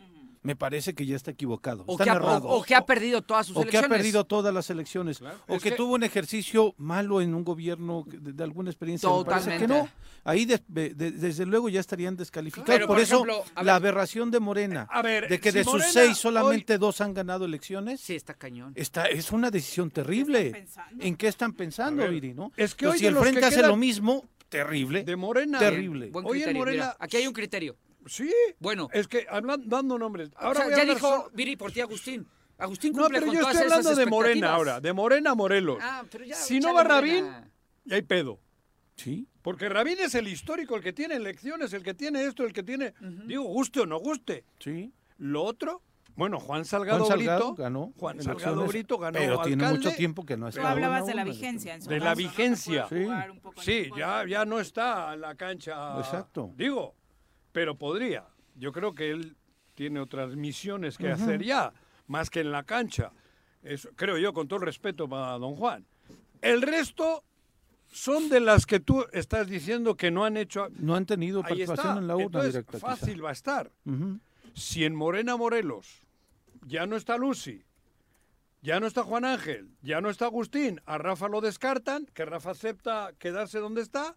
[0.49, 1.85] me parece que ya está equivocado.
[1.87, 3.99] O está que, ha, o- o que ha perdido todas sus O que ha elecciones.
[3.99, 5.19] perdido todas las elecciones.
[5.19, 9.11] Claro, O que, que- tuvo un ejercicio malo en un gobierno de, de alguna experiencia.
[9.11, 9.91] Me parece que Totalmente.
[9.93, 10.09] no.
[10.25, 12.67] Ahí de- de- de- desde luego ya estarían descalificados.
[12.75, 13.27] Pero, por, por eso
[13.63, 16.79] la aberración de Morena, A ver, de que si de sus Morena seis hoy- solamente
[16.79, 18.73] dos han ganado elecciones, Sí, está cañón.
[18.75, 20.67] está, es una decisión terrible.
[20.99, 22.33] ¿En qué están pensando, ver, Viri?
[22.33, 22.53] ¿no?
[22.57, 25.05] es que Entonces, hoy si el los frente que hace quedan- lo mismo, terrible.
[25.05, 25.59] De Morena.
[25.59, 26.09] Terrible.
[26.11, 26.57] Buen Hoy en.
[26.57, 27.77] Morena- mira, aquí hay un criterio.
[28.09, 28.33] Sí.
[28.59, 30.31] Bueno, Es que hablan, dando nombres.
[30.35, 32.27] o Ahora sea, voy a ya dijo solo- Viri por ti, Agustín.
[32.59, 35.79] Agustín No, cumple pero con yo todas estoy hablando de Morena ahora, de Morena Morelos.
[35.81, 37.25] Ah, pero ya, si no va Rabín,
[37.85, 38.41] ya hay pedo.
[38.97, 39.29] Sí.
[39.43, 42.65] Porque Rabín es el histórico, el que tiene elecciones, el que tiene esto, el que
[42.65, 42.95] tiene.
[43.27, 44.45] Digo, guste o no guste.
[44.59, 44.93] Sí.
[45.19, 45.83] Lo otro,
[46.17, 50.27] Bueno, Juan Salgado, Juan Salgado Brito ganó Juan Salgado Brito ganó pero tiene mucho tiempo
[50.27, 51.77] que no está Tú hablabas de la vigencia.
[51.77, 52.89] En su de la vigencia.
[53.61, 55.97] Sí, su ya, ya no está en la cancha.
[56.01, 56.51] Exacto.
[56.57, 56.97] Digo,
[57.53, 58.27] pero podría.
[58.57, 59.37] Yo creo que él
[59.75, 61.73] tiene otras misiones que hacer ya,
[62.07, 63.13] más que en la cancha.
[63.63, 65.87] Eso, creo yo, con todo el respeto para don Juan.
[66.41, 67.25] El resto
[67.91, 70.69] son de las que tú estás diciendo que no han hecho.
[70.79, 72.73] No han tenido participación en la urna directa.
[72.73, 72.87] quizá.
[72.87, 73.71] fácil va a estar.
[74.55, 76.07] Si en Morena Morelos
[76.67, 77.65] ya no está Lucy,
[78.61, 82.51] ya no está Juan Ángel, ya no está Agustín, a Rafa lo descartan, que Rafa
[82.51, 84.17] acepta quedarse donde está.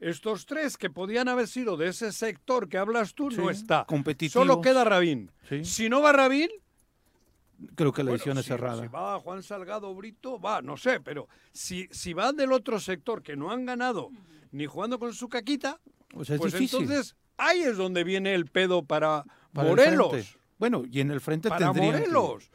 [0.00, 3.86] Estos tres que podían haber sido de ese sector que hablas tú, no está.
[4.30, 5.30] Solo queda Rabín.
[5.48, 5.64] Sí.
[5.64, 6.48] Si no va Rabín,
[7.74, 8.80] Creo que la bueno, edición es si- cerrada.
[8.82, 13.22] Si va Juan Salgado Brito, va, no sé, pero si, si van del otro sector
[13.22, 14.10] que no han ganado
[14.50, 15.78] ni jugando con su caquita,
[16.18, 16.80] es pues difícil.
[16.80, 20.38] entonces ahí es donde viene el pedo para, Para el Morelos.
[20.58, 22.50] Bueno, y en el frente para que- Morelos.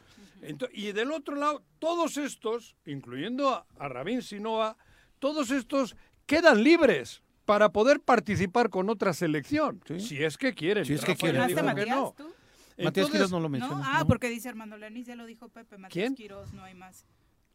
[0.74, 4.76] Y del otro lado, todos estos, incluyendo a, a Rabín Sinoa,
[5.20, 5.96] todos estos
[6.26, 10.84] quedan libres para poder participar con otra selección, si es que quieren.
[10.86, 11.48] Si es que quieren.
[11.48, 12.04] dijo ¿Mencionaste que no.
[12.04, 12.24] Matías, tú?
[12.24, 13.88] Matías Entonces, Quiroz no lo No, mencionas.
[13.90, 14.08] ah, ¿no?
[14.08, 16.16] porque dice Armando Lenis, ya lo dijo Pepe, Matías ¿Quién?
[16.16, 17.06] Quiroz, no hay más.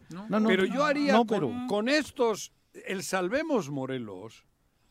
[0.08, 2.52] No, no, pero yo haría no, con, pero- con estos,
[2.86, 4.46] el Salvemos Morelos,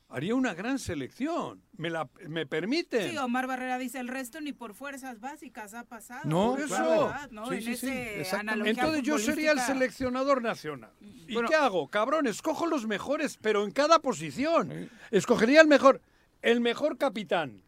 [0.09, 1.61] haría una gran selección.
[1.77, 3.11] ¿Me, la, me permiten?
[3.11, 6.21] Sí, Omar Barrera dice el resto ni por fuerzas básicas ha pasado.
[6.25, 6.73] No, Por eso.
[6.73, 7.47] verdad, ¿no?
[7.47, 10.91] Sí, en sí, sí, ese analogía Entonces yo sería el seleccionador nacional.
[10.99, 11.87] ¿Y qué hago?
[11.89, 14.89] Cabrón, escojo los mejores, pero en cada posición.
[15.11, 16.01] Escogería el mejor,
[16.41, 17.63] el mejor capitán.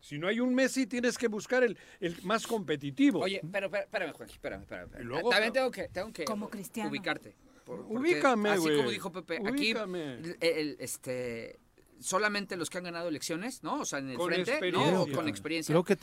[0.00, 3.20] Si no hay un Messi, tienes que buscar el, el más competitivo.
[3.20, 4.90] Oye, pero espérame, Juan, espérame, espérame.
[5.02, 6.90] luego, También pero- tengo que, tengo que Como Cristiano.
[6.90, 7.34] ubicarte.
[7.66, 7.98] Por- porque
[8.52, 10.14] Así como dijo Pepe, Ubícame.
[10.14, 11.58] aquí el- el- este,
[12.00, 13.80] solamente los que han ganado elecciones, ¿no?
[13.80, 14.72] O sea, en el Con frente.
[14.72, 15.06] ¿no?
[15.14, 15.72] Con experiencia.
[15.72, 15.96] Creo que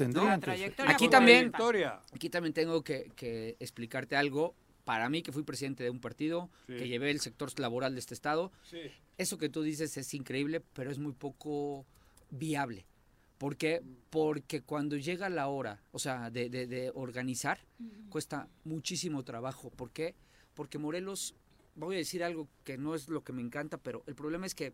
[0.84, 0.92] ¿no?
[0.92, 2.02] Aquí Con también, trayectoria.
[2.12, 4.54] aquí también tengo que, que explicarte algo.
[4.84, 6.76] Para mí, que fui presidente de un partido, Sí.
[6.76, 8.80] que llevé el sector laboral de este estado, Sí.
[9.18, 11.86] eso que tú dices es increíble, pero es muy poco
[12.32, 12.86] viable.
[13.38, 13.82] ¿Por qué?
[14.10, 17.60] Porque cuando llega la hora, o sea, de, de- de organizar,
[18.10, 19.70] cuesta muchísimo trabajo.
[19.70, 20.16] ¿Por qué?
[20.54, 21.34] Porque Morelos,
[21.76, 24.56] voy a decir algo que no es lo que me encanta, pero el problema es
[24.56, 24.74] que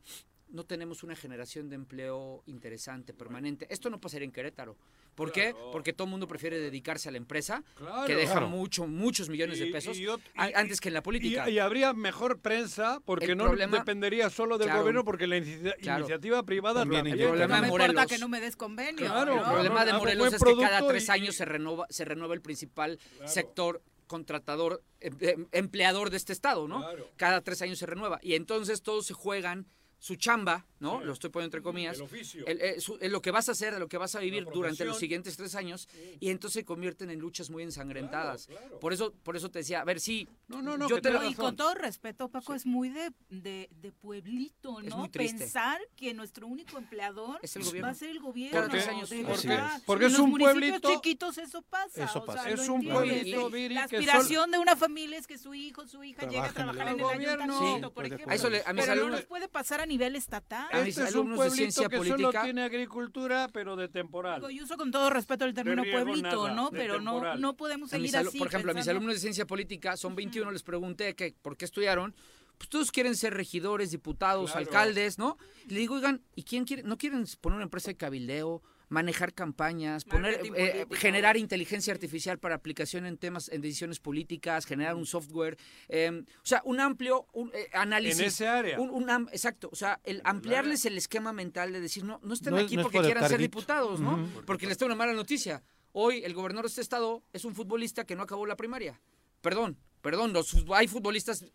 [0.52, 3.68] no tenemos una generación de empleo interesante, permanente.
[3.70, 4.76] Esto no pasaría en Querétaro.
[5.14, 5.54] ¿Por qué?
[5.72, 8.08] Porque todo el mundo prefiere dedicarse a la empresa, Claro.
[8.08, 8.48] que deja Claro.
[8.50, 10.08] mucho, muchos millones de pesos, y y-
[10.56, 11.48] antes que en la política.
[11.48, 14.80] Y, y habría mejor prensa porque El no problema- dependería solo del Claro.
[14.82, 18.06] gobierno porque la inicia- iniciativa privada También que- problema No de me importa Morelos.
[18.12, 19.06] que no me des convenio.
[19.06, 19.42] Claro, ¿no?
[19.42, 22.42] El problema de Morelos es que cada tres y- años se renueva, se renueva el
[22.42, 26.80] principal sector contratador, em- em- empleador de este estado, ¿no?
[26.80, 27.10] Claro.
[27.16, 28.20] Cada tres años se renueva.
[28.22, 29.68] Y entonces todos se juegan
[30.00, 31.04] su chamba, ¿no?
[31.04, 31.98] Lo estoy poniendo entre comillas.
[31.98, 32.46] El oficio.
[32.48, 34.46] El- eh, su- eh, lo que vas a hacer, de lo que vas a vivir
[34.46, 35.90] durante los siguientes tres años.
[36.22, 38.48] Y entonces se convierten en luchas muy ensangrentadas.
[38.80, 41.24] Por eso por eso te decía, a ver, sí, No, no, no, yo te lo...
[41.24, 45.10] Y con todo respeto, Paco, es muy de, de, de pueblito, Es ¿no?
[45.12, 47.90] Pensar que nuestro único empleador Es el va gobierno.
[47.90, 48.58] a ser el gobierno.
[48.58, 49.10] Cada tres años.
[49.10, 49.76] de Así verdad.
[49.78, 49.84] es.
[49.84, 52.06] Porque En es los un pueblito- chiquitos eso pasa.
[52.06, 52.44] Eso o pasa.
[52.44, 55.86] sea, Es un pueblito, Viri, La que aspiración de una familia es que su hijo,
[55.88, 58.30] su hija llegue a trabajar en el ayuntamiento, por ejemplo.
[58.32, 60.68] A eso le- a mis Pero no alumnos- nos puede pasar a nivel estatal.
[60.72, 63.76] A mis Este es un alumnos de pueblito ciencia que solo política- tiene agricultura, pero
[63.76, 64.42] de temporal.
[64.50, 66.70] Yo uso con todo respeto el término riego pueblito, nada, ¿no?
[66.72, 67.42] Pero no, temporal.
[67.42, 68.38] no podemos seguir así.
[68.38, 71.66] por ejemplo, a mis alumnos de ciencia política, son 21, les pregunté que por qué
[71.66, 72.16] estudiaron.
[72.58, 74.66] Pues todos quieren ser regidores, diputados, Claro.
[74.66, 75.38] alcaldes, ¿no?
[75.68, 76.84] Y le digo, oigan, ¿y quién quiere?
[76.84, 78.62] ¿No quieren poner una empresa de cabildeo?
[78.90, 84.96] Manejar campañas, poner, eh, generar inteligencia artificial para aplicación en temas, en decisiones políticas, generar
[84.96, 85.58] un software,
[85.88, 88.20] eh, o sea, un amplio un, eh, análisis.
[88.20, 88.80] En ese área.
[88.80, 92.34] Un, un am- exacto, o sea, el ampliarles el esquema mental de decir, no, no
[92.34, 94.28] están No es- aquí no es porque por quieran ser diputados, ¿no?
[94.46, 95.62] Porque les tengo una mala noticia.
[95.92, 99.00] Hoy el gobernador de este estado es un futbolista que no acabó la primaria.
[99.42, 101.46] Perdón, perdón, los, hay futbolistas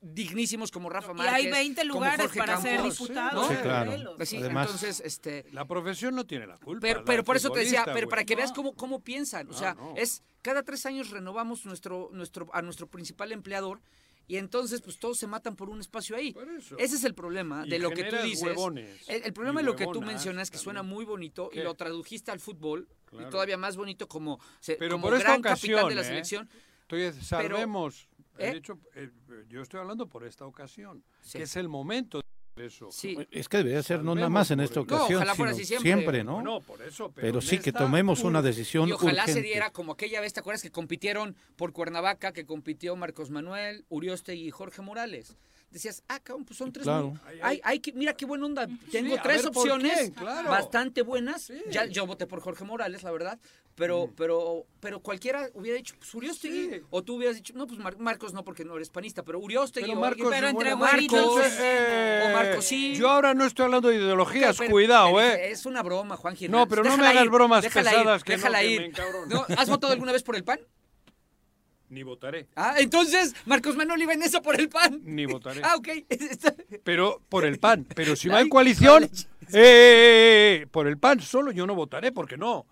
[0.00, 1.34] dignísimos como Rafa Y Márquez.
[1.34, 3.48] hay 20 como lugares para ser Campos, diputados.
[3.50, 3.56] ¿no?
[3.56, 3.90] Sí, claro.
[3.90, 4.28] Morelos.
[4.28, 6.80] Sí, Además- entonces, este, La profesión no tiene la culpa.
[6.80, 9.48] pero, pero por eso te decía, pero para que veas cómo, cómo piensan.
[9.50, 9.94] O sea, no.
[9.96, 13.80] es cada tres años renovamos nuestro, nuestro, a nuestro principal empleador
[14.28, 16.32] y entonces pues todos se matan por un espacio ahí.
[16.32, 16.76] Por eso.
[16.78, 18.42] Ese es el problema Y de lo que tú dices.
[18.44, 21.58] huevones el, el problema y de lo que tú mencionas, que suena muy bonito, y
[21.60, 23.26] lo tradujiste al fútbol, Claro.
[23.26, 26.02] y todavía más bonito como, se- Pero como por esta gran capitán ocasión, de la
[26.02, 26.06] ¿eh?
[26.90, 28.08] Entonces, sabemos.
[28.38, 28.50] ¿eh?
[28.52, 29.10] de hecho, eh,
[29.48, 31.38] yo estoy hablando por esta ocasión, Sí.
[31.38, 32.20] que es el momento
[32.56, 32.88] de eso.
[32.90, 33.16] Sí.
[33.30, 35.76] Es que debería ser no nada más en esta No, ocasión, ojalá fuera sino así
[35.82, 36.24] siempre.
[36.24, 36.42] ¿no?
[36.42, 37.12] No, por eso.
[37.12, 39.48] Pero, Pero sí que tomemos una decisión Y ojalá se urgente.
[39.48, 44.34] diera como aquella vez, ¿te acuerdas que compitieron por Cuernavaca, que compitió Marcos Manuel, Urioste
[44.34, 45.36] y Jorge Morales?
[45.70, 46.84] Decías, ah, cabrón, pues son tres.
[46.84, 47.10] Claro.
[47.10, 47.20] mil.
[47.42, 48.66] Ay, ay, que- mira qué buena onda.
[48.90, 50.10] Tengo tres ver, ¿por opciones?
[50.16, 50.50] Claro.
[50.50, 51.52] bastante buenas.
[51.70, 53.38] Ya, yo voté por Jorge Morales, la verdad.
[53.74, 56.82] Pero, pero, pero cualquiera hubiera dicho, pues Uriostegui.
[56.90, 59.86] O tú hubieras dicho, no, pues Mar- Marcos no, porque no eres panista, pero Uriostegui.
[59.86, 61.42] Pero o Marcos pero entre Marcos.
[61.60, 62.96] Eh, o Marcos sí.
[62.96, 65.50] Yo ahora no estoy hablando de ideologías, Pero- cuidado, ¿eh?
[65.52, 66.50] Es una broma, Juan Gil.
[66.50, 68.80] No, pero no me hagas ir, bromas déjala pesadas ir, que no, déjala que ir.
[68.80, 69.26] me encabrono.
[69.26, 70.58] No, ¿Has votado alguna vez por el PAN?
[71.90, 75.00] Ni votaré, Ah, entonces Marcos Manuel iba en eso por el PAN.
[75.04, 75.60] ni votaré.
[75.64, 75.88] Ah, ok.
[76.84, 77.86] Pero por el PAN.
[77.94, 81.74] Pero si va en coalición, eh, eh, eh, eh, por el PAN solo yo no
[81.74, 82.66] votaré, porque no.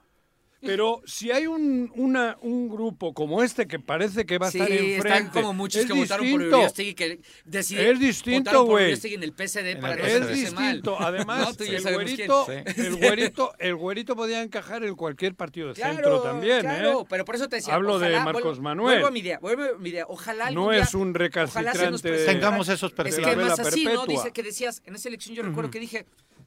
[0.60, 4.58] Pero si hay un, una, un grupo como este que parece que va a Sí,
[4.58, 5.08] estar enfrente...
[5.08, 6.56] están como muchos es que votaron por distinto.
[6.56, 8.94] Uriostegui que decidieron Es distinto, güey.
[9.04, 10.64] En el PSD para no Es sentirse mal.
[10.64, 10.96] distinto.
[10.98, 15.94] Además, No, el, güerito, el, güerito, el güerito podía encajar en cualquier partido de Claro,
[15.94, 17.06] centro también, claro, ¿eh?
[17.08, 17.74] pero por eso te decía.
[17.74, 18.94] Hablo de Marcos Manuel.
[18.96, 20.06] Vuelvo a mi idea, vuelvo a mi idea.
[20.08, 23.16] Ojalá No día- es un ojalá se nos recalcitrante Tengamos esos perfiles.
[23.16, 23.90] de la esquemas vela así, ¿no?
[23.90, 24.14] perpetua.
[24.14, 26.06] Dice que decías, en esa elección yo recuerdo que dije,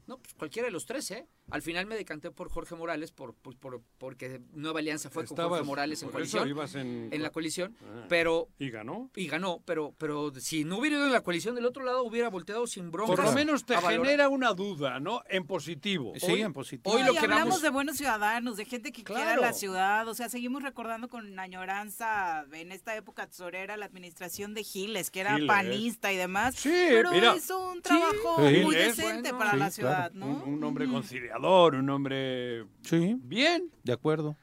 [0.09, 1.25] no, pues cualquiera de los tres, ¿eh?
[1.51, 5.37] Al final me decanté por Jorge Morales por, por, por- porque Nueva Alianza fue con
[5.37, 6.47] Jorge Morales en coalición.
[6.49, 8.05] ibas en- la coalición, Ah.
[8.09, 9.09] pero ¿Y ganó?
[9.15, 12.29] y ganó, pero pero si no hubiera ido en la coalición del otro lado hubiera
[12.29, 13.15] volteado sin bronca.
[13.15, 15.21] Por lo menos te genera una duda, ¿no?
[15.29, 16.13] En positivo.
[16.17, 16.93] Sí, Hoy- en positivo.
[16.95, 19.41] Hoy No, lo que hablamos vamos de buenos ciudadanos, de gente que quiera Claro.
[19.41, 24.63] la ciudad, o sea, seguimos recordando con añoranza en esta época tesorera la administración de
[24.63, 25.47] Giles, que era Giles.
[25.47, 27.35] panista y demás, Sí, pero mira.
[27.35, 28.57] hizo un trabajo Sí.
[28.63, 29.98] muy Giles, decente bueno, para sí, la claro.
[30.45, 34.35] Un, un hombre conciliador, un hombre Sí, bien, de acuerdo.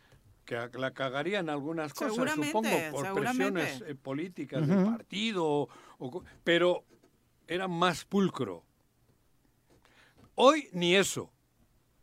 [0.45, 2.17] que la cagaría en algunas cosas,
[2.47, 5.69] supongo, por presiones eh, políticas del partido, o-
[5.99, 6.85] o co- pero
[7.49, 8.65] era más pulcro.
[10.35, 11.33] Hoy ni eso.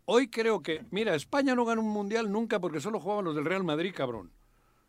[0.06, 3.46] Hoy creo que, mira, España no gana un mundial nunca porque solo jugaban los del
[3.46, 4.32] Real Madrid, cabrón.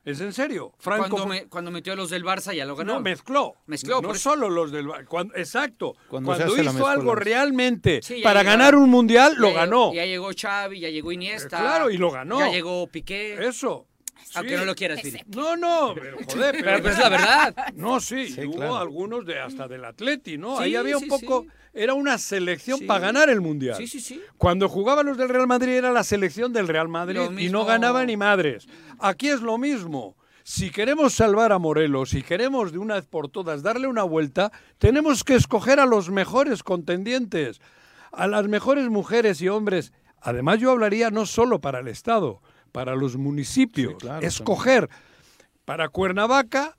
[0.05, 0.73] ¿Es en serio?
[0.79, 2.95] Franco cuando, me- cuando metió a los del Barça ya lo ganó.
[2.95, 3.55] no, mezcló.
[3.67, 4.87] Mezcló, No por solo los del...
[4.87, 5.95] Bar- cuando- exacto.
[6.09, 9.95] Cuando Cuando, hizo algo realmente Sí, para ganar un mundial, lo ganó.
[9.95, 11.57] Ya llegó Xavi, ya llegó Iniesta.
[11.57, 12.39] Eh, claro, y lo ganó.
[12.39, 13.47] Ya llegó Piqué.
[13.47, 13.87] Eso.
[14.35, 15.21] Aunque no lo quieras, Viri.
[15.35, 17.55] No, no, pero joder, pero, Pero, pero es la verdad.
[17.75, 18.77] No, sí, Sí, hubo claro.
[18.79, 20.57] algunos de hasta del Atleti, ¿no?
[20.59, 21.49] Sí, Ahí había un sí, poco, sí.
[21.73, 22.85] era una selección Sí.
[22.87, 23.77] para ganar el mundial.
[23.77, 24.21] Sí, sí, sí.
[24.39, 27.33] Cuando jugaban los del Real Madrid era la selección del Real Madrid Lo y no
[27.33, 27.65] mismo.
[27.65, 28.67] ganaba ni madres.
[28.99, 30.17] Aquí es lo mismo.
[30.43, 34.53] Si queremos salvar a Morelos, si queremos de una vez por todas darle una vuelta,
[34.79, 37.61] tenemos que escoger a los mejores contendientes,
[38.13, 39.93] a las mejores mujeres y hombres.
[40.21, 42.43] Además, yo hablaría no solo para el Estado,
[42.75, 43.93] para los municipios.
[43.93, 44.91] Sí, claro, escoger
[45.65, 46.77] para Cuernavaca,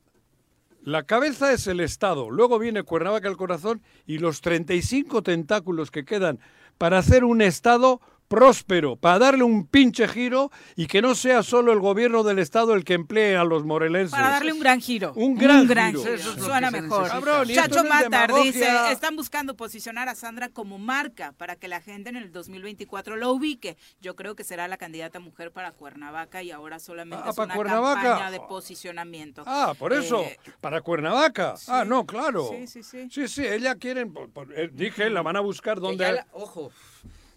[0.83, 6.03] la cabeza es el Estado, luego viene Cuernavaca el corazón y los 35 tentáculos que
[6.03, 6.39] quedan
[6.77, 11.71] para hacer un Estado próspero, para darle un pinche giro y que no sea solo
[11.71, 14.11] el gobierno del Estado el que emplee a los morelenses.
[14.11, 15.13] Para darle un gran giro.
[15.15, 16.01] Un gran gran giro.
[16.13, 17.07] Eso es Suena mejor.
[17.07, 21.81] Cabrón, Chacho no Matar dice, están buscando posicionar a Sandra como marca para que la
[21.81, 23.77] gente en el 2024 lo ubique.
[24.01, 27.45] Yo creo que será la candidata mujer para Cuernavaca y ahora solamente Ah, es ¿para
[27.45, 28.01] una Cuernavaca?
[28.01, 29.43] campaña de posicionamiento.
[29.45, 31.55] Ah, por eso, Eh, para Cuernavaca.
[31.67, 31.89] Ah, sí.
[31.89, 32.49] no, claro.
[32.49, 33.07] Sí, sí, sí.
[33.11, 34.13] Sí, sí, ella quieren,
[34.55, 36.11] eh, dije, la van a buscar donde...
[36.11, 36.71] la- ojo,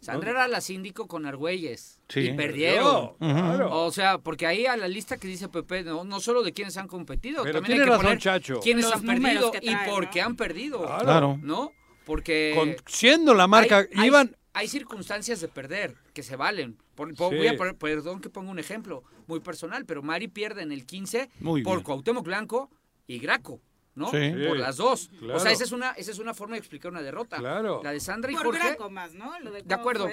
[0.00, 1.98] Sandra era la síndico con Argüelles.
[2.08, 2.20] Sí.
[2.20, 3.14] Y perdieron.
[3.18, 3.84] Claro.
[3.86, 6.76] O sea, porque ahí a la lista que dice Pepe, no, no solo de quienes
[6.76, 8.60] han competido, Pero también tiene hay que razón, poner Chacho.
[8.64, 10.10] Los han perdido y por ¿no?
[10.10, 10.80] qué han perdido.
[11.00, 11.38] Claro.
[11.42, 11.72] ¿No?
[12.04, 14.36] Porque Con- siendo la marca, hay, hay- iban...
[14.54, 16.78] hay circunstancias de perder que se valen.
[16.94, 17.36] Por- por- Sí.
[17.36, 20.86] voy a poner- perdón que ponga un ejemplo muy personal, pero Mari pierde en el
[20.86, 21.82] 15 Muy por.
[21.82, 22.70] Cuauhtémoc Blanco
[23.06, 23.60] y Graco.
[23.94, 24.10] ¿No?
[24.10, 24.32] Sí.
[24.46, 25.10] Por las dos.
[25.32, 27.36] O sea, esa es una esa es una forma de explicar una derrota.
[27.38, 27.80] Claro.
[27.82, 29.38] La de Sandra y Por Jorge Graco más, ¿no?
[29.40, 30.08] Lo de, De acuerdo.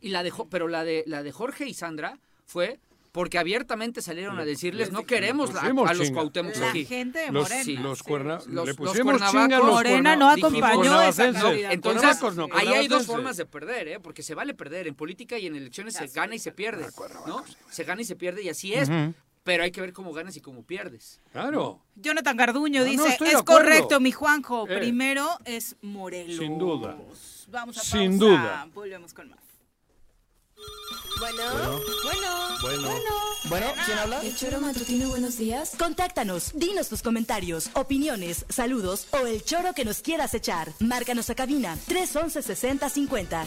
[0.00, 2.80] Y la de Jo- pero la de la de Jorge y Sandra fue
[3.12, 6.20] porque abiertamente salieron a decirles no queremos la- a los chinga.
[6.20, 6.84] Cuauhtémoc La aquí.
[6.84, 7.64] gente de Los, Morena.
[7.64, 7.76] sí.
[7.78, 8.04] los sí.
[8.04, 11.28] cuerna- Los- le los pusimos cuernavacos- chinga a los Morena cuerna- no acompañó esa.
[11.72, 14.00] Entonces, no, ahí hay dos formas de perder, ¿eh?
[14.00, 14.86] Porque se vale perder.
[14.86, 16.88] En política y en elecciones se gana y se pierde,
[17.26, 17.42] ¿no?
[17.70, 18.90] Se gana y se pierde y así es.
[19.46, 21.20] Pero hay que ver cómo ganas y cómo pierdes.
[21.30, 24.66] Claro, Jonathan Garduño No, no, dice, es correcto, mi Juanjo.
[24.68, 24.76] Eh.
[24.76, 26.36] Primero es Morelos.
[26.36, 26.98] Sin duda.
[27.48, 28.24] Vamos a Sin pausa.
[28.26, 28.68] duda.
[28.74, 29.38] Volvemos con más.
[31.20, 32.90] Bueno, bueno, Bueno.
[33.48, 34.20] Bueno, ¿quién habla?
[34.22, 35.76] El choro matutino, buenos días.
[35.78, 40.72] Contáctanos, dinos tus comentarios, opiniones, saludos o el choro que nos quieras echar.
[40.80, 43.46] Márcanos a cabina 311 6050.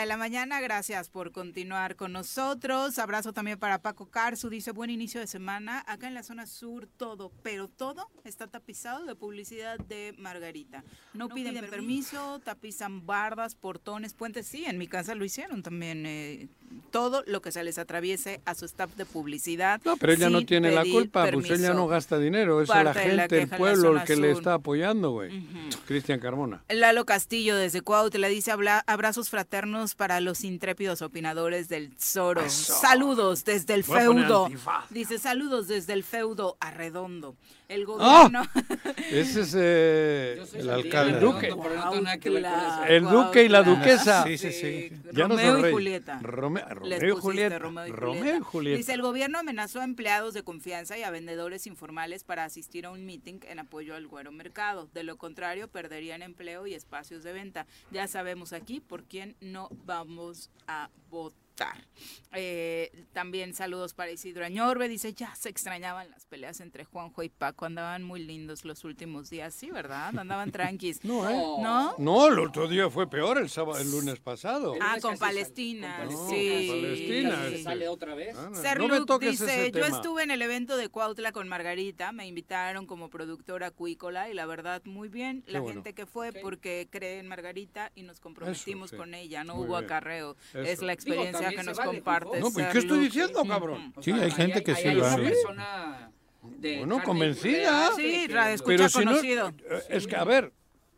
[0.00, 2.98] de la mañana, gracias por continuar con nosotros.
[2.98, 5.84] Abrazo también para Paco Carzu, dice buen inicio de semana.
[5.86, 10.84] Acá en la zona sur todo, pero todo está tapizado de publicidad de Margarita.
[11.14, 14.46] No, piden, permiso, tapizan bardas, portones, puentes.
[14.46, 16.06] Sí, en mi casa lo hicieron también.
[16.06, 16.48] eh,
[16.90, 19.80] todo lo que se les atraviese a su staff de publicidad.
[19.84, 21.74] No, pero ella no tiene la culpa, pues ella permiso.
[21.74, 25.10] no gasta dinero, es la de la gente, el pueblo el que le está apoyando,
[25.10, 25.46] güey.
[25.86, 26.62] Cristian Carmona.
[26.68, 32.48] Lalo Castillo desde Cuautla dice habla, abrazos fraternos para los intrépidos opinadores del Zoro.
[32.48, 34.48] Saludos desde el Voy feudo.
[34.90, 37.36] Dice saludos desde el feudo arredondo.
[37.68, 37.84] El ¡Ah!
[37.84, 38.42] gobierno.
[39.10, 41.12] Ese es eh, el alcalde.
[41.20, 41.48] Redondo, Duque.
[41.50, 42.84] no.
[42.86, 44.24] El duque y la duquesa.
[44.24, 44.90] Sí, sí, sí.
[45.12, 45.72] Ya no Romeo son y.
[45.72, 46.18] Julieta.
[46.22, 47.58] Rome- Les Romeo y pusiste Julieta.
[47.58, 48.44] Romeo y Romeo y Julieta.
[48.44, 48.78] Julieta.
[48.78, 52.90] Dice, el gobierno amenazó a empleados de confianza y a vendedores informales para asistir a
[52.90, 54.88] un meeting en apoyo al güero mercado.
[54.94, 57.66] De lo contrario, perderían empleo y espacios de venta.
[57.90, 61.47] Ya sabemos aquí por quién no vamos a votar.
[62.34, 64.86] Eh, también saludos para Isidro Añorbe.
[64.88, 67.64] Dice, ya se extrañaban las peleas entre Juanjo y Paco.
[67.64, 69.54] Andaban muy lindos los últimos días.
[69.54, 70.16] Sí, ¿verdad?
[70.18, 71.00] Andaban tranquis.
[71.08, 71.34] No, ¿eh?
[71.62, 71.94] ¿No?
[71.98, 74.74] No, el otro día fue peor, el sábado, el lunes pasado.
[74.80, 76.04] Ah, con Palestina.
[76.04, 76.66] No, sí.
[76.68, 77.62] con Palestina, Se este.
[77.62, 78.36] sale otra vez.
[78.36, 79.96] Ah, no, Ser no me toques dice, ese yo tema.
[79.96, 84.44] estuve en el evento de Cuautla con Margarita, me invitaron como productora acuícola y la
[84.44, 85.76] verdad muy bien, Qué la bueno.
[85.76, 88.96] gente que fue porque cree en Margarita y nos comprometimos sí.
[88.96, 89.84] con ella, no Muy hubo bien.
[89.84, 90.60] acarreo, Eso.
[90.60, 92.40] es la Digo, que nos vale, comparte.
[92.40, 93.92] No, pues ¿qué estoy diciendo, cabrón?
[93.96, 95.34] O Sí, sea, hay gente que sí hay lo hace.
[96.42, 97.90] Bueno, convencida.
[97.96, 98.26] Sí,
[98.66, 99.48] Pero si no, conocido.
[99.70, 100.52] eh, es que, a ver,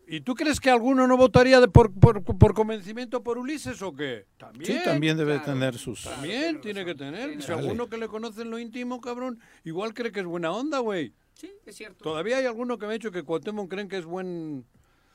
[0.06, 3.92] ¿y tú crees que alguno no votaría de por, por, por convencimiento por Ulises o
[3.94, 4.26] qué?
[4.36, 4.64] También.
[4.78, 5.52] Sí, también debe Claro.
[5.52, 6.04] tener sus...
[6.04, 7.42] También tiene que tener.
[7.42, 10.78] Si alguno que le conoce en lo íntimo, cabrón, igual cree que es buena onda,
[10.78, 11.12] güey.
[11.34, 12.04] Sí, es cierto.
[12.04, 14.64] Todavía hay alguno que me ha dicho que Cuauhtémoc creen que es buen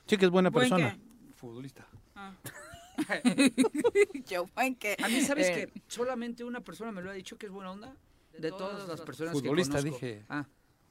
[0.06, 0.98] Sí, que es buena ¿Buen persona.
[1.36, 1.86] futbolista.
[4.26, 7.36] Yo, buen que, A mí, ¿sabes eh, que Solamente una persona me lo ha dicho
[7.38, 7.96] que es buena onda.
[8.38, 10.06] De todas las personas Futbolista, que conozco.
[10.06, 10.24] dije.
[10.28, 10.46] Ah,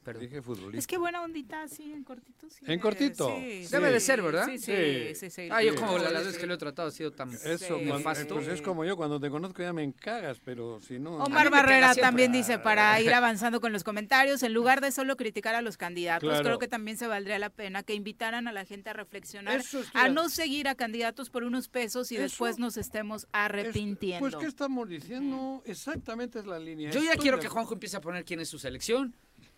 [0.06, 0.22] perdón.
[0.24, 0.78] Dije futbolista.
[0.80, 2.48] Es que buena ondita, así, en cortito.
[2.50, 3.28] Sí, ¿En cortito?
[3.36, 4.46] sí, Debe sí, de ser, ¿verdad?
[4.46, 5.16] Sí, sí, Sí.
[5.16, 5.30] sí.
[5.30, 8.36] sí, Ah, yo como las veces que lo he tratado ha sido tan Eso, nefasto.
[8.36, 11.18] pues es como yo, cuando te conozco ya me cagas, pero si no...
[11.18, 15.56] Omar Barrera también dice, para ir avanzando con los comentarios, en lugar de solo criticar
[15.56, 16.44] a los candidatos, Claro.
[16.44, 19.62] creo que también se valdría la pena que invitaran a la gente a reflexionar,
[19.94, 22.24] a no seguir a candidatos por unos pesos y Eso.
[22.24, 24.20] después nos estemos arrepintiendo.
[24.20, 25.64] Pues, ¿qué estamos diciendo?
[25.66, 26.92] Exactamente es la línea.
[26.92, 27.50] Yo ya Estoy quiero de que.
[27.50, 29.16] Juanjo empiece a poner quién es su selección.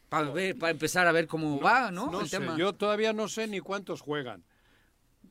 [0.09, 2.09] Para ver, para empezar a ver cómo va, ¿no?
[2.11, 2.57] No El sé, tema.
[2.57, 4.43] yo todavía no sé ni cuántos juegan.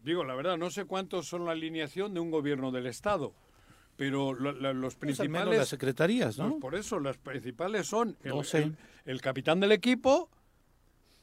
[0.02, 3.32] Digo, la verdad, no sé cuántos son la alineación de un gobierno del Estado.
[3.96, 5.58] Pero lo- la- los Pues principales...
[5.58, 6.50] las secretarías, ¿no?
[6.50, 8.64] Pues por eso, las principales son el, No sé.
[8.64, 8.76] el-
[9.06, 10.28] el capitán del equipo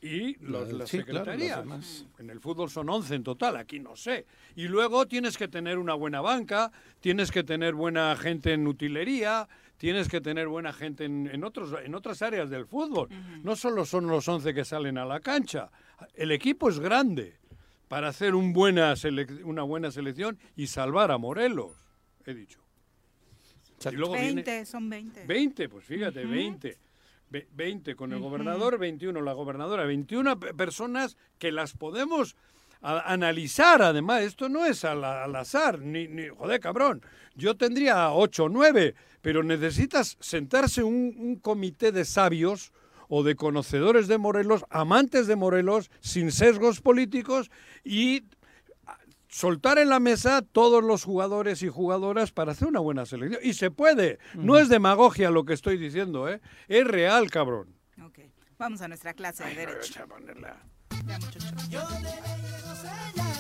[0.02, 1.60] y los, La- las sí, claro, las secretarías.
[1.60, 2.06] demás.
[2.18, 4.26] en el fútbol son 11 en total, aquí no sé.
[4.56, 9.48] Y luego tienes que tener una buena banca, tienes que tener buena gente en utilería,
[9.84, 13.10] tienes que tener buena gente en, en otros, en otras áreas del fútbol.
[13.44, 15.70] No solo son los 11 que salen a la cancha.
[16.14, 17.36] El equipo es grande
[17.90, 21.74] para hacer un buena selec- una buena selección y salvar a Morelos,
[22.26, 22.62] he dicho.
[23.92, 25.26] Y luego viene- 20, son 20.
[25.26, 26.78] 20, pues fíjate, 20.
[27.30, 32.38] Ve- 20 con el gobernador, 21 la gobernadora, 21 pe- personas que las podemos
[32.84, 34.22] a- analizar además.
[34.22, 37.02] Esto no es al, al azar, ni, ni, joder, cabrón.
[37.36, 42.72] Yo tendría 8 o 9, pero necesitas sentarse un, un comité de sabios
[43.10, 47.50] o de conocedores de Morelos, amantes de Morelos, sin sesgos políticos
[47.84, 48.24] y
[49.28, 53.42] soltar en la mesa todos los jugadores y jugadoras para hacer una buena selección.
[53.44, 54.20] Y se puede.
[54.36, 56.40] No es demagogia lo que estoy diciendo, ¿eh?
[56.68, 57.76] Es real, cabrón.
[58.04, 58.20] Ok,
[58.58, 60.06] vamos a nuestra clase de derecho.
[61.70, 63.33] Yo de leyes no sé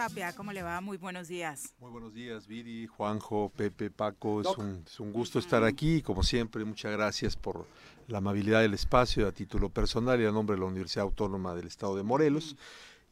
[0.00, 0.80] Tapia, ¿cómo le va?
[0.80, 1.74] Muy buenos días.
[1.78, 4.40] Muy buenos días, Viri, Juanjo, Pepe, Paco.
[4.40, 6.00] Es un, es un, gusto estar aquí.
[6.00, 7.66] Como siempre, muchas gracias por
[8.08, 11.66] la amabilidad del espacio a título personal y a nombre de la Universidad Autónoma del
[11.66, 12.56] Estado de Morelos.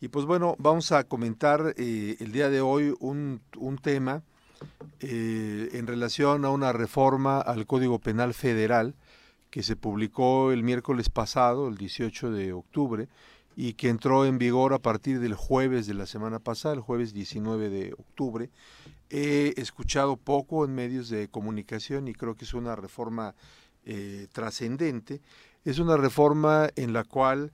[0.01, 4.23] Y pues bueno, vamos a comentar eh, el día de hoy un, un tema
[5.01, 8.95] eh, en relación a una reforma al Código Penal Federal
[9.51, 13.09] que se publicó el miércoles pasado, el 18 de octubre,
[13.61, 17.13] y que entró en vigor a partir del jueves de la semana pasada, el jueves
[17.13, 18.51] 19 de octubre.
[19.11, 23.35] He escuchado poco en medios de comunicación y creo que es una reforma
[23.85, 25.23] eh, trascendente.
[25.65, 27.51] Es una reforma en la cual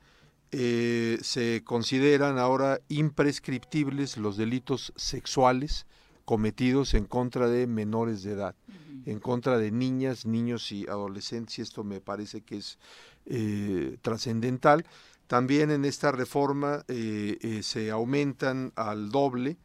[0.53, 5.87] eh, se consideran ahora imprescriptibles los delitos sexuales
[6.27, 8.55] cometidos en contra de menores de edad,
[9.07, 12.79] en contra de niñas, niños y adolescentes, y esto me parece que es
[13.27, 14.85] eh, trascendental.
[15.27, 19.57] También en esta reforma eh, eh, se aumentan al doble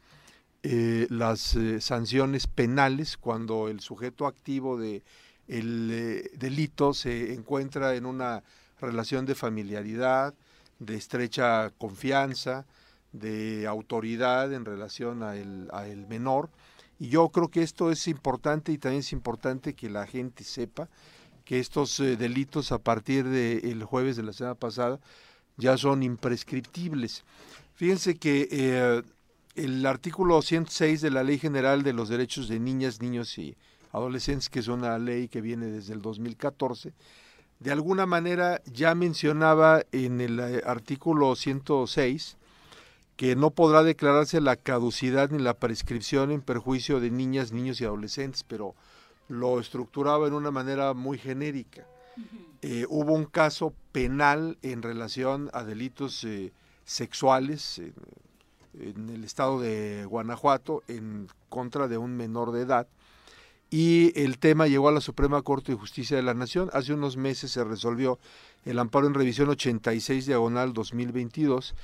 [0.63, 5.03] eh, las sanciones penales cuando el sujeto activo de
[5.47, 8.43] el delito se encuentra en una
[8.79, 10.35] relación de familiaridad,
[10.77, 12.65] de estrecha confianza,
[13.13, 16.49] de autoridad en relación a el, a el menor.
[16.99, 20.87] Y yo creo que esto es importante y también es importante que la gente sepa
[21.45, 24.99] que estos delitos a partir del jueves de la semana pasada
[25.59, 27.23] ya son imprescriptibles.
[27.75, 29.03] Fíjense que eh,
[29.55, 33.55] el artículo 106 de la Ley General de los Derechos de Niñas, Niños y
[33.91, 36.93] Adolescentes, que es una ley que viene desde el 2014,
[37.59, 42.37] de alguna manera ya mencionaba en el eh, artículo 106
[43.17, 47.85] que no podrá declararse la caducidad ni la prescripción en perjuicio de niñas, niños y
[47.85, 48.75] adolescentes, pero
[49.27, 51.85] lo estructuraba en una manera muy genérica.
[52.61, 56.51] Eh, hubo un caso penal en relación a delitos eh,
[56.83, 57.93] sexuales en,
[58.79, 62.87] en el estado de Guanajuato en contra de un menor de edad.
[63.71, 66.69] Y el tema llegó a la Suprema Corte de Justicia de la Nación.
[66.73, 68.19] Hace unos meses se resolvió
[68.65, 71.75] el amparo en revisión 86 diagonal 2022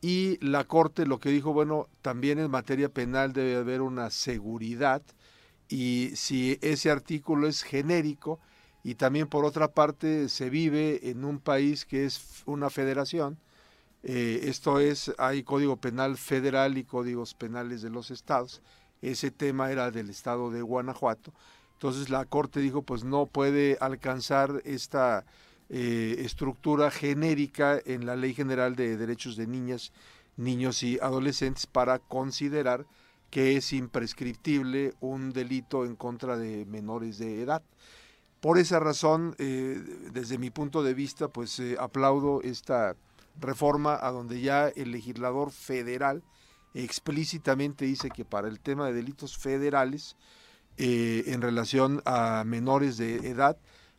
[0.00, 5.02] y la Corte lo que dijo, bueno, también en materia penal debe haber una seguridad.
[5.68, 8.38] Y si ese artículo es genérico
[8.84, 13.38] y también por otra parte se vive en un país que es una federación,
[14.02, 18.62] eh, esto es, hay código penal federal y códigos penales de los estados,
[19.00, 21.32] ese tema era del estado de Guanajuato,
[21.74, 25.24] entonces la Corte dijo pues no puede alcanzar esta
[25.68, 29.92] eh, estructura genérica en la Ley General de Derechos de Niñas,
[30.36, 32.86] Niños y Adolescentes para considerar
[33.30, 37.62] que es imprescriptible un delito en contra de menores de edad.
[38.42, 42.96] Por esa razón, eh, desde mi punto de vista, pues eh, aplaudo esta
[43.40, 46.24] reforma a donde ya el legislador federal
[46.74, 50.16] explícitamente dice que para el tema de delitos federales
[50.76, 53.56] eh, en relación a menores de edad,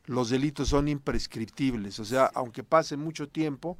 [0.07, 2.01] los delitos son imprescriptibles.
[2.01, 3.77] O sea, aunque pase mucho tiempo,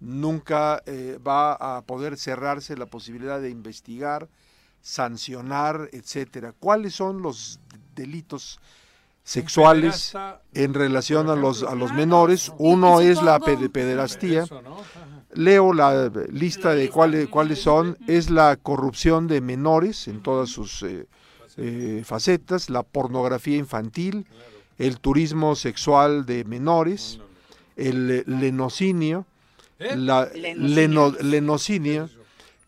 [0.00, 0.82] nunca
[1.18, 4.30] va a poder cerrarse la posibilidad de investigar,
[4.80, 6.54] sancionar, etcétera.
[6.58, 7.60] ¿Cuáles son los
[7.94, 8.58] delitos
[9.28, 10.14] sexuales
[10.54, 12.50] en relación a los a los menores?
[12.58, 14.46] Uno es la ped- pederastía.
[15.34, 17.98] Leo la lista de cuáles cuáles son.
[18.06, 21.06] Es la corrupción de menores en todas sus eh,
[21.58, 24.26] eh, facetas, la pornografía infantil,
[24.78, 27.20] el turismo sexual de menores,
[27.76, 29.26] el lenocinio,
[29.78, 29.94] ¿Eh?
[29.96, 30.26] la
[30.56, 32.08] leno- lenocinio,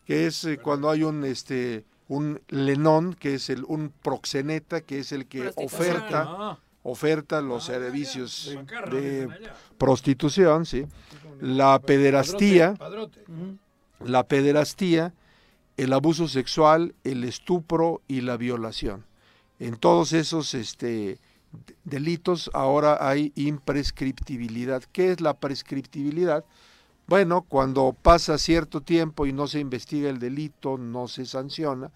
[0.05, 4.99] que es eh, cuando hay un este un lenón, que es el un proxeneta, que
[4.99, 5.81] es el que Prostitución.
[5.95, 6.59] oferta Ah.
[6.83, 9.29] oferta los servicios Macarra, de
[9.77, 10.85] prostitución, sí.
[11.39, 13.57] La pederastía, Padrote, padrote.
[14.03, 15.13] la pederastía,
[15.77, 19.05] el abuso sexual, el estupro y la violación.
[19.59, 21.17] En todos esos este,
[21.85, 24.83] delitos ahora hay imprescriptibilidad.
[24.91, 26.43] ¿Qué es la prescriptibilidad?
[27.11, 31.91] Bueno, cuando pasa cierto tiempo y no se investiga el delito, no se sanciona,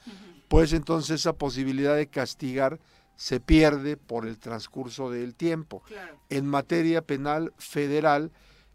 [0.49, 2.81] pues entonces esa posibilidad de castigar
[3.15, 5.83] se pierde por el transcurso del tiempo.
[6.29, 8.33] En materia penal federal,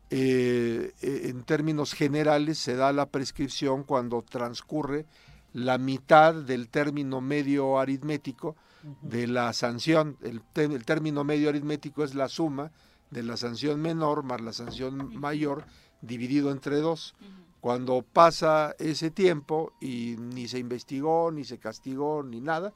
[0.09, 5.05] eh, eh, en términos generales, se da la prescripción cuando transcurre
[5.53, 8.57] la mitad del término medio aritmético
[9.03, 10.17] de la sanción.
[10.23, 10.41] El
[10.87, 12.73] término medio aritmético es la suma
[13.11, 15.65] de la sanción menor más la sanción mayor
[16.03, 17.15] dividido entre dos.
[17.61, 22.73] Cuando pasa ese tiempo y ni se investigó, ni se castigó, ni nada,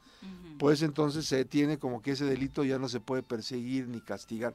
[0.59, 4.55] pues entonces se tiene como que ese delito ya no se puede perseguir ni castigar.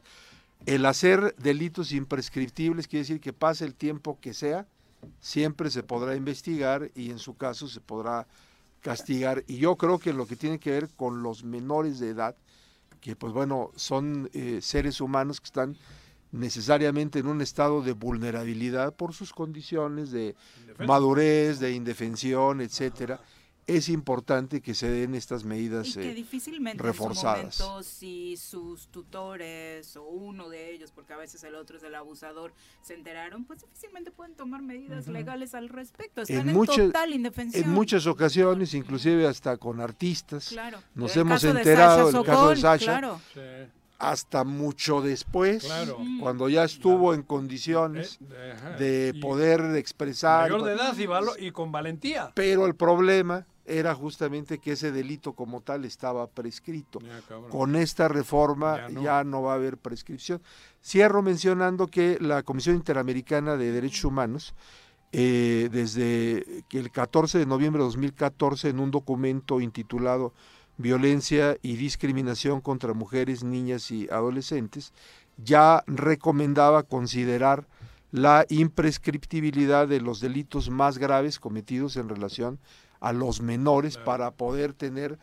[0.66, 4.68] El hacer delitos imprescriptibles quiere decir que pase el tiempo que sea
[5.20, 8.28] siempre se podrá investigar y en su caso se podrá
[8.82, 9.44] castigar.
[9.48, 12.36] Y yo creo que lo que tiene que ver con los menores de edad,
[13.02, 15.78] que pues bueno, son eh, seres humanos que están
[16.32, 20.86] necesariamente en un estado de vulnerabilidad por sus condiciones de Indefensa.
[20.88, 23.20] madurez, de indefensión, etcétera.
[23.68, 27.44] Es importante que se den estas medidas Y que eh, difícilmente reforzadas.
[27.46, 31.78] en su momento si sus tutores o uno de ellos, porque a veces el otro
[31.78, 32.52] es el abusador,
[32.82, 36.22] se enteraron, pues difícilmente pueden tomar medidas legales al respecto.
[36.24, 37.64] Están en, en muchas, total indefensión.
[37.64, 40.80] en muchas ocasiones, inclusive hasta con artistas, Claro.
[40.96, 43.22] nos El hemos enterado del caso de Sasha, claro.
[44.00, 45.98] Hasta mucho después, Claro.
[46.22, 48.70] cuando ya estuvo en condiciones Eh, ajá.
[48.78, 50.50] de Y poder expresar.
[50.50, 52.32] Mayor de edad y, valo- y con valentía.
[52.34, 57.00] Pero el problema era justamente que ese delito como tal estaba prescrito.
[57.02, 57.22] Ya.
[57.50, 59.42] Con esta reforma Ya ya no.
[59.44, 60.42] va a haber prescripción.
[60.84, 64.56] Cierro mencionando que la Comisión Interamericana de Derechos Humanos,
[65.12, 70.34] eh, desde que el 14 de noviembre de 2014, en un documento intitulado
[70.80, 74.94] Violencia y Discriminación contra Mujeres, Niñas y Adolescentes,
[75.36, 77.68] ya recomendaba considerar
[78.14, 82.60] la imprescriptibilidad de los delitos más graves cometidos en relación
[83.02, 85.20] a los menores para poder tener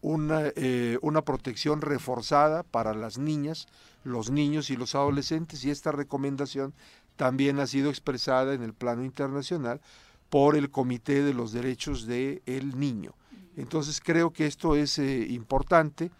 [0.00, 3.66] una, eh, una protección reforzada para las niñas,
[4.04, 6.72] los niños y los adolescentes y esta recomendación
[7.16, 9.80] también ha sido expresada en el plano internacional
[10.28, 13.14] por el Comité de los Derechos del Niño.
[13.56, 16.10] Entonces creo que esto es eh, importante.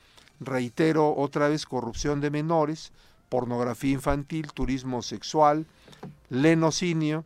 [0.41, 2.93] Reitero otra vez corrupción de menores,
[3.29, 5.67] pornografía infantil, turismo sexual,
[6.29, 7.25] lenocinio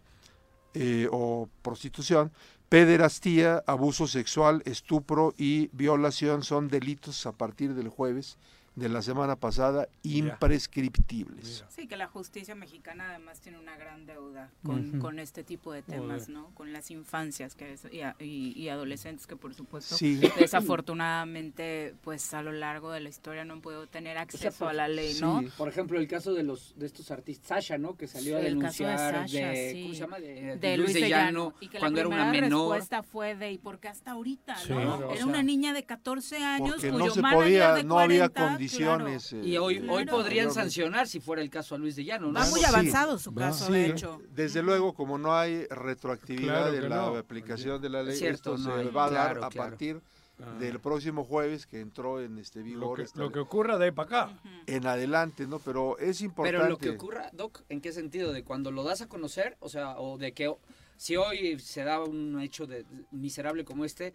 [0.75, 2.33] eh, o prostitución,
[2.69, 8.37] pederastía, abuso sexual, estupro y violación son delitos a partir del jueves
[8.77, 11.65] de la semana pasada imprescriptibles.
[11.69, 15.83] Sí, que la justicia mexicana además tiene una gran deuda con, con este tipo de
[15.83, 16.29] temas.
[16.29, 16.49] ¿no?
[16.55, 20.21] Con las infancias que es- y, a- y- y adolescentes que por supuesto Sí.
[20.39, 24.59] desafortunadamente pues a lo largo de la historia no han podido tener O sea, acceso
[24.61, 25.43] por- a la ley, ¿no?
[25.57, 27.97] Por ejemplo, el caso de los de estos artistas, Sasha, ¿no?
[27.97, 29.83] Que salió a Sí, caso de denunciar Sasha, de, sí.
[29.83, 30.19] ¿cómo se llama?
[30.19, 32.71] De, de Luis de Llano, y que cuando la era una menor.
[32.71, 34.57] respuesta fue de ¿y por qué hasta ahorita?
[34.57, 34.71] Sí.
[34.71, 34.77] ¿no?
[34.77, 37.99] Claro, o era sea, una niña de 14 años cuyo no se podía, de no
[37.99, 39.29] había 40, condiciones.
[39.29, 39.45] claro.
[39.45, 42.41] eh, Y hoy, hoy podrían sancionar si fuera el caso a Luis de Llano, ¿no?
[42.41, 44.21] Va muy Sí, avanzado su caso, Sí, de hecho.
[44.35, 47.17] Desde luego, como no hay retroactividad Claro de la no.
[47.17, 48.89] aplicación de la ley, Cierto, esto no se hay.
[48.89, 49.71] va a dar Claro, a claro.
[49.71, 50.01] partir
[50.43, 50.57] Ah.
[50.59, 53.91] del próximo jueves que entró en este Lo vigor que, lo que ocurra de ahí
[53.93, 54.39] para acá.
[54.67, 55.61] en adelante, ¿no?
[55.61, 56.59] Pero es importante.
[56.59, 58.33] Pero lo que ocurra, Doc, ¿en qué sentido?
[58.33, 59.57] ¿De cuando lo das a conocer?
[59.61, 60.53] O sea, o de que
[60.97, 64.13] si hoy se da un hecho de, miserable como este,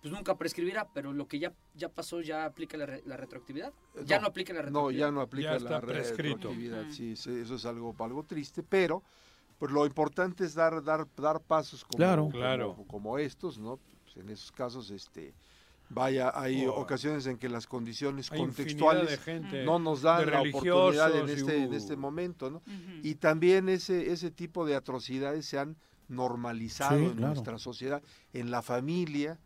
[0.00, 3.72] pues nunca prescribirá, pero lo que ya, ya pasó ya aplica la, re- la retroactividad.
[4.04, 5.06] Ya no, aplica la No, retroactividad.
[5.06, 6.34] ya no aplica Ya está la prescrito.
[6.48, 6.90] retroactividad.
[6.90, 9.02] Sí, sí, eso es algo, algo triste, pero
[9.58, 12.22] pues lo importante es dar dar dar pasos como, Claro.
[12.22, 12.76] como- Claro.
[12.88, 13.78] como estos, ¿no?
[14.04, 15.34] Pues en esos casos este
[15.90, 16.76] vaya hay Oh.
[16.76, 21.74] ocasiones en que las condiciones contextuales gente, no nos dan la oportunidad en este en
[21.74, 22.62] este momento, ¿no?
[23.02, 25.76] Y también ese ese tipo de atrocidades se han
[26.08, 27.34] normalizado Sí, en claro.
[27.34, 28.02] nuestra sociedad,
[28.32, 29.38] en la familia,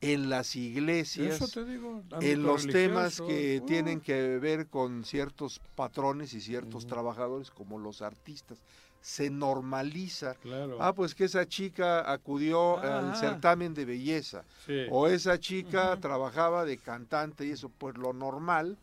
[0.00, 2.02] en las iglesias Eso te digo.
[2.20, 7.78] en los temas que uh, tienen que ver con ciertos patrones y ciertos trabajadores como
[7.78, 8.58] los artistas.
[9.00, 10.34] Se normaliza.
[10.34, 10.76] Claro.
[10.80, 13.14] Ah, pues que esa chica acudió al Ajá.
[13.16, 14.44] certamen de belleza.
[14.66, 14.86] Sí.
[14.90, 18.76] O esa chica trabajaba de cantante y eso, pues lo normal,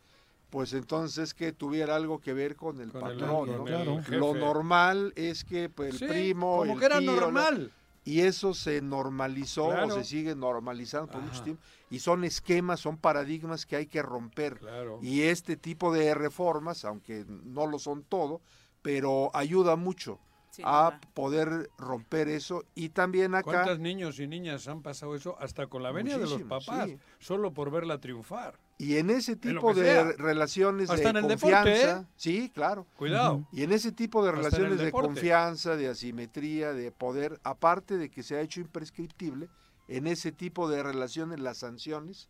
[0.50, 3.56] pues entonces que tuviera algo que ver con el Con patrón, con ¿no?
[3.56, 3.96] el Claro.
[3.98, 4.16] jefe.
[4.16, 7.72] Lo normal es que pues, el Sí, primo, como el que era tío, normal.
[8.06, 9.86] Y eso se normalizó Claro.
[9.88, 11.62] o se sigue normalizando por mucho tiempo.
[11.90, 14.60] Y son esquemas, son paradigmas que hay que romper.
[14.60, 15.00] Claro.
[15.02, 18.40] Y este tipo de reformas, aunque no lo son todo,
[18.80, 20.20] pero ayuda mucho
[20.50, 22.64] Sin a poder romper eso.
[22.76, 23.42] Y también acá...
[23.42, 26.88] ¿Cuántos niños y niñas han pasado eso hasta con la venia de los papás?
[26.88, 26.98] sí.
[27.18, 28.56] Solo por verla triunfar.
[28.78, 30.12] Y en ese tipo de sea.
[30.18, 32.06] relaciones Hasta de en el deporte, confianza, ¿eh?
[32.16, 32.86] sí, claro.
[32.96, 33.46] Cuidado.
[33.50, 38.22] Y en ese tipo de relaciones de confianza, de asimetría, de poder, aparte de que
[38.22, 39.48] se ha hecho imprescriptible,
[39.88, 42.28] en ese tipo de relaciones las sanciones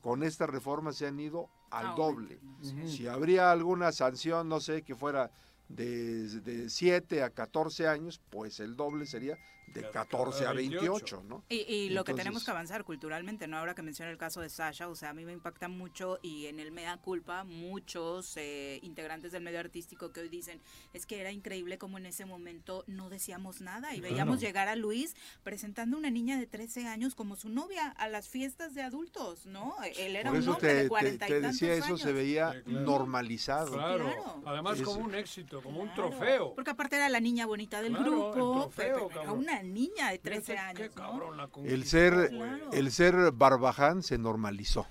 [0.00, 2.38] con esta reforma se han ido al Ah, doble.
[2.86, 5.30] Si habría alguna sanción, no sé, que fuera
[5.68, 9.38] de, de 7 a 14 años, pues el doble sería
[9.74, 11.44] de 14 a 28, ¿no?
[11.48, 13.58] Y, y lo que tenemos que avanzar culturalmente, ¿no?
[13.58, 16.46] Ahora que menciona el caso de Sasha, o sea, a mí me impacta mucho y
[16.46, 20.60] en el Mea Culpa muchos eh, integrantes del medio artístico que hoy dicen,
[20.92, 24.12] es que era increíble como en ese momento no decíamos nada y Claro.
[24.14, 28.08] veíamos llegar a Luis presentando a una niña de 13 años como su novia a
[28.08, 29.74] las fiestas de adultos, ¿no?
[29.98, 32.00] Él era Por un eso hombre te, de te- 40 te y tantos eso años.
[32.00, 32.80] se veía Sí, claro.
[32.86, 33.72] normalizado.
[33.72, 34.42] Claro.
[34.46, 36.54] Además, Es- como un éxito, como un trofeo.
[36.54, 39.38] Porque aparte era la niña bonita del grupo, trofeo, pero era cabrón.
[39.38, 40.94] una niña de 13 Fíjate años, qué ¿no?
[40.94, 42.70] cabrón la El ser, Claro.
[42.72, 44.86] el ser Barbaján se normalizó,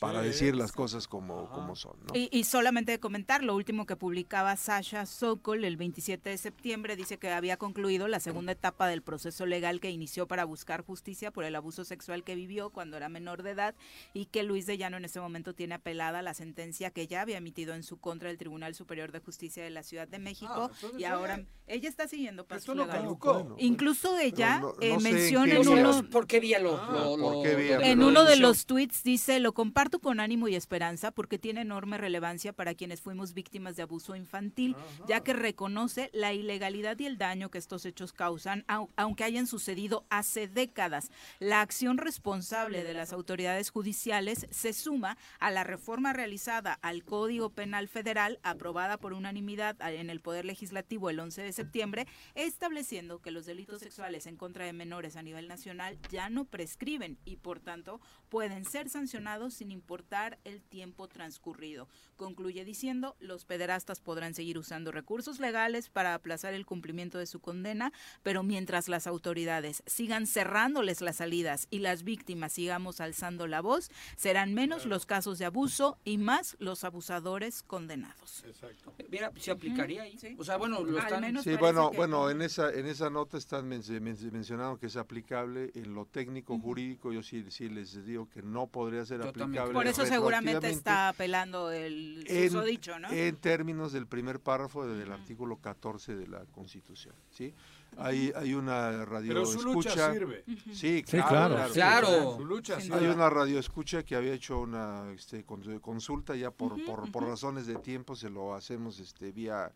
[0.00, 0.26] para Sí.
[0.28, 1.96] decir las cosas como, como son.
[2.06, 2.14] ¿no?
[2.14, 7.18] Y, y solamente comentar, lo último que publicaba Sasha Sokol el 27 de septiembre dice
[7.18, 11.44] que había concluido la segunda etapa del proceso legal que inició para buscar justicia por
[11.44, 13.74] el abuso sexual que vivió cuando era menor de edad
[14.12, 17.38] y que Luis de Llano en ese momento tiene apelada la sentencia que ya había
[17.38, 20.88] emitido en su contra el Tribunal Superior de Justicia de la Ciudad de México Ah,
[20.98, 23.02] y ahora eh, ella está siguiendo no legales.
[23.02, 23.56] caducó.
[23.58, 27.16] Incluso ella no- eh, no en menciona en uno ¿Por qué vía lo, Ah, lo-
[27.18, 27.78] ¿por lo- qué vía?
[27.78, 29.52] lo- en uno de los tweets dice, lo
[29.84, 34.16] comparto con ánimo y esperanza porque tiene enorme relevancia para quienes fuimos víctimas de abuso
[34.16, 34.74] infantil,
[35.06, 39.46] ya que reconoce la ilegalidad y el daño que estos hechos causan, au- aunque hayan
[39.46, 41.10] sucedido hace décadas.
[41.38, 47.50] La acción responsable de las autoridades judiciales se suma a la reforma realizada al Código
[47.50, 53.30] Penal Federal, aprobada por unanimidad en el Poder Legislativo el 11 de septiembre, estableciendo que
[53.32, 57.60] los delitos sexuales en contra de menores a nivel nacional ya no prescriben y por
[57.60, 58.00] tanto
[58.34, 61.86] pueden ser sancionados sin importar el tiempo transcurrido.
[62.16, 67.38] Concluye diciendo, los pederastas podrán seguir usando recursos legales para aplazar el cumplimiento de su
[67.38, 67.92] condena,
[68.24, 73.88] pero mientras las autoridades sigan cerrándoles las salidas y las víctimas sigamos alzando la voz,
[74.16, 78.42] serán menos los casos de abuso y más los abusadores condenados.
[78.44, 78.92] Exacto.
[79.10, 80.18] Mira, se aplicaría ahí.
[80.18, 80.34] Sí.
[80.36, 81.20] O sea, bueno, lo Al están...
[81.20, 84.86] menos Sí, bueno, que- bueno, en esa en esa nota están men- men- mencionando que
[84.86, 87.12] es aplicable en lo técnico jurídico.
[87.12, 89.44] Yo sí, sí les digo que no podría ser Yo también.
[89.44, 89.72] aplicable.
[89.74, 93.10] Por eso seguramente está apelando el en, susodicho, ¿no?
[93.10, 97.54] en términos del primer párrafo del artículo 14 de la Constitución, ¿sí?
[97.96, 100.12] Hay hay una radio Pero su lucha escucha.
[100.12, 100.44] sirve.
[100.72, 101.72] Sí, Sí, claro, claro.
[101.72, 102.36] Claro.
[102.38, 103.06] Su lucha Sin sirve.
[103.06, 107.24] Hay una radio escucha que había hecho una este, con- consulta ya por, por, por
[107.24, 109.70] razones de tiempo se lo hacemos este vía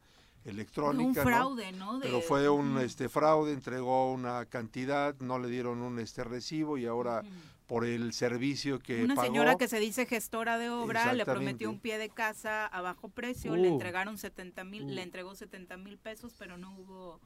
[0.45, 1.21] electrónica.
[1.21, 1.99] un fraude, ¿no?
[2.01, 6.79] Pero De- fue un este fraude, entregó una cantidad, no le dieron un este recibo
[6.79, 7.23] y ahora
[7.69, 11.71] por el servicio que Una pagó, señora que se dice gestora de obra le prometió
[11.71, 13.75] un pie de casa a bajo precio, le Uh.
[13.75, 14.89] entregaron 70 mil, Uh.
[14.89, 17.21] le entregó 70 mil pesos, pero no hubo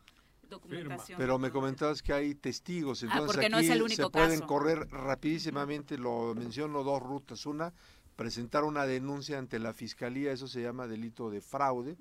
[0.51, 1.16] documentación.
[1.19, 4.40] pero me comentabas que hay testigos, Ah, entonces no aquí es el único se pueden
[4.40, 4.47] caso.
[4.47, 7.73] correr rapidísimamente, lo menciono dos rutas, una
[8.16, 11.97] presentar una denuncia ante la fiscalía, eso se llama delito de fraude,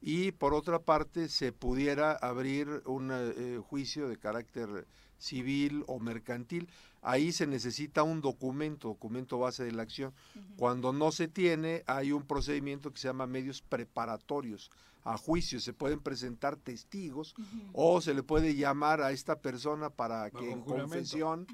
[0.00, 4.86] y por otra parte se pudiera abrir un eh, juicio de carácter
[5.18, 6.68] civil o mercantil.
[7.08, 10.12] Ahí se necesita un documento, documento base de la acción.
[10.56, 14.72] Cuando no se tiene, hay un procedimiento que se llama medios preparatorios
[15.04, 15.60] a juicio.
[15.60, 17.36] Se pueden presentar testigos
[17.72, 20.94] o se le puede llamar a esta persona para que Bajo en juramento.
[20.94, 21.46] confesión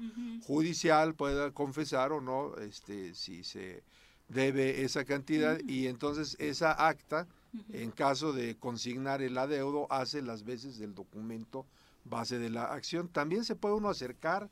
[0.47, 3.83] judicial pueda confesar o no este si se
[4.29, 7.27] debe esa cantidad y entonces esa acta
[7.71, 11.67] en caso de consignar el adeudo hace las veces del documento
[12.05, 14.49] base de la acción también se puede uno acercar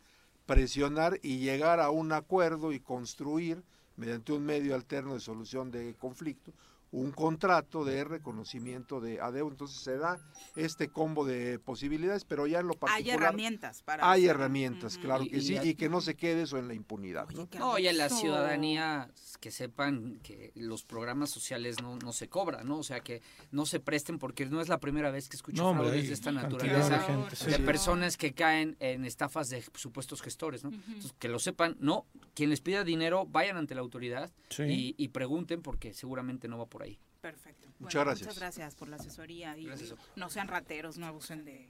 [0.52, 3.64] presionar y llegar a un acuerdo y construir
[3.96, 6.52] mediante un medio alterno de solución de conflicto
[6.92, 10.20] un contrato de reconocimiento de adeudo entonces se da
[10.58, 15.24] este combo de posibilidades pero ya en lo particular Hay herramientas para hay herramientas, claro
[15.24, 17.30] Y- que y sí, a- y que no se quede eso en la impunidad.
[17.30, 17.50] ¿no?
[17.50, 19.10] qué No, y a la ciudadanía
[19.40, 22.78] que sepan que los programas sociales no, no se cobran, ¿no?
[22.80, 25.74] O sea, que no se presten porque no es la primera vez que escucho No,
[25.74, 27.46] fraudes de esta naturaleza, de gente, sí.
[27.46, 27.62] de Sí.
[27.64, 30.72] personas que caen en estafas de supuestos gestores, ¿no?
[30.72, 32.06] Entonces, que lo sepan, no,
[32.36, 34.64] quien les pida dinero, vayan ante la autoridad Sí.
[34.64, 36.81] y, y pregunten porque seguramente no va por.
[37.22, 37.68] Perfecto.
[37.80, 38.28] Muchas Bueno, gracias.
[38.28, 39.94] Muchas gracias por la asesoría y Gracias.
[40.16, 41.70] no sean rateros, no abusen de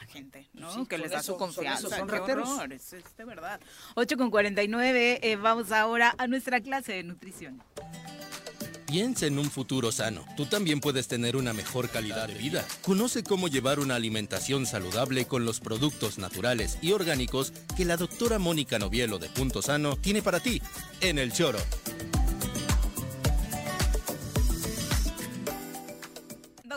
[0.00, 0.72] la gente, ¿no?
[0.74, 1.88] Sí, que les da eso, su confianza.
[1.96, 2.48] son rateros.
[2.48, 3.60] horror, es, es de verdad.
[3.96, 7.62] 8 con 49, eh, vamos ahora a nuestra clase de nutrición.
[8.86, 10.24] Piensa en un futuro sano.
[10.36, 12.62] Tú también puedes tener una mejor calidad de vida.
[12.82, 18.38] Conoce cómo llevar una alimentación saludable con los productos naturales y orgánicos que la doctora
[18.38, 20.60] Mónica Novielo de Punto Sano tiene para ti
[21.00, 21.58] en El Choro.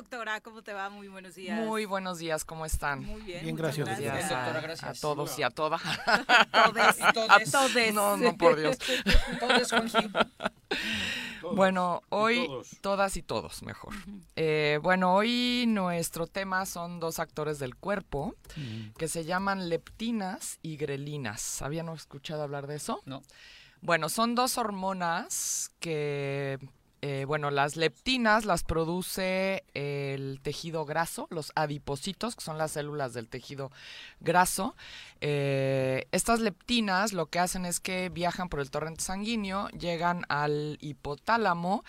[0.05, 0.87] Doctora, ¿cómo te va?
[0.91, 1.59] Muy buenos días.
[1.65, 3.03] Muy buenos días, ¿cómo están?
[3.03, 3.43] Muy bien.
[3.43, 4.97] Bien, gracias, Bien, Gracias doctora, a, gracias.
[4.97, 5.81] a todos y a todas.
[5.81, 7.55] Todes, Y todes.
[7.55, 7.93] a todes.
[7.95, 8.77] No, no, por Dios.
[9.39, 9.73] Todos.
[11.55, 12.77] Bueno, hoy todos.
[12.81, 13.95] todas y todos, mejor.
[14.35, 18.35] Eh, bueno, hoy nuestro tema son dos actores del cuerpo
[18.99, 21.63] que se llaman leptinas y grelinas.
[21.63, 23.01] ¿Habían escuchado hablar de eso?
[23.05, 23.23] No.
[23.81, 26.59] Bueno, son dos hormonas que,
[27.07, 33.13] eh, bueno, las leptinas las produce el tejido graso, los adipocitos, que son las células
[33.13, 33.71] del tejido
[34.21, 34.75] graso.
[35.21, 40.79] Eh, estas leptinas lo que hacen es que viajan por el torrente sanguíneo, llegan al
[40.81, 41.83] hipotálamo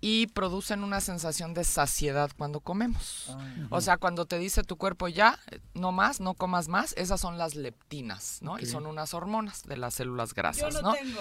[0.00, 3.34] y producen una sensación de saciedad cuando comemos.
[3.70, 5.38] O sea, cuando te dice tu cuerpo ya,
[5.74, 8.58] no más, no comas más, esas son las leptinas, ¿no?
[8.58, 10.90] Y son unas hormonas de las células grasas, Yo ¿no?
[10.90, 11.20] no tengo.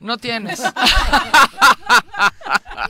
[0.00, 0.60] No tienes.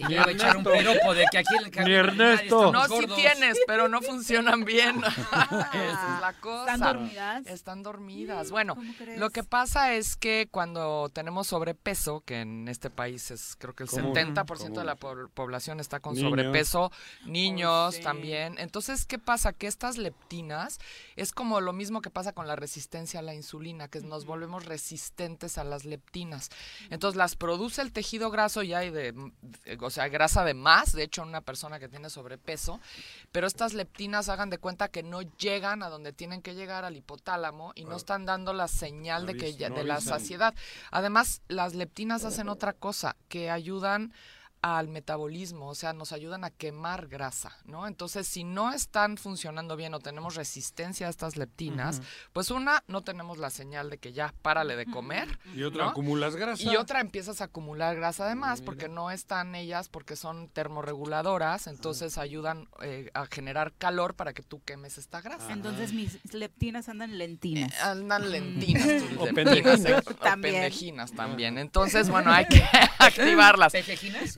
[0.00, 2.70] Y le iba a echar un piropo de que aquí en el Ernesto.
[2.72, 5.02] No, sí tienes, pero no funcionan bien.
[5.04, 6.74] Esa es la cosa.
[6.74, 7.46] ¿Están dormidas?
[7.46, 8.50] Están dormidas.
[8.50, 9.18] Bueno, ¿Cómo crees?
[9.18, 13.84] lo que pasa es que cuando tenemos sobrepeso, que en este país es creo que
[13.84, 16.30] el Común, 70% de la po- población está con Niños.
[16.30, 16.92] sobrepeso,
[17.26, 18.02] niños Oh, sí.
[18.02, 18.56] también.
[18.58, 19.52] Entonces, ¿qué pasa?
[19.52, 20.78] Que estas leptinas
[21.16, 24.64] es como lo mismo que pasa con la resistencia a la insulina, que nos volvemos
[24.66, 26.48] resistentes a las leptinas.
[26.90, 29.14] Entonces, las produce el tejido graso y hay de,
[29.64, 32.80] eh, o sea, grasa de más, de hecho, en una persona que tiene sobrepeso,
[33.32, 36.96] pero estas leptinas hagan de cuenta que no llegan a donde tienen que llegar al
[36.96, 40.54] hipotálamo y no están dando la señal de que ya- no de la saciedad.
[40.90, 44.12] Además, las leptinas hacen otra cosa, que ayudan
[44.62, 47.86] al metabolismo, o sea, nos ayudan a quemar grasa, ¿no?
[47.86, 52.02] Entonces, si no están funcionando bien o tenemos resistencia a estas leptinas,
[52.32, 55.38] pues una, no tenemos la señal de que ya párale de comer.
[55.54, 55.90] Y otra, ¿no?
[55.90, 56.62] acumulas grasa.
[56.62, 62.18] Y otra empiezas a acumular grasa además porque no están ellas, porque son termorreguladoras, entonces
[62.18, 65.52] ayudan eh, a generar calor para que tú quemes esta grasa.
[65.52, 67.72] Entonces mis leptinas andan lentinas.
[67.72, 68.84] Eh, Andan lentinas.
[69.02, 69.84] tus O leptinas, pendejinas.
[69.84, 70.54] eh, o También.
[70.54, 71.58] pendejinas también.
[71.58, 72.62] Entonces, bueno, hay que
[72.98, 73.72] activarlas.
[73.72, 74.34] ¿Pejejinas?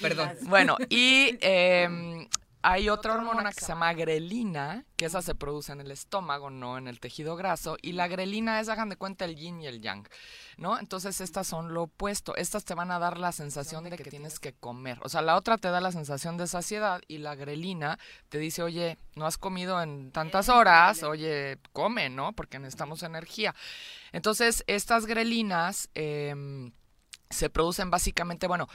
[0.00, 0.32] Perdón.
[0.42, 2.28] Bueno, y em,
[2.62, 6.76] hay otra hormona que se llama grelina, que esa se produce en el estómago, no
[6.76, 7.76] en el tejido graso.
[7.82, 10.08] Y la grelina es, hagan de cuenta, el yin y el yang,
[10.56, 10.78] ¿no?
[10.78, 12.34] Entonces estas son lo opuesto.
[12.34, 14.98] Estas te van a dar la sensación de que tienes que comer.
[15.02, 17.98] O sea, la otra te da la sensación de saciedad y la grelina
[18.28, 22.32] te dice, oye, no has comido en tantas horas, oye, come, ¿no?
[22.32, 23.54] Porque necesitamos energía.
[24.12, 25.88] Entonces, estas grelinas...
[25.94, 26.72] em,
[27.30, 28.68] se producen básicamente, bueno,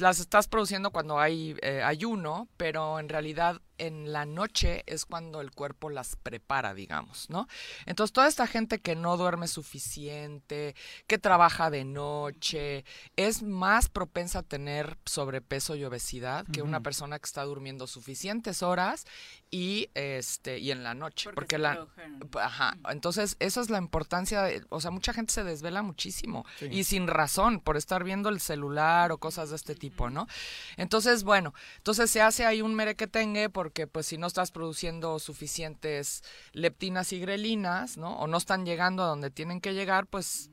[0.00, 5.40] las estás produciendo cuando hay eh, ayuno, pero en realidad en la noche es cuando
[5.40, 7.48] el cuerpo las prepara, digamos, ¿no?
[7.86, 10.74] Entonces toda esta gente que no duerme suficiente,
[11.06, 12.84] que trabaja de noche,
[13.16, 18.62] es más propensa a tener sobrepeso y obesidad que una persona que está durmiendo suficientes
[18.62, 19.04] horas
[19.50, 21.86] y este y en la noche, porque, la
[22.40, 26.66] Ajá, entonces esa es la importancia, de- o sea, mucha gente se desvela muchísimo Sí.
[26.70, 30.26] y sin razón por estar viendo el celular o cosas de este tipo, ¿no?
[30.76, 36.24] Entonces, bueno, entonces se hace ahí un merequetengue porque pues si no estás produciendo suficientes
[36.52, 38.16] leptinas y grelinas, ¿no?
[38.18, 40.50] O no están llegando a donde tienen que llegar, pues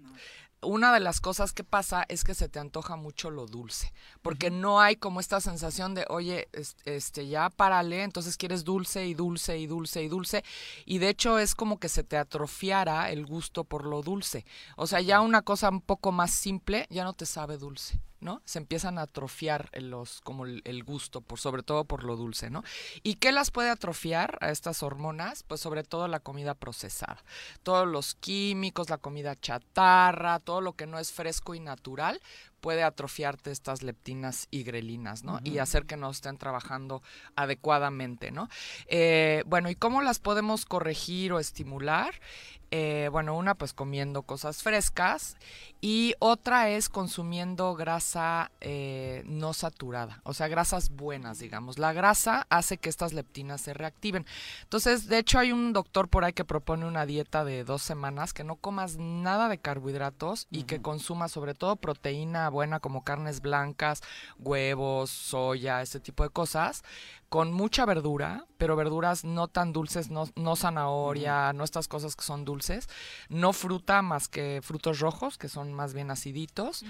[0.62, 3.92] una de las cosas que pasa es que se te antoja mucho lo dulce,
[4.22, 9.08] porque no hay como esta sensación de, oye, es- este ya párale, entonces quieres dulce
[9.08, 10.44] y dulce y dulce y dulce,
[10.86, 14.46] y de hecho es como que se te atrofiara el gusto por lo dulce.
[14.76, 18.00] O sea, ya una cosa un poco más simple ya no te sabe dulce.
[18.22, 18.42] ¿No?
[18.46, 22.64] Se empiezan a atrofiar los, como el gusto, por, sobre todo por lo dulce, ¿no?
[23.04, 25.44] ¿Y qué las puede atrofiar a estas hormonas?
[25.44, 27.24] Pues sobre todo la comida procesada.
[27.64, 32.22] Todos los químicos, la comida chatarra, todo lo que no es fresco y natural,
[32.60, 35.40] puede atrofiarte estas leptinas y grelinas, ¿no?
[35.44, 37.02] Y hacer que no estén trabajando
[37.36, 38.50] adecuadamente, ¿no?
[38.88, 42.14] Eh, bueno, ¿y cómo las podemos corregir o estimular?
[42.72, 45.38] Eh, bueno, una pues comiendo cosas frescas
[45.82, 51.80] y otra es consumiendo grasa eh, no saturada, o sea, grasas buenas, digamos.
[51.80, 54.26] La grasa hace que estas leptinas se reactiven.
[54.64, 58.34] Entonces, de hecho, hay un doctor por ahí que propone una dieta de dos semanas,
[58.34, 63.42] que no comas nada de carbohidratos y que consumas sobre todo proteína buena como carnes
[63.42, 64.02] blancas,
[64.38, 66.84] huevos, soya, este tipo de cosas,
[67.30, 72.26] con mucha verdura, pero verduras no tan dulces, no, no zanahoria, no estas cosas que
[72.26, 72.90] son dulces,
[73.30, 76.84] no fruta más que frutos rojos, que son más bien aciditos,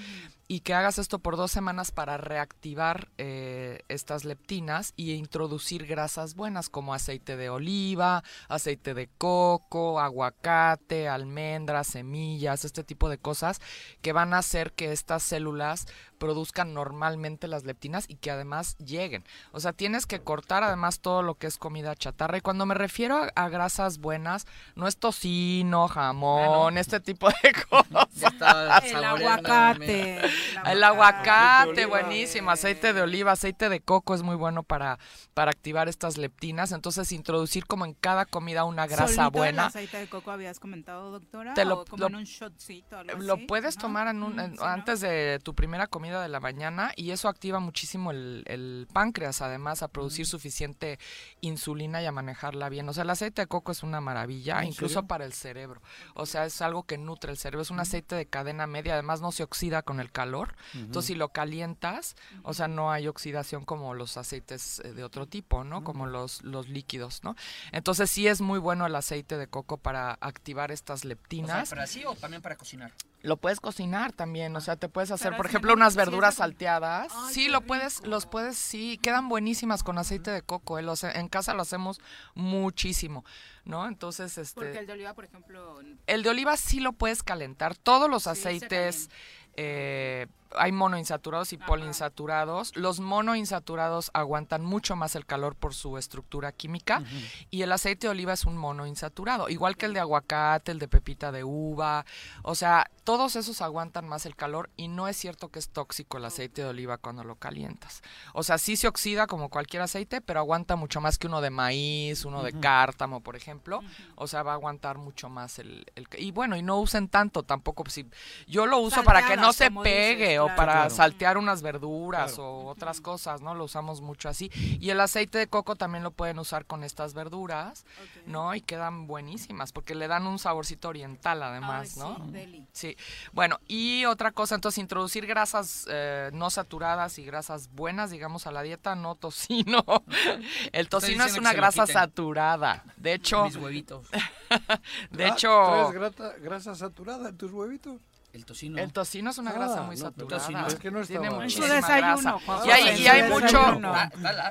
[0.48, 6.36] y que hagas esto por dos semanas para reactivar eh, estas leptinas y introducir grasas
[6.36, 13.61] buenas como aceite de oliva, aceite de coco, aguacate, almendras, semillas, este tipo de cosas
[14.02, 15.86] que van a hacer que estas células
[16.20, 19.24] produzcan normalmente las leptinas y que además lleguen.
[19.52, 22.38] O sea, tienes que cortar además todo lo que es comida chatarra.
[22.38, 27.54] Y cuando me refiero a, a grasas buenas, no es tocino, jamón, este tipo de
[27.70, 28.84] cosas.
[28.84, 30.20] El aguacate.
[30.66, 32.52] El aguacate, buenísimo.
[32.52, 35.00] Aceite de oliva, aceite de coco es muy bueno para,
[35.34, 36.72] para activar estas leptinas.
[36.72, 39.66] Entonces, introducir como en cada comida una grasa ¿Solito el buena.
[39.68, 41.54] aceite de coco habías comentado, doctora?
[41.54, 43.46] Te lo- ¿O como lo- en un shotcito, algo Lo así?
[43.46, 47.27] puedes tomar en un- en- antes de tu primera comida de la mañana y eso
[47.27, 50.98] activa muchísimo el, el páncreas, además, a producir suficiente
[51.41, 52.88] insulina y a manejarla bien.
[52.90, 55.07] O sea, el aceite de coco es una maravilla, ¿En incluso serio?
[55.07, 55.81] para el cerebro.
[56.15, 57.61] O sea, es algo que nutre el cerebro.
[57.61, 60.56] Es un aceite de cadena media, además no se oxida con el calor.
[60.73, 65.27] Entonces, si lo calientas, o sea, no hay oxidación como los aceites eh, de otro
[65.27, 65.84] tipo, ¿no?
[65.84, 67.36] Como los, los líquidos, ¿no?
[67.72, 71.69] Entonces, sí es muy bueno el aceite de coco para activar estas O sea, leptinas.
[71.69, 72.91] ¿Para así o también para cocinar?
[73.22, 77.12] Lo puedes cocinar también, o sea, te puedes hacer, Pero por ejemplo, unas verduras salteadas.
[77.34, 80.80] sí, lo puedes, los puedes, sí, quedan buenísimas con aceite de coco.
[80.80, 82.00] eh, los- en casa lo hacemos
[82.34, 83.26] muchísimo,
[83.66, 83.88] ¿no?
[83.88, 87.76] Entonces, este, Porque el de oliva, por ejemplo, el de oliva sí lo puedes calentar.
[87.76, 89.10] Todos los Sí, aceites,
[89.58, 90.28] eh,
[90.58, 92.76] hay monoinsaturados y poliinsaturados.
[92.76, 97.04] Los monoinsaturados aguantan mucho más el calor por su estructura química
[97.50, 100.88] y el aceite de oliva es un monoinsaturado, igual que el de aguacate, el de
[100.88, 102.06] pepita de uva.
[102.44, 106.18] O sea, todos esos aguantan más el calor y no es cierto que es tóxico
[106.18, 108.02] el aceite de oliva cuando lo calientas.
[108.34, 111.50] O sea, sí se oxida como cualquier aceite, pero aguanta mucho más que uno de
[111.50, 113.82] maíz, uno de cártamo, por ejemplo.
[114.16, 117.44] O sea, va a aguantar mucho más el, el- Y bueno, y no usen tanto
[117.44, 117.84] tampoco.
[117.90, 118.06] Si,
[118.48, 120.56] yo lo uso para que no se pegue o claro.
[120.57, 120.90] para Claro.
[120.90, 123.56] saltear unas verduras o otras cosas, ¿no?
[123.56, 124.49] Lo usamos mucho así.
[124.80, 127.86] Y el aceite de coco también lo pueden usar con estas verduras,
[128.26, 128.53] ¿no?
[128.56, 132.16] Y quedan buenísimas porque le dan un saborcito oriental además, Ay, ¿no?
[132.16, 132.68] sí, deli.
[132.72, 132.98] Sí.
[133.34, 138.52] Bueno, y otra cosa, entonces introducir grasas eh, no saturadas y grasas buenas, digamos, a
[138.52, 139.84] la dieta, no tocino.
[140.72, 142.84] El tocino es una grasa saturada.
[142.98, 144.07] De hecho, Mis huevitos.
[145.11, 148.02] de Ah, hecho, ¿Traes grata- grasa saturada en tus huevitos?
[148.32, 148.78] El tocino.
[148.78, 150.68] el tocino es una grasa Ah, muy no, saturada.
[150.68, 152.66] es que no Tiene muchísima su desayuno, grasa.
[152.68, 153.94] Y hay, y hay mucho, desayuno.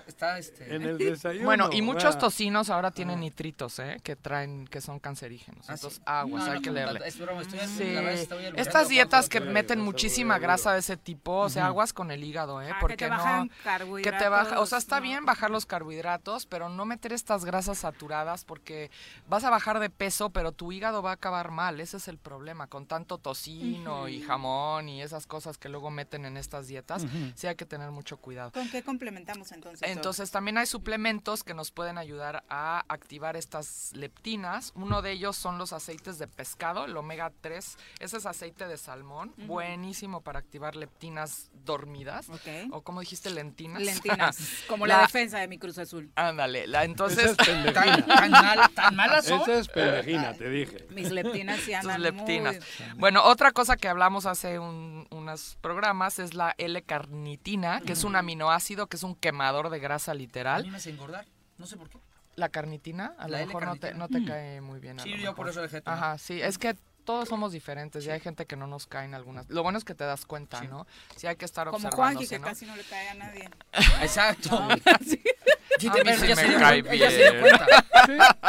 [0.06, 1.44] Está, este, En el desayuno.
[1.44, 2.18] Bueno, y muchos vea.
[2.18, 3.98] tocinos ahora tienen nitritos, ¿eh?
[4.02, 5.68] Que traen, que son cancerígenos.
[5.68, 6.02] Ah, Entonces, sí.
[6.06, 7.06] aguas, No, hay no, que no, leerle.
[7.06, 7.92] es broma, estoy- Sí.
[7.94, 11.66] la verdad estoy albureando, Estas dietas que meten muchísima grasa de ese tipo, o sea,
[11.66, 12.70] aguas con el hígado, ¿eh?
[12.70, 13.16] Ah, que Porque te no...
[13.16, 14.18] bajan Que carbohidratos.
[14.22, 15.02] te baja, o sea, está ¿no?
[15.02, 18.90] bien bajar los carbohidratos, pero no meter estas grasas saturadas porque
[19.28, 21.78] vas a bajar de peso, pero tu hígado va a acabar mal.
[21.80, 23.67] Ese es el problema, con tanto tocino
[24.08, 27.04] y jamón y esas cosas que luego meten en estas dietas.
[27.34, 28.52] Sí hay que tener mucho cuidado.
[28.52, 29.88] ¿Con qué complementamos entonces?
[29.88, 34.72] Entonces también hay suplementos que nos pueden ayudar a activar estas leptinas.
[34.74, 37.76] Uno de ellos son los aceites de pescado, el omega 3.
[38.00, 42.28] Ese es aceite de salmón, buenísimo para activar leptinas dormidas.
[42.28, 42.48] Ok.
[42.72, 43.82] O como dijiste, lentinas.
[43.82, 44.38] Lentinas,
[44.68, 46.10] como la, La- defensa de mi Cruz Azul.
[46.14, 47.30] Ándale, la, Esa entonces...
[47.30, 48.04] es pendejina.
[48.04, 49.40] ¿Tan, mal- tan malas son?
[49.42, 50.86] Esa es pendejina, te dije.
[50.90, 52.56] Mis leptinas sí tus andan leptinas.
[52.56, 58.04] muy- Bueno, otra cosa que hablamos hace un- unos programas es la L-carnitina, que es
[58.04, 60.64] un aminoácido que es un quemador de grasa A mí literal.
[60.70, 61.26] me hace engordar.
[61.56, 61.98] No sé por qué.
[62.36, 65.00] La carnitina, a lo mejor no te, no te cae muy bien.
[65.00, 65.98] a Sí, lo yo por eso dejé de tomar.
[65.98, 69.48] Ajá, sí, es que todos somos diferentes y hay gente que no nos caen algunas.
[69.50, 70.86] Lo bueno es que te das cuenta, ¿no?
[71.16, 72.46] Sí hay que estar Como observándose, Juanji, que ¿no?
[72.46, 73.50] casi no le cae a nadie.
[74.02, 74.50] Exacto.
[75.78, 77.40] Sí, te- sí me cae se dio bien.
[77.40, 77.66] cuenta.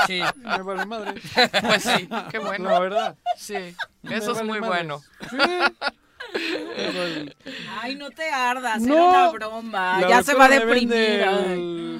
[0.07, 0.23] Sí, Sí.
[0.43, 1.13] me vale madre.
[1.61, 2.69] Pues sí, qué bueno.
[2.69, 3.15] La verdad.
[3.37, 5.01] Sí, Me eso es vale muy bueno.
[5.29, 5.37] Sí.
[7.81, 8.93] Ay, no te ardas, No.
[8.95, 9.99] era una broma.
[10.01, 11.25] la Ya se va a deprimir.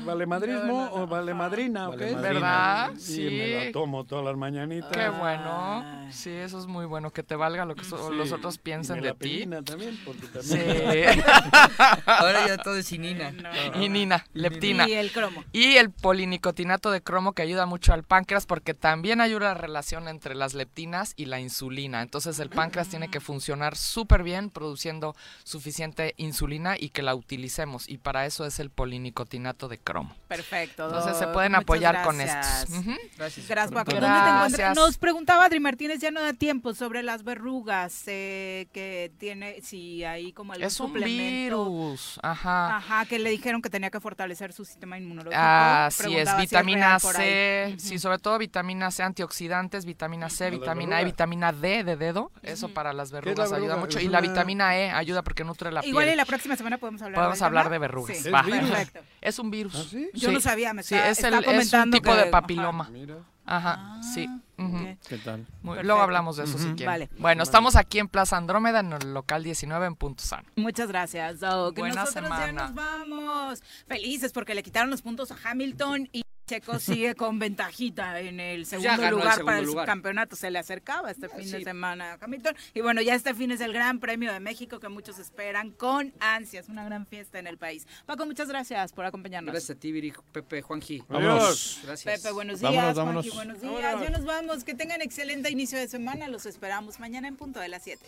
[0.06, 1.98] valemadrismo o valemadrina, ¿ok?
[1.98, 2.92] ¿Verdad?
[2.98, 3.22] Sí.
[3.30, 4.92] me la tomo todas las mañanitas.
[4.92, 5.84] Qué bueno.
[6.12, 8.16] Sí, eso es muy bueno, que te valga lo que so- Sí.
[8.16, 9.46] los otros Y piensen me de ti.
[9.66, 11.14] también, porque también.
[11.14, 11.22] Sí.
[12.06, 13.32] Ahora ya todo es sinina.
[13.80, 14.88] y Nina, leptina.
[14.88, 15.44] Y el cromo.
[15.52, 19.62] Y el polinicotinato de cromo que ayuda mucho al páncreas porque también ayuda a la
[19.62, 22.02] relación entre las leptinas y la insulina.
[22.02, 27.90] Entonces el páncreas tiene que funcionar súper bien produciendo suficiente insulina y que la utilicemos.
[27.90, 30.16] Y para eso es el polinicotinato de cromo.
[30.28, 30.86] Perfecto.
[30.88, 32.70] Entonces se pueden apoyar con estos.
[32.70, 32.96] Ujú.
[33.18, 33.48] Gracias.
[33.48, 33.91] Gracias, Paco.
[33.96, 34.76] Gracias.
[34.76, 40.04] Nos preguntaba Adri Martínez, ya no da tiempo, sobre las verrugas eh, que tiene, si
[40.04, 41.66] hay como algún Es un suplemento.
[41.66, 42.20] virus.
[42.22, 42.78] Ajá.
[42.78, 45.41] Ajá, que le dijeron que tenía que fortalecer su sistema inmunológico.
[45.41, 50.50] Así es, si vitamina real por C, sí, sobre todo vitamina C, antioxidantes, vitamina C,
[50.50, 53.98] vitamina E, vitamina D de dedo, eso para las ¿Qué es verrugas ayuda mucho.
[53.98, 56.14] ¿Es Y la vitamina E ayuda porque nutre la Igual piel.
[56.14, 58.18] y la próxima semana podemos hablar Podemos del hablar de verrugas.
[58.18, 58.30] Sí.
[58.30, 58.44] Va.
[58.44, 58.99] Perfecto.
[59.22, 59.95] Es un virus.
[60.14, 62.26] Yo no sabía, me Sí, está- es, está el, es un comentando tipo que- de
[62.27, 62.84] papiloma.
[62.86, 62.91] ajá.
[62.91, 63.15] Mira.
[63.52, 64.30] Ajá, sí.
[64.60, 64.95] ujú.
[65.07, 65.48] ¿Qué tal?
[65.64, 66.76] Muy- luego hablamos de eso si Ujú.
[66.76, 66.86] quieren.
[66.94, 67.10] Vale.
[67.18, 70.48] Bueno, estamos aquí en Plaza Andrómeda, en el local 19 en Punto Sano.
[70.56, 71.76] Muchas gracias, Doc.
[71.76, 72.61] Buena Nosotros ya semana.
[72.68, 73.64] nos vamos.
[73.88, 78.66] Felices porque le quitaron los puntos a Hamilton y Checo sigue con ventajita en el
[78.66, 79.86] segundo el lugar segundo para el lugar.
[79.86, 80.36] subcampeonato.
[80.36, 82.56] Se le acercaba este fin de semana a Hamilton.
[82.74, 86.12] Y bueno, ya este fin es el Gran Premio de México que muchos esperan con
[86.20, 86.68] ansias.
[86.68, 87.86] Una gran fiesta en el país.
[88.08, 89.52] Paco, muchas gracias por acompañarnos.
[89.54, 91.04] Gracias a ti, Viri, Pepe, Juanji.
[91.08, 91.82] Vámonos.
[91.84, 92.18] Gracias.
[92.20, 92.96] Pepe, buenos días.
[92.96, 93.62] Vámonos, Juanji, vámonos.
[93.62, 94.02] buenos días.
[94.02, 94.64] Ya nos vamos.
[94.64, 96.28] Que tengan excelente inicio de semana.
[96.30, 98.04] Los esperamos mañana en punto de las 7.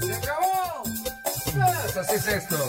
[0.00, 0.82] ¡Se acabó!
[0.82, 2.68] Pues así es esto.